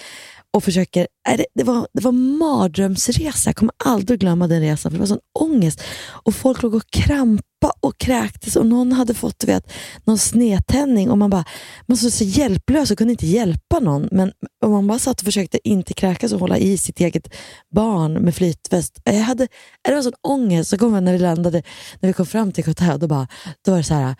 och 0.57 0.65
försöker... 0.65 1.07
Nej, 1.29 1.37
det, 1.37 1.47
det, 1.55 1.65
var, 1.65 1.89
det 1.93 2.03
var 2.03 2.13
mardrömsresa. 2.13 3.49
Jag 3.49 3.57
kommer 3.57 3.75
aldrig 3.85 4.21
glömma 4.21 4.47
den 4.47 4.61
resan, 4.61 4.91
för 4.91 4.97
det 4.97 5.01
var 5.01 5.07
sån 5.07 5.19
ångest. 5.39 5.83
Och 6.09 6.35
folk 6.35 6.63
låg 6.63 6.75
och 6.75 6.91
krampa 6.91 7.73
och 7.81 7.99
kräktes 7.99 8.57
och 8.57 8.67
någon 8.67 8.93
hade 8.93 9.15
fått 9.15 9.45
vet, 9.45 9.73
någon 10.05 10.19
snedtändning 10.19 11.11
och 11.11 11.19
man 11.19 11.31
bara 11.31 11.45
man 11.87 11.97
var 12.03 12.11
så 12.11 12.25
hjälplös 12.25 12.91
och 12.91 12.99
kunde 12.99 13.13
inte 13.13 13.27
hjälpa 13.27 13.81
någon. 13.81 14.09
Men 14.13 14.33
och 14.65 14.71
man 14.71 14.87
bara 14.87 14.99
satt 14.99 15.21
och 15.21 15.25
försökte 15.25 15.69
inte 15.69 15.95
kräkas 15.95 16.33
och 16.33 16.41
hålla 16.41 16.59
i 16.59 16.79
sitt 16.79 17.01
eget 17.01 17.35
barn 17.75 18.13
med 18.13 18.35
flytväst. 18.35 19.01
Jag 19.05 19.15
hade, 19.15 19.49
det 19.83 19.95
var 19.95 20.03
sån 20.03 20.13
ångest. 20.21 20.71
Så 20.71 20.79
kom 20.79 20.95
jag 20.95 21.03
när 21.03 21.13
vi 21.13 21.19
landade, 21.19 21.63
när 22.01 22.07
vi 22.07 22.13
kom 22.13 22.27
fram 22.27 22.53
till 22.53 22.65
Kotah, 22.65 22.99
då, 22.99 23.07
bara, 23.07 23.29
då 23.65 23.71
var 23.71 23.79
det 23.79 23.85
så 23.85 23.95
här, 23.95 24.15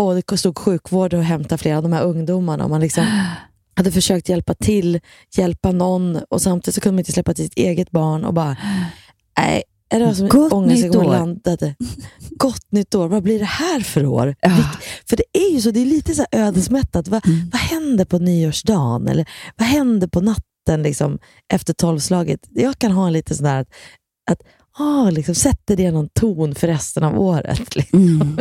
och 0.00 0.14
det 0.14 0.38
stod 0.38 0.58
sjukvård 0.58 1.14
och 1.14 1.22
hämtade 1.22 1.58
flera 1.58 1.76
av 1.76 1.82
de 1.82 1.92
här 1.92 2.02
ungdomarna. 2.02 2.64
Och 2.64 2.70
man 2.70 2.80
liksom 2.80 3.06
hade 3.76 3.92
försökt 3.92 4.28
hjälpa 4.28 4.54
till, 4.54 5.00
hjälpa 5.36 5.72
någon 5.72 6.16
och 6.30 6.42
samtidigt 6.42 6.74
så 6.74 6.80
kunde 6.80 6.94
man 6.94 6.98
inte 6.98 7.12
släppa 7.12 7.34
till 7.34 7.44
sitt 7.44 7.58
eget 7.58 7.90
barn 7.90 8.24
och 8.24 8.34
bara, 8.34 8.56
nej, 9.38 9.62
det 9.90 10.04
var 10.06 10.12
som 10.14 10.28
Gott 10.28 10.52
ångest. 10.52 10.84
Nytt 10.84 10.96
år. 10.96 11.04
landade. 11.04 11.74
Gott 12.30 12.72
nytt 12.72 12.94
år, 12.94 13.08
vad 13.08 13.22
blir 13.22 13.38
det 13.38 13.44
här 13.44 13.80
för 13.80 14.06
år? 14.06 14.36
Vilk- 14.42 14.78
För 15.08 15.16
det 15.16 15.24
är 15.32 15.54
ju 15.54 15.60
så, 15.60 15.70
det 15.70 15.80
är 15.80 15.86
lite 15.86 16.14
så 16.14 16.24
ödesmättat. 16.32 17.08
Vad, 17.08 17.22
vad 17.52 17.60
händer 17.60 18.04
på 18.04 18.18
nyårsdagen? 18.18 19.08
Eller 19.08 19.26
vad 19.56 19.68
händer 19.68 20.06
på 20.08 20.20
natten 20.20 20.82
liksom, 20.82 21.18
efter 21.52 21.72
tolvslaget? 21.72 22.40
Jag 22.50 22.78
kan 22.78 22.90
ha 22.92 23.06
en 23.06 23.12
lite 23.12 23.34
sån 23.34 23.44
där 23.44 23.60
att, 23.60 23.68
att 24.30 24.40
ah, 24.78 25.10
liksom, 25.10 25.34
sätter 25.34 25.76
det 25.76 25.90
någon 25.90 26.08
ton 26.08 26.54
för 26.54 26.66
resten 26.66 27.04
av 27.04 27.18
året? 27.20 27.76
Liksom. 27.76 28.38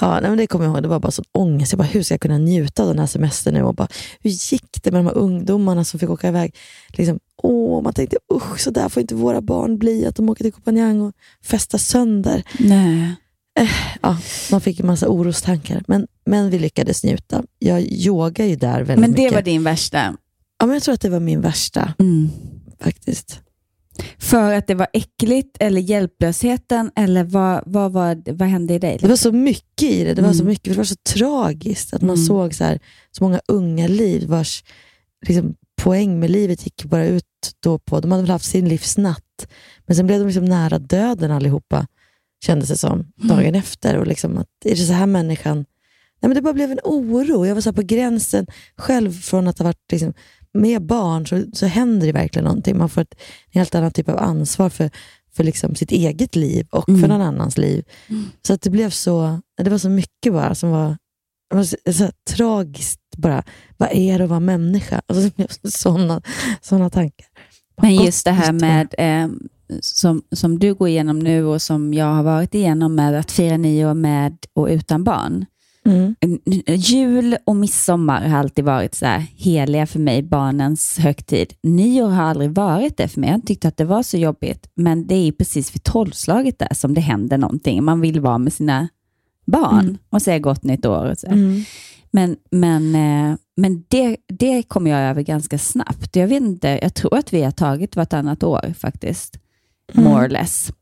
Ja, 0.00 0.20
nej, 0.20 0.30
men 0.30 0.38
det 0.38 0.46
kommer 0.46 0.64
jag 0.64 0.74
ihåg, 0.74 0.82
det 0.82 0.88
var 0.88 1.00
bara 1.00 1.10
sån 1.12 1.24
ångest. 1.32 1.72
Jag 1.72 1.78
bara, 1.78 1.84
hur 1.84 2.02
ska 2.02 2.14
jag 2.14 2.20
kunna 2.20 2.38
njuta 2.38 2.82
av 2.82 2.88
den 2.88 2.98
här 2.98 3.06
semestern 3.06 3.54
nu? 3.54 3.62
Och 3.62 3.74
bara, 3.74 3.88
hur 4.20 4.30
gick 4.30 4.82
det 4.82 4.90
med 4.90 4.98
de 4.98 5.06
här 5.06 5.16
ungdomarna 5.16 5.84
som 5.84 6.00
fick 6.00 6.10
åka 6.10 6.28
iväg? 6.28 6.54
Liksom, 6.88 7.18
åh, 7.42 7.82
man 7.82 7.92
tänkte, 7.94 8.16
usch, 8.34 8.60
så 8.60 8.70
där 8.70 8.88
får 8.88 9.00
inte 9.00 9.14
våra 9.14 9.40
barn 9.40 9.78
bli, 9.78 10.06
att 10.06 10.16
de 10.16 10.28
åker 10.28 10.44
till 10.44 10.52
Phangan 10.64 11.00
och 11.00 11.12
festar 11.44 11.78
sönder. 11.78 12.42
Nej. 12.58 13.14
Ja, 14.02 14.18
man 14.50 14.60
fick 14.60 14.80
en 14.80 14.86
massa 14.86 15.08
orostankar, 15.08 15.82
men, 15.88 16.06
men 16.26 16.50
vi 16.50 16.58
lyckades 16.58 17.04
njuta. 17.04 17.42
Jag 17.58 17.80
yogar 17.82 18.44
ju 18.44 18.56
där 18.56 18.78
väldigt 18.82 18.98
Men 18.98 19.12
det 19.12 19.18
mycket. 19.22 19.34
var 19.34 19.42
din 19.42 19.64
värsta? 19.64 20.16
Ja, 20.58 20.66
men 20.66 20.74
jag 20.74 20.82
tror 20.82 20.94
att 20.94 21.00
det 21.00 21.08
var 21.08 21.20
min 21.20 21.40
värsta, 21.40 21.94
Mm. 21.98 22.28
faktiskt. 22.80 23.40
För 24.18 24.52
att 24.54 24.66
det 24.66 24.74
var 24.74 24.86
äckligt 24.92 25.56
eller 25.60 25.80
hjälplösheten 25.80 26.90
eller 26.96 27.24
vad, 27.24 27.62
vad, 27.66 27.92
var, 27.92 28.32
vad 28.32 28.48
hände 28.48 28.74
i 28.74 28.78
dig? 28.78 28.98
Det 29.00 29.08
var 29.08 29.16
så 29.16 29.32
mycket 29.32 29.82
i 29.90 30.04
det. 30.04 30.14
Det 30.14 30.22
var, 30.22 30.32
så 30.32 30.40
Mm. 30.40 30.48
mycket, 30.48 30.72
det 30.72 30.76
var 30.76 30.84
så 30.84 30.94
tragiskt 31.14 31.94
att 31.94 32.02
man 32.02 32.16
Mm. 32.16 32.26
såg 32.26 32.54
så, 32.54 32.64
här, 32.64 32.78
så 33.10 33.24
många 33.24 33.40
unga 33.48 33.88
liv 33.88 34.28
vars 34.28 34.64
liksom, 35.26 35.54
poäng 35.82 36.20
med 36.20 36.30
livet 36.30 36.64
gick 36.64 36.84
bara 36.84 37.06
ut 37.06 37.24
då 37.60 37.78
på, 37.78 38.00
de 38.00 38.10
hade 38.10 38.22
väl 38.22 38.30
haft 38.30 38.44
sin 38.50 38.68
livsnatt, 38.68 39.46
men 39.86 39.96
sen 39.96 40.06
blev 40.06 40.18
de 40.18 40.24
liksom 40.26 40.44
nära 40.44 40.78
döden 40.78 41.30
allihopa, 41.30 41.86
kändes 42.44 42.68
det 42.68 42.76
som, 42.76 43.12
dagen 43.16 43.54
efter. 43.54 43.96
Och 43.96 44.06
liksom 44.06 44.38
att, 44.38 44.48
är 44.64 44.70
det 44.70 44.76
så 44.76 44.92
här 44.92 45.06
människan... 45.06 45.56
Nej, 46.20 46.28
men 46.28 46.34
det 46.34 46.42
bara 46.42 46.52
blev 46.54 46.70
en 46.72 46.80
oro. 46.84 47.46
Jag 47.46 47.54
var 47.54 47.62
så 47.62 47.72
på 47.72 47.82
gränsen 47.82 48.46
själv 48.76 49.12
från 49.12 49.48
att 49.48 49.58
ha 49.58 49.64
varit 49.64 49.92
liksom, 49.92 50.14
med 50.56 50.86
barn, 50.86 51.26
så, 51.26 51.44
så 51.52 51.66
händer 51.66 52.06
det 52.06 52.12
verkligen 52.12 52.44
någonting. 52.44 52.78
Man 52.78 52.88
får 52.88 53.00
ett 53.00 53.14
en 53.52 53.58
helt 53.58 53.74
annan 53.74 53.90
typ 53.90 54.08
av 54.08 54.18
ansvar 54.18 54.68
för, 54.70 54.90
för 55.36 55.44
liksom 55.44 55.74
sitt 55.74 55.92
eget 55.92 56.36
liv 56.36 56.66
och 56.70 56.88
Mm. 56.88 57.00
för 57.00 57.08
någon 57.08 57.20
annans 57.22 57.58
liv. 57.58 57.84
Så 58.46 58.52
att 58.52 58.62
det 58.62 58.70
blev 58.70 58.90
så, 58.90 59.40
det 59.62 59.70
var 59.70 59.78
så 59.78 59.88
mycket 59.88 60.32
bara 60.32 60.54
som 60.54 60.70
var, 60.70 60.96
var 61.54 61.62
så, 61.64 61.76
så 61.92 62.10
tragiskt 62.30 63.00
bara. 63.16 63.42
Vad 63.76 63.88
är 63.92 64.18
det 64.18 64.24
att 64.24 64.30
vara 64.30 64.40
människa? 64.40 65.02
Alltså, 65.06 65.30
sådana 65.68 66.22
såna 66.62 66.90
tankar. 66.90 67.26
Men 67.82 67.94
just 67.94 68.24
det 68.24 68.30
här 68.30 68.48
år. 68.54 68.60
med, 68.60 68.94
eh, 68.98 69.28
som, 69.80 70.22
som 70.32 70.58
du 70.58 70.74
går 70.74 70.88
igenom 70.88 71.18
nu 71.18 71.44
och 71.44 71.62
som 71.62 71.94
jag 71.94 72.06
har 72.06 72.22
varit 72.22 72.54
igenom 72.54 72.94
med 72.94 73.18
att 73.18 73.30
fira 73.32 73.56
nyår 73.56 73.94
med 73.94 74.36
och 74.54 74.66
utan 74.66 75.04
barn. 75.04 75.44
Mm. 75.86 76.14
Jul 76.66 77.36
och 77.46 77.56
midsommar 77.56 78.28
har 78.28 78.38
alltid 78.38 78.64
varit 78.64 78.94
så 78.94 79.06
här 79.06 79.18
heliga 79.36 79.86
för 79.86 79.98
mig, 79.98 80.22
barnens 80.22 80.98
högtid. 80.98 81.54
Nyår 81.62 82.08
har 82.08 82.22
aldrig 82.22 82.50
varit 82.50 82.96
det 82.96 83.08
för 83.08 83.20
mig. 83.20 83.28
Jag 83.28 83.32
har 83.32 83.36
inte 83.36 83.46
tyckt 83.46 83.64
att 83.64 83.76
det 83.76 83.84
var 83.84 84.02
så 84.02 84.16
jobbigt. 84.16 84.70
Men 84.74 85.06
det 85.06 85.14
är 85.14 85.24
ju 85.24 85.32
precis 85.32 85.74
vid 85.74 85.82
tolvslaget 85.82 86.58
där 86.58 86.74
som 86.74 86.94
det 86.94 87.00
händer 87.00 87.38
någonting. 87.38 87.84
Man 87.84 88.00
vill 88.00 88.20
vara 88.20 88.38
med 88.38 88.52
sina 88.52 88.88
barn 89.46 89.80
Mm. 89.80 89.98
och 90.10 90.22
säga 90.22 90.38
gott 90.38 90.62
nytt 90.62 90.86
år. 90.86 91.10
Och 91.10 91.18
så. 91.18 91.26
Mm. 91.26 91.62
Men, 92.10 92.36
men, 92.50 92.94
eh, 92.94 93.36
men 93.56 93.84
det, 93.88 94.16
det 94.28 94.62
kommer 94.62 94.90
jag 94.90 95.00
över 95.00 95.22
ganska 95.22 95.58
snabbt. 95.58 96.16
Jag, 96.16 96.28
vet 96.28 96.42
inte, 96.42 96.78
jag 96.82 96.94
tror 96.94 97.18
att 97.18 97.32
vi 97.32 97.42
har 97.42 97.50
tagit 97.50 97.96
vartannat 97.96 98.42
år 98.42 98.74
faktiskt. 98.78 99.38
Mm. 99.94 100.10
More 100.10 100.26
or 100.26 100.28
less. 100.28 100.72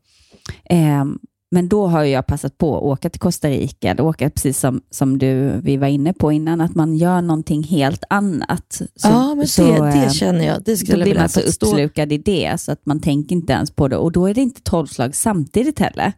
Ehm, 0.69 1.19
men 1.55 1.67
då 1.67 1.87
har 1.87 2.03
jag 2.03 2.27
passat 2.27 2.57
på 2.57 2.77
att 2.77 2.83
åka 2.83 3.09
till 3.09 3.19
Costa 3.19 3.49
Rica, 3.49 3.89
eller 3.89 4.03
åka 4.03 4.29
precis 4.29 4.59
som, 4.59 4.81
som 4.89 5.17
du, 5.17 5.61
vi 5.63 5.77
var 5.77 5.87
inne 5.87 6.13
på 6.13 6.31
innan, 6.31 6.61
att 6.61 6.75
man 6.75 6.95
gör 6.95 7.21
någonting 7.21 7.63
helt 7.63 8.03
annat. 8.09 8.81
Så, 8.95 9.07
ja, 9.07 9.35
men 9.35 9.47
så, 9.47 9.61
det, 9.61 9.91
det 9.91 10.05
eh, 10.05 10.11
känner 10.11 10.45
jag. 10.45 10.63
Det 10.63 10.71
då 10.71 10.77
skulle 10.77 10.97
jag 10.97 11.05
blir 11.05 11.19
man 11.19 11.29
så 11.29 11.39
uppslukad 11.39 12.11
i 12.11 12.17
det 12.17 12.61
så 12.61 12.71
att 12.71 12.85
man 12.85 12.99
tänker 12.99 13.35
inte 13.35 13.53
ens 13.53 13.71
på 13.71 13.87
det. 13.87 13.97
Och 13.97 14.11
då 14.11 14.25
är 14.25 14.33
det 14.33 14.41
inte 14.41 14.61
tolvslag 14.61 15.15
samtidigt 15.15 15.79
heller. 15.79 16.13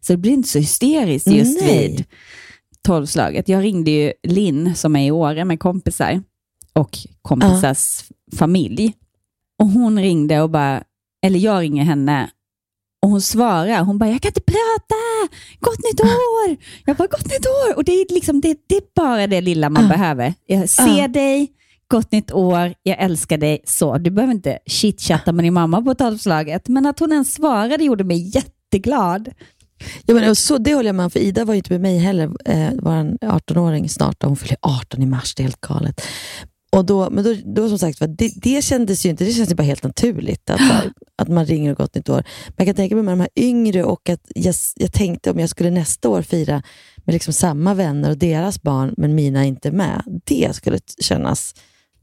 Så 0.00 0.12
det 0.12 0.16
blir 0.16 0.32
inte 0.32 0.48
så 0.48 0.58
hysteriskt 0.58 1.26
just 1.26 1.60
Nej. 1.60 1.88
vid 1.88 2.04
tolvslaget. 2.82 3.48
Jag 3.48 3.62
ringde 3.62 3.90
ju 3.90 4.12
Linn 4.22 4.74
som 4.74 4.96
är 4.96 5.06
i 5.06 5.10
Åre 5.10 5.44
med 5.44 5.60
kompisar 5.60 6.22
och 6.72 6.98
kompisars 7.22 8.04
familj. 8.36 8.92
Och 9.58 9.68
hon 9.68 9.98
ringde 9.98 10.40
och 10.40 10.50
bara, 10.50 10.82
eller 11.22 11.38
jag 11.38 11.62
ringer 11.62 11.84
henne 11.84 12.30
och 13.02 13.10
hon 13.10 13.20
svarar, 13.20 13.80
hon 13.82 13.98
bara, 13.98 14.10
jag 14.10 14.22
kan 14.22 14.28
inte 14.28 14.40
prata, 14.40 14.94
gott 15.60 15.78
nytt 15.78 16.00
år. 16.00 16.56
Jag 16.86 16.96
bara, 16.96 17.08
gott 17.08 17.24
nytt 17.24 17.46
år. 17.46 17.76
Och 17.76 17.84
det 17.84 17.92
är, 17.92 18.14
liksom, 18.14 18.40
det, 18.40 18.56
det 18.68 18.76
är 18.76 18.82
bara 18.96 19.26
det 19.26 19.40
lilla 19.40 19.70
man 19.70 19.82
Ja. 19.82 19.88
behöver. 19.88 20.34
Jag 20.46 20.68
ser 20.68 20.98
Ja. 20.98 21.08
dig, 21.08 21.50
gott 21.88 22.12
nytt 22.12 22.32
år, 22.32 22.74
jag 22.82 22.98
älskar 22.98 23.38
dig. 23.38 23.60
Så, 23.66 23.98
du 23.98 24.10
behöver 24.10 24.34
inte 24.34 24.58
chitchatta 24.66 25.32
med 25.32 25.44
din 25.44 25.54
mamma 25.54 25.82
på 25.82 25.94
tolvslaget. 25.94 26.68
Men 26.68 26.86
att 26.86 26.98
hon 27.00 27.12
ens 27.12 27.34
svarade 27.34 27.84
gjorde 27.84 28.04
mig 28.04 28.30
jätteglad. 28.36 29.28
Ja, 30.06 30.14
men 30.14 30.36
så, 30.36 30.58
det 30.58 30.74
håller 30.74 30.88
jag 30.88 30.94
med 30.94 31.04
om, 31.04 31.10
för 31.10 31.20
Ida 31.20 31.44
var 31.44 31.54
ju 31.54 31.58
inte 31.58 31.72
med 31.72 31.80
mig 31.80 31.98
heller. 31.98 32.30
Eh, 32.44 32.68
var 32.74 32.92
en 32.94 33.18
18-åring 33.18 33.88
snart 33.88 34.22
och 34.22 34.28
hon 34.28 34.36
fyller 34.36 34.56
18 34.60 35.02
i 35.02 35.06
mars, 35.06 35.34
det 35.34 35.40
är 35.42 35.44
helt 35.44 35.60
galet. 35.60 36.02
Och 36.76 36.84
då, 36.84 37.10
men 37.10 37.24
då, 37.24 37.34
då 37.44 37.68
som 37.68 37.78
sagt, 37.78 37.98
det, 38.08 38.32
det 38.36 38.64
kändes 38.64 39.06
ju 39.06 39.10
inte, 39.10 39.24
det 39.24 39.32
känns 39.32 39.50
ju 39.50 39.54
bara 39.54 39.62
helt 39.62 39.82
naturligt 39.82 40.50
att, 40.50 40.60
att 41.22 41.28
man 41.28 41.46
ringer 41.46 41.70
och 41.70 41.76
gott 41.76 41.94
nytt 41.94 42.08
år. 42.08 42.24
Men 42.48 42.54
jag 42.56 42.66
kan 42.66 42.74
tänka 42.74 42.94
mig 42.94 43.04
med 43.04 43.12
de 43.12 43.20
här 43.20 43.28
yngre 43.36 43.84
och 43.84 44.08
att 44.08 44.20
jag, 44.34 44.54
jag 44.76 44.92
tänkte 44.92 45.30
om 45.30 45.38
jag 45.38 45.48
skulle 45.50 45.70
nästa 45.70 46.08
år 46.08 46.22
fira 46.22 46.62
med 47.04 47.12
liksom 47.12 47.32
samma 47.34 47.74
vänner 47.74 48.10
och 48.10 48.18
deras 48.18 48.62
barn, 48.62 48.94
men 48.96 49.14
mina 49.14 49.44
inte 49.44 49.70
med. 49.70 50.02
Det 50.24 50.56
skulle 50.56 50.78
kännas 51.00 51.54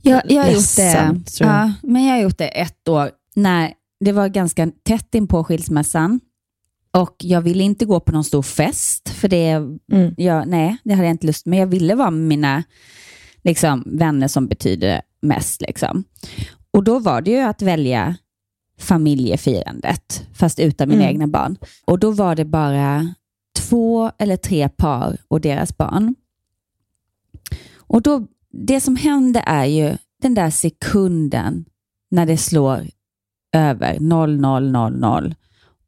Jag, 0.02 0.22
jag 0.26 0.44
har 0.44 0.52
gjort 0.52 0.76
det, 0.76 0.84
ledsamt, 0.84 1.34
tror 1.34 1.50
jag. 1.50 1.60
ja, 1.60 1.74
men 1.84 2.04
jag 2.06 2.14
har 2.16 2.22
gjort 2.22 2.38
det 2.38 2.48
ett 2.48 2.88
år 2.88 3.12
när 3.36 3.74
det 4.06 4.12
var 4.12 4.28
ganska 4.28 4.72
tätt 4.84 5.16
in 5.16 5.28
på 5.28 5.44
skilsmässan. 5.44 6.20
Och 6.94 7.16
jag 7.20 7.42
ville 7.42 7.64
inte 7.64 7.86
gå 7.86 8.00
på 8.00 8.12
någon 8.12 8.24
stor 8.24 8.42
fest, 8.42 9.10
för 9.10 9.28
det, 9.28 9.52
Mm. 9.92 10.14
jag, 10.18 10.48
nej, 10.48 10.78
det 10.84 10.94
hade 10.94 11.08
jag 11.08 11.14
inte 11.14 11.28
lust 11.28 11.46
med. 11.46 11.60
Jag 11.62 11.68
ville 11.68 11.96
vara 11.96 12.12
med 12.12 12.28
mina 12.28 12.64
liksom, 13.44 13.84
vänner 13.86 14.28
som 14.28 14.48
betyder 14.48 15.02
mest. 15.22 15.62
Liksom. 15.62 16.04
Och 16.72 16.84
då 16.84 17.00
var 17.00 17.22
det 17.22 17.32
ju 17.32 17.40
att 17.40 17.62
välja 17.62 18.16
familjefirandet, 18.80 20.24
fast 20.34 20.60
utan 20.60 20.90
mina 20.90 21.02
Mm. 21.02 21.10
egna 21.14 21.28
barn. 21.28 21.58
Och 21.86 22.00
då 22.00 22.12
var 22.12 22.36
det 22.36 22.46
bara 22.46 23.14
två 23.56 24.12
eller 24.18 24.38
tre 24.38 24.70
par 24.70 25.18
och 25.28 25.42
deras 25.42 25.78
barn. 25.78 26.16
Och 27.78 28.02
då, 28.02 28.28
det 28.52 28.82
som 28.82 28.96
hände 28.96 29.44
är 29.46 29.66
ju 29.66 29.98
den 30.22 30.34
där 30.34 30.50
sekunden 30.50 31.66
när 32.12 32.26
det 32.26 32.38
slår 32.38 32.88
över 33.54 34.00
0000 34.00 35.36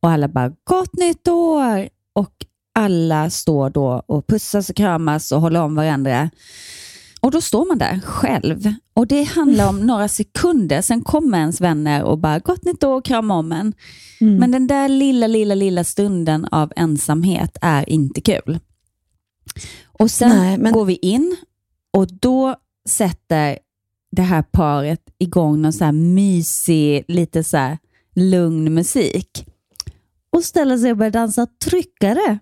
och 0.02 0.10
alla 0.10 0.28
bara 0.28 0.50
gott 0.64 0.94
nytt 0.94 1.28
år 1.28 1.90
och 2.14 2.34
alla 2.74 3.30
står 3.30 3.70
då 3.70 4.04
och 4.06 4.28
pussas 4.28 4.70
och 4.70 4.76
kramas 4.76 5.32
och 5.32 5.42
håller 5.42 5.62
om 5.62 5.76
varandra. 5.76 6.30
Och 7.22 7.32
då 7.32 7.42
står 7.42 7.66
man 7.66 7.78
där 7.78 8.00
själv 8.00 8.74
och 8.94 9.08
det 9.08 9.24
handlar 9.24 9.70
om 9.70 9.86
några 9.86 10.08
sekunder, 10.08 10.82
sen 10.82 11.02
kommer 11.02 11.40
ens 11.40 11.62
vänner 11.62 12.04
och 12.04 12.18
bara 12.18 12.40
gott 12.40 12.64
nytt 12.64 12.84
år 12.84 12.96
och 12.96 13.06
kramar 13.06 13.36
om 13.36 13.52
en. 13.52 13.74
Mm. 14.22 14.36
Men 14.38 14.52
den 14.52 14.68
där 14.68 14.90
lilla, 14.90 15.28
lilla, 15.28 15.56
lilla 15.56 15.84
stunden 15.84 16.46
av 16.46 16.72
ensamhet 16.76 17.58
är 17.62 17.90
inte 17.90 18.22
kul. 18.22 18.60
Och 19.86 20.12
sen 20.12 20.30
Nej, 20.30 20.58
men- 20.58 20.74
går 20.74 20.86
vi 20.86 20.96
in 20.96 21.36
och 21.92 22.08
då 22.08 22.56
sätter 22.90 23.58
det 24.12 24.22
här 24.22 24.42
paret 24.42 25.02
igång 25.18 25.62
någon 25.62 25.74
så 25.74 25.86
här 25.86 25.92
mysig, 25.92 27.06
lite 27.08 27.44
så 27.44 27.78
lugn 28.16 28.74
musik 28.74 29.46
och 30.30 30.44
ställer 30.44 30.78
sig 30.78 30.92
och 30.92 30.98
börjar 30.98 31.12
dansa 31.12 31.48
tryckare. 31.66 32.40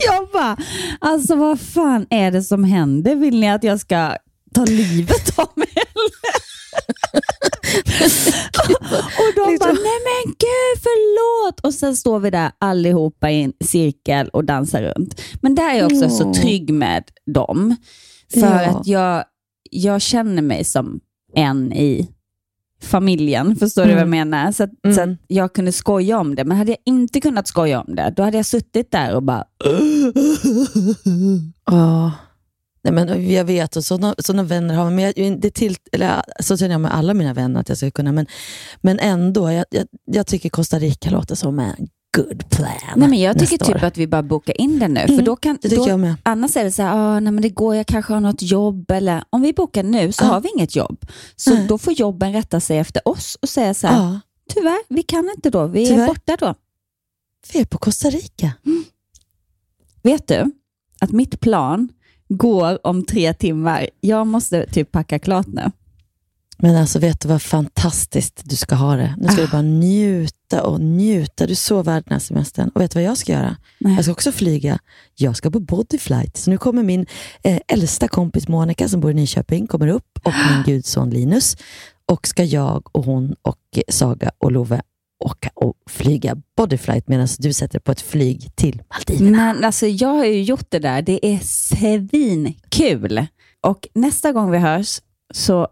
jag 0.06 0.28
bara, 0.32 0.56
alltså 1.00 1.36
vad 1.36 1.60
fan 1.60 2.06
är 2.10 2.30
det 2.30 2.42
som 2.42 2.64
händer? 2.64 3.16
Vill 3.16 3.40
ni 3.40 3.50
att 3.50 3.64
jag 3.64 3.80
ska 3.80 4.16
ta 4.54 4.64
livet 4.64 5.38
av 5.38 5.48
mig 5.54 5.68
eller? 5.74 6.36
och 9.18 9.34
de 9.36 9.58
bara, 9.58 9.72
nej 9.72 10.00
men 10.04 10.24
gud 10.38 10.82
förlåt. 10.82 11.60
Och 11.60 11.74
sen 11.74 11.96
står 11.96 12.18
vi 12.18 12.30
där 12.30 12.50
allihopa 12.58 13.30
i 13.30 13.42
en 13.42 13.52
cirkel 13.64 14.28
och 14.28 14.44
dansar 14.44 14.82
runt. 14.82 15.20
Men 15.40 15.54
där 15.54 15.70
är 15.74 15.78
jag 15.78 15.86
också 15.92 16.10
så 16.10 16.24
Åh. 16.24 16.32
trygg 16.32 16.70
med 16.74 17.04
dem. 17.34 17.76
För 18.32 18.40
Ja. 18.40 18.66
att 18.66 18.86
jag, 18.86 19.24
jag 19.70 20.02
känner 20.02 20.42
mig 20.42 20.64
som 20.64 21.00
en 21.34 21.72
i 21.72 22.08
familjen. 22.82 23.56
Förstår 23.56 23.82
du 23.82 23.88
vad 23.88 24.00
jag 24.00 24.06
Mm. 24.08 24.28
menar? 24.30 24.52
Så, 24.52 24.62
att, 24.64 24.70
Mm. 24.84 24.96
så 24.96 25.02
att 25.02 25.08
jag 25.26 25.52
kunde 25.54 25.72
skoja 25.72 26.18
om 26.18 26.34
det. 26.34 26.44
Men 26.44 26.56
hade 26.56 26.70
jag 26.70 26.78
inte 26.84 27.20
kunnat 27.20 27.48
skoja 27.48 27.80
om 27.80 27.94
det, 27.94 28.12
då 28.16 28.22
hade 28.22 28.36
jag 28.36 28.46
suttit 28.46 28.90
där 28.90 29.14
och 29.14 29.22
bara... 29.22 29.44
Ja. 31.66 32.12
Nej, 32.84 32.92
men 32.92 33.30
jag 33.32 33.44
vet, 33.44 33.76
och 33.76 33.84
sådana, 33.84 34.14
sådana 34.18 34.42
vänner 34.42 34.74
har 34.74 34.84
man. 34.84 34.94
Men 34.94 35.04
jag, 35.16 35.40
det 35.40 35.50
till, 35.54 35.76
eller, 35.92 36.22
så 36.40 36.56
känner 36.56 36.74
jag 36.74 36.80
med 36.80 36.94
alla 36.94 37.14
mina 37.14 37.34
vänner 37.34 37.60
att 37.60 37.68
jag 37.68 37.78
ska 37.78 37.90
kunna. 37.90 38.12
Men, 38.12 38.26
men 38.80 38.98
ändå, 38.98 39.50
jag, 39.52 39.64
jag, 39.70 39.86
jag 40.04 40.26
tycker 40.26 40.48
Costa 40.48 40.78
Rica 40.78 41.10
låter 41.10 41.34
som 41.34 41.58
en 41.58 41.88
good 42.16 42.50
plan. 42.50 42.70
Nej, 42.96 43.08
men 43.08 43.20
jag 43.20 43.38
tycker 43.38 43.58
typ 43.58 43.76
år. 43.76 43.84
att 43.84 43.96
vi 43.98 44.06
bara 44.06 44.22
bokar 44.22 44.60
in 44.60 44.78
det 44.78 44.88
nu. 44.88 45.00
Mm, 45.00 45.16
För 45.18 45.24
då 45.24 45.36
kan, 45.36 45.58
det 45.62 45.68
tycker 45.68 45.88
jag 45.88 46.00
med. 46.00 46.14
Annars 46.22 46.56
är 46.56 46.64
det 46.64 46.70
så 46.72 46.82
här, 46.82 46.94
ah, 46.94 47.20
nej, 47.20 47.32
men 47.32 47.42
det 47.42 47.48
går, 47.48 47.74
jag 47.76 47.86
kanske 47.86 48.12
har 48.12 48.20
något 48.20 48.42
jobb. 48.42 48.90
Eller, 48.90 49.24
om 49.30 49.42
vi 49.42 49.52
bokar 49.52 49.82
nu 49.82 50.12
så 50.12 50.24
Ja. 50.24 50.28
har 50.28 50.40
vi 50.40 50.48
inget 50.56 50.76
jobb. 50.76 51.06
Så 51.36 51.54
Nej. 51.54 51.66
då 51.68 51.78
får 51.78 51.92
jobben 51.92 52.32
rätta 52.32 52.60
sig 52.60 52.78
efter 52.78 53.08
oss 53.08 53.38
och 53.42 53.48
säga 53.48 53.74
så 53.74 53.86
här, 53.86 53.96
Ja, 54.02 54.20
tyvärr, 54.54 54.78
vi 54.94 55.02
kan 55.02 55.30
inte 55.36 55.50
då. 55.50 55.66
Vi 55.66 55.82
är 55.82 55.86
Tyvärr. 55.86 56.06
borta 56.06 56.36
då. 56.40 56.54
vi 57.52 57.60
är 57.60 57.64
på 57.64 57.78
Costa 57.78 58.10
Rica. 58.10 58.52
Vet 60.02 60.28
du 60.28 60.52
att 61.00 61.10
mitt 61.12 61.40
plan 61.40 61.88
går 62.28 62.86
om 62.86 63.04
tre 63.04 63.34
timmar. 63.34 63.88
Jag 64.00 64.26
måste 64.26 64.66
typ 64.66 64.92
packa 64.92 65.18
klart 65.18 65.46
nu. 65.46 65.70
Men 66.58 66.76
alltså 66.76 66.98
vet 66.98 67.20
du 67.20 67.28
vad 67.28 67.42
fantastiskt 67.42 68.40
du 68.44 68.56
ska 68.56 68.74
ha 68.74 68.96
det. 68.96 69.14
Nu 69.18 69.28
ska 69.28 69.42
Ah. 69.42 69.44
du 69.44 69.50
bara 69.50 69.62
njuta 69.62 70.35
och 70.52 70.80
njuta. 70.80 71.46
Du 71.46 71.52
är 71.52 71.56
så 71.56 71.82
värd 71.82 72.04
den 72.06 72.12
här 72.12 72.18
semestern. 72.18 72.68
Och 72.68 72.80
vet 72.80 72.90
du 72.90 72.98
vad 72.98 73.08
jag 73.08 73.18
ska 73.18 73.32
göra? 73.32 73.56
Nej. 73.78 73.94
Jag 73.94 74.04
ska 74.04 74.12
också 74.12 74.32
flyga. 74.32 74.78
Jag 75.14 75.36
ska 75.36 75.50
på 75.50 75.60
bodyflight. 75.60 76.36
Så 76.36 76.50
nu 76.50 76.58
kommer 76.58 76.82
min 76.82 77.06
eh, 77.42 77.58
äldsta 77.68 78.08
kompis 78.08 78.48
Monica 78.48 78.88
som 78.88 79.00
bor 79.00 79.10
i 79.10 79.14
Nyköping, 79.14 79.66
kommer 79.66 79.88
upp 79.88 80.18
och 80.22 80.32
min 80.50 80.62
gudson 80.74 81.10
Linus. 81.10 81.56
Och 82.12 82.26
ska 82.26 82.44
jag 82.44 82.96
och 82.96 83.04
hon 83.04 83.34
och 83.42 83.78
Saga 83.88 84.30
och 84.38 84.52
Love 84.52 84.82
åka 85.24 85.50
och 85.54 85.74
flyga 85.90 86.36
bodyflight 86.56 87.08
medan 87.08 87.28
du 87.38 87.52
sätter 87.52 87.78
på 87.78 87.92
ett 87.92 88.00
flyg 88.00 88.50
till 88.54 88.82
Maldiverna. 88.90 89.30
Men 89.30 89.64
alltså, 89.64 89.86
jag 89.86 90.08
har 90.08 90.24
ju 90.24 90.42
gjort 90.42 90.70
det 90.70 90.78
där. 90.78 91.02
Det 91.02 91.26
är 91.26 91.38
svinkul. 91.42 93.26
Och 93.60 93.88
nästa 93.94 94.32
gång 94.32 94.50
vi 94.50 94.58
hörs 94.58 95.00
så 95.34 95.68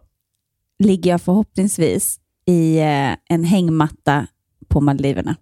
ligger 0.83 1.11
jag 1.11 1.21
förhoppningsvis 1.21 2.19
i 2.45 2.77
eh, 2.77 3.15
en 3.29 3.43
hängmatta 3.43 4.27
på 4.75 4.81
Maldiverna. 4.81 5.35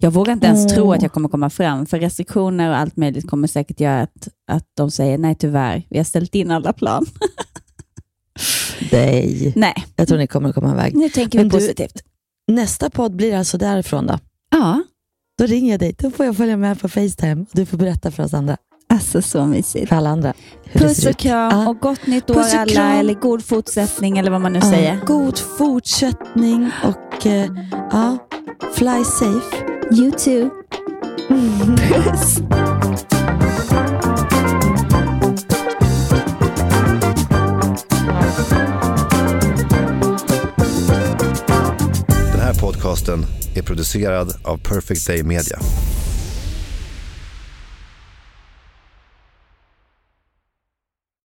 Jag 0.00 0.10
vågar 0.10 0.32
inte 0.32 0.46
ens 0.46 0.64
Åh. 0.66 0.74
tro 0.74 0.92
att 0.92 1.02
jag 1.02 1.12
kommer 1.12 1.28
komma 1.28 1.50
fram, 1.50 1.86
för 1.86 1.98
restriktioner 2.00 2.70
och 2.70 2.76
allt 2.76 2.96
möjligt 2.96 3.28
kommer 3.30 3.48
säkert 3.48 3.80
göra 3.80 4.00
att, 4.02 4.28
att 4.52 4.64
de 4.76 4.90
säger 4.90 5.18
nej 5.18 5.34
tyvärr, 5.34 5.82
vi 5.90 5.96
har 5.98 6.04
ställt 6.04 6.34
in 6.34 6.50
alla 6.50 6.72
plan. 6.72 7.06
Nej, 8.92 9.52
nej, 9.56 9.74
jag 9.96 10.08
tror 10.08 10.18
ni 10.18 10.26
kommer 10.26 10.48
att 10.48 10.54
komma 10.54 10.72
iväg. 10.72 10.94
nu 10.96 11.08
tänker 11.08 11.38
Men 11.38 11.48
vi 11.48 11.50
du- 11.50 11.56
positivt. 11.58 12.02
Nästa 12.48 12.90
podd 12.90 13.16
blir 13.16 13.36
alltså 13.36 13.58
därifrån 13.58 14.06
då? 14.06 14.18
Ja, 14.50 14.82
Då 15.38 15.46
ringer 15.46 15.70
jag 15.70 15.80
dig. 15.80 15.94
Då 15.98 16.10
får 16.10 16.26
jag 16.26 16.36
följa 16.36 16.56
med 16.56 16.80
på 16.80 16.88
Facetime 16.88 17.40
och 17.42 17.48
du 17.52 17.66
får 17.66 17.78
berätta 17.78 18.10
för 18.10 18.22
oss 18.24 18.34
andra. 18.34 18.56
Alltså 18.88 19.22
så 19.22 19.46
mysigt. 19.46 19.88
För 19.88 19.96
alla 19.96 20.10
andra. 20.10 20.32
Puss 20.72 21.04
och 21.04 21.10
ut. 21.10 21.16
kram 21.16 21.50
Ja. 21.60 21.68
och 21.68 21.78
gott 21.78 22.06
nytt 22.06 22.30
år 22.30 22.40
alla, 22.54 22.92
eller 22.94 23.14
god 23.14 23.44
fortsättning 23.44 24.18
eller 24.18 24.30
vad 24.30 24.40
man 24.40 24.52
nu 24.52 24.58
Ja, 24.62 24.70
säger. 24.70 25.00
God 25.06 25.38
fortsättning 25.38 26.70
och 26.84 27.26
eh, 27.26 27.46
ja, 27.92 28.18
fly 28.74 29.04
safe. 29.04 29.56
You 29.92 30.10
too. 30.12 30.50
Puss. 31.76 32.38
Den 42.32 42.40
här 42.40 42.60
podcasten 42.60 43.26
är 43.56 43.62
producerad 43.62 44.34
av 44.44 44.56
Perfect 44.58 45.06
Day 45.06 45.22
Media. 45.22 45.58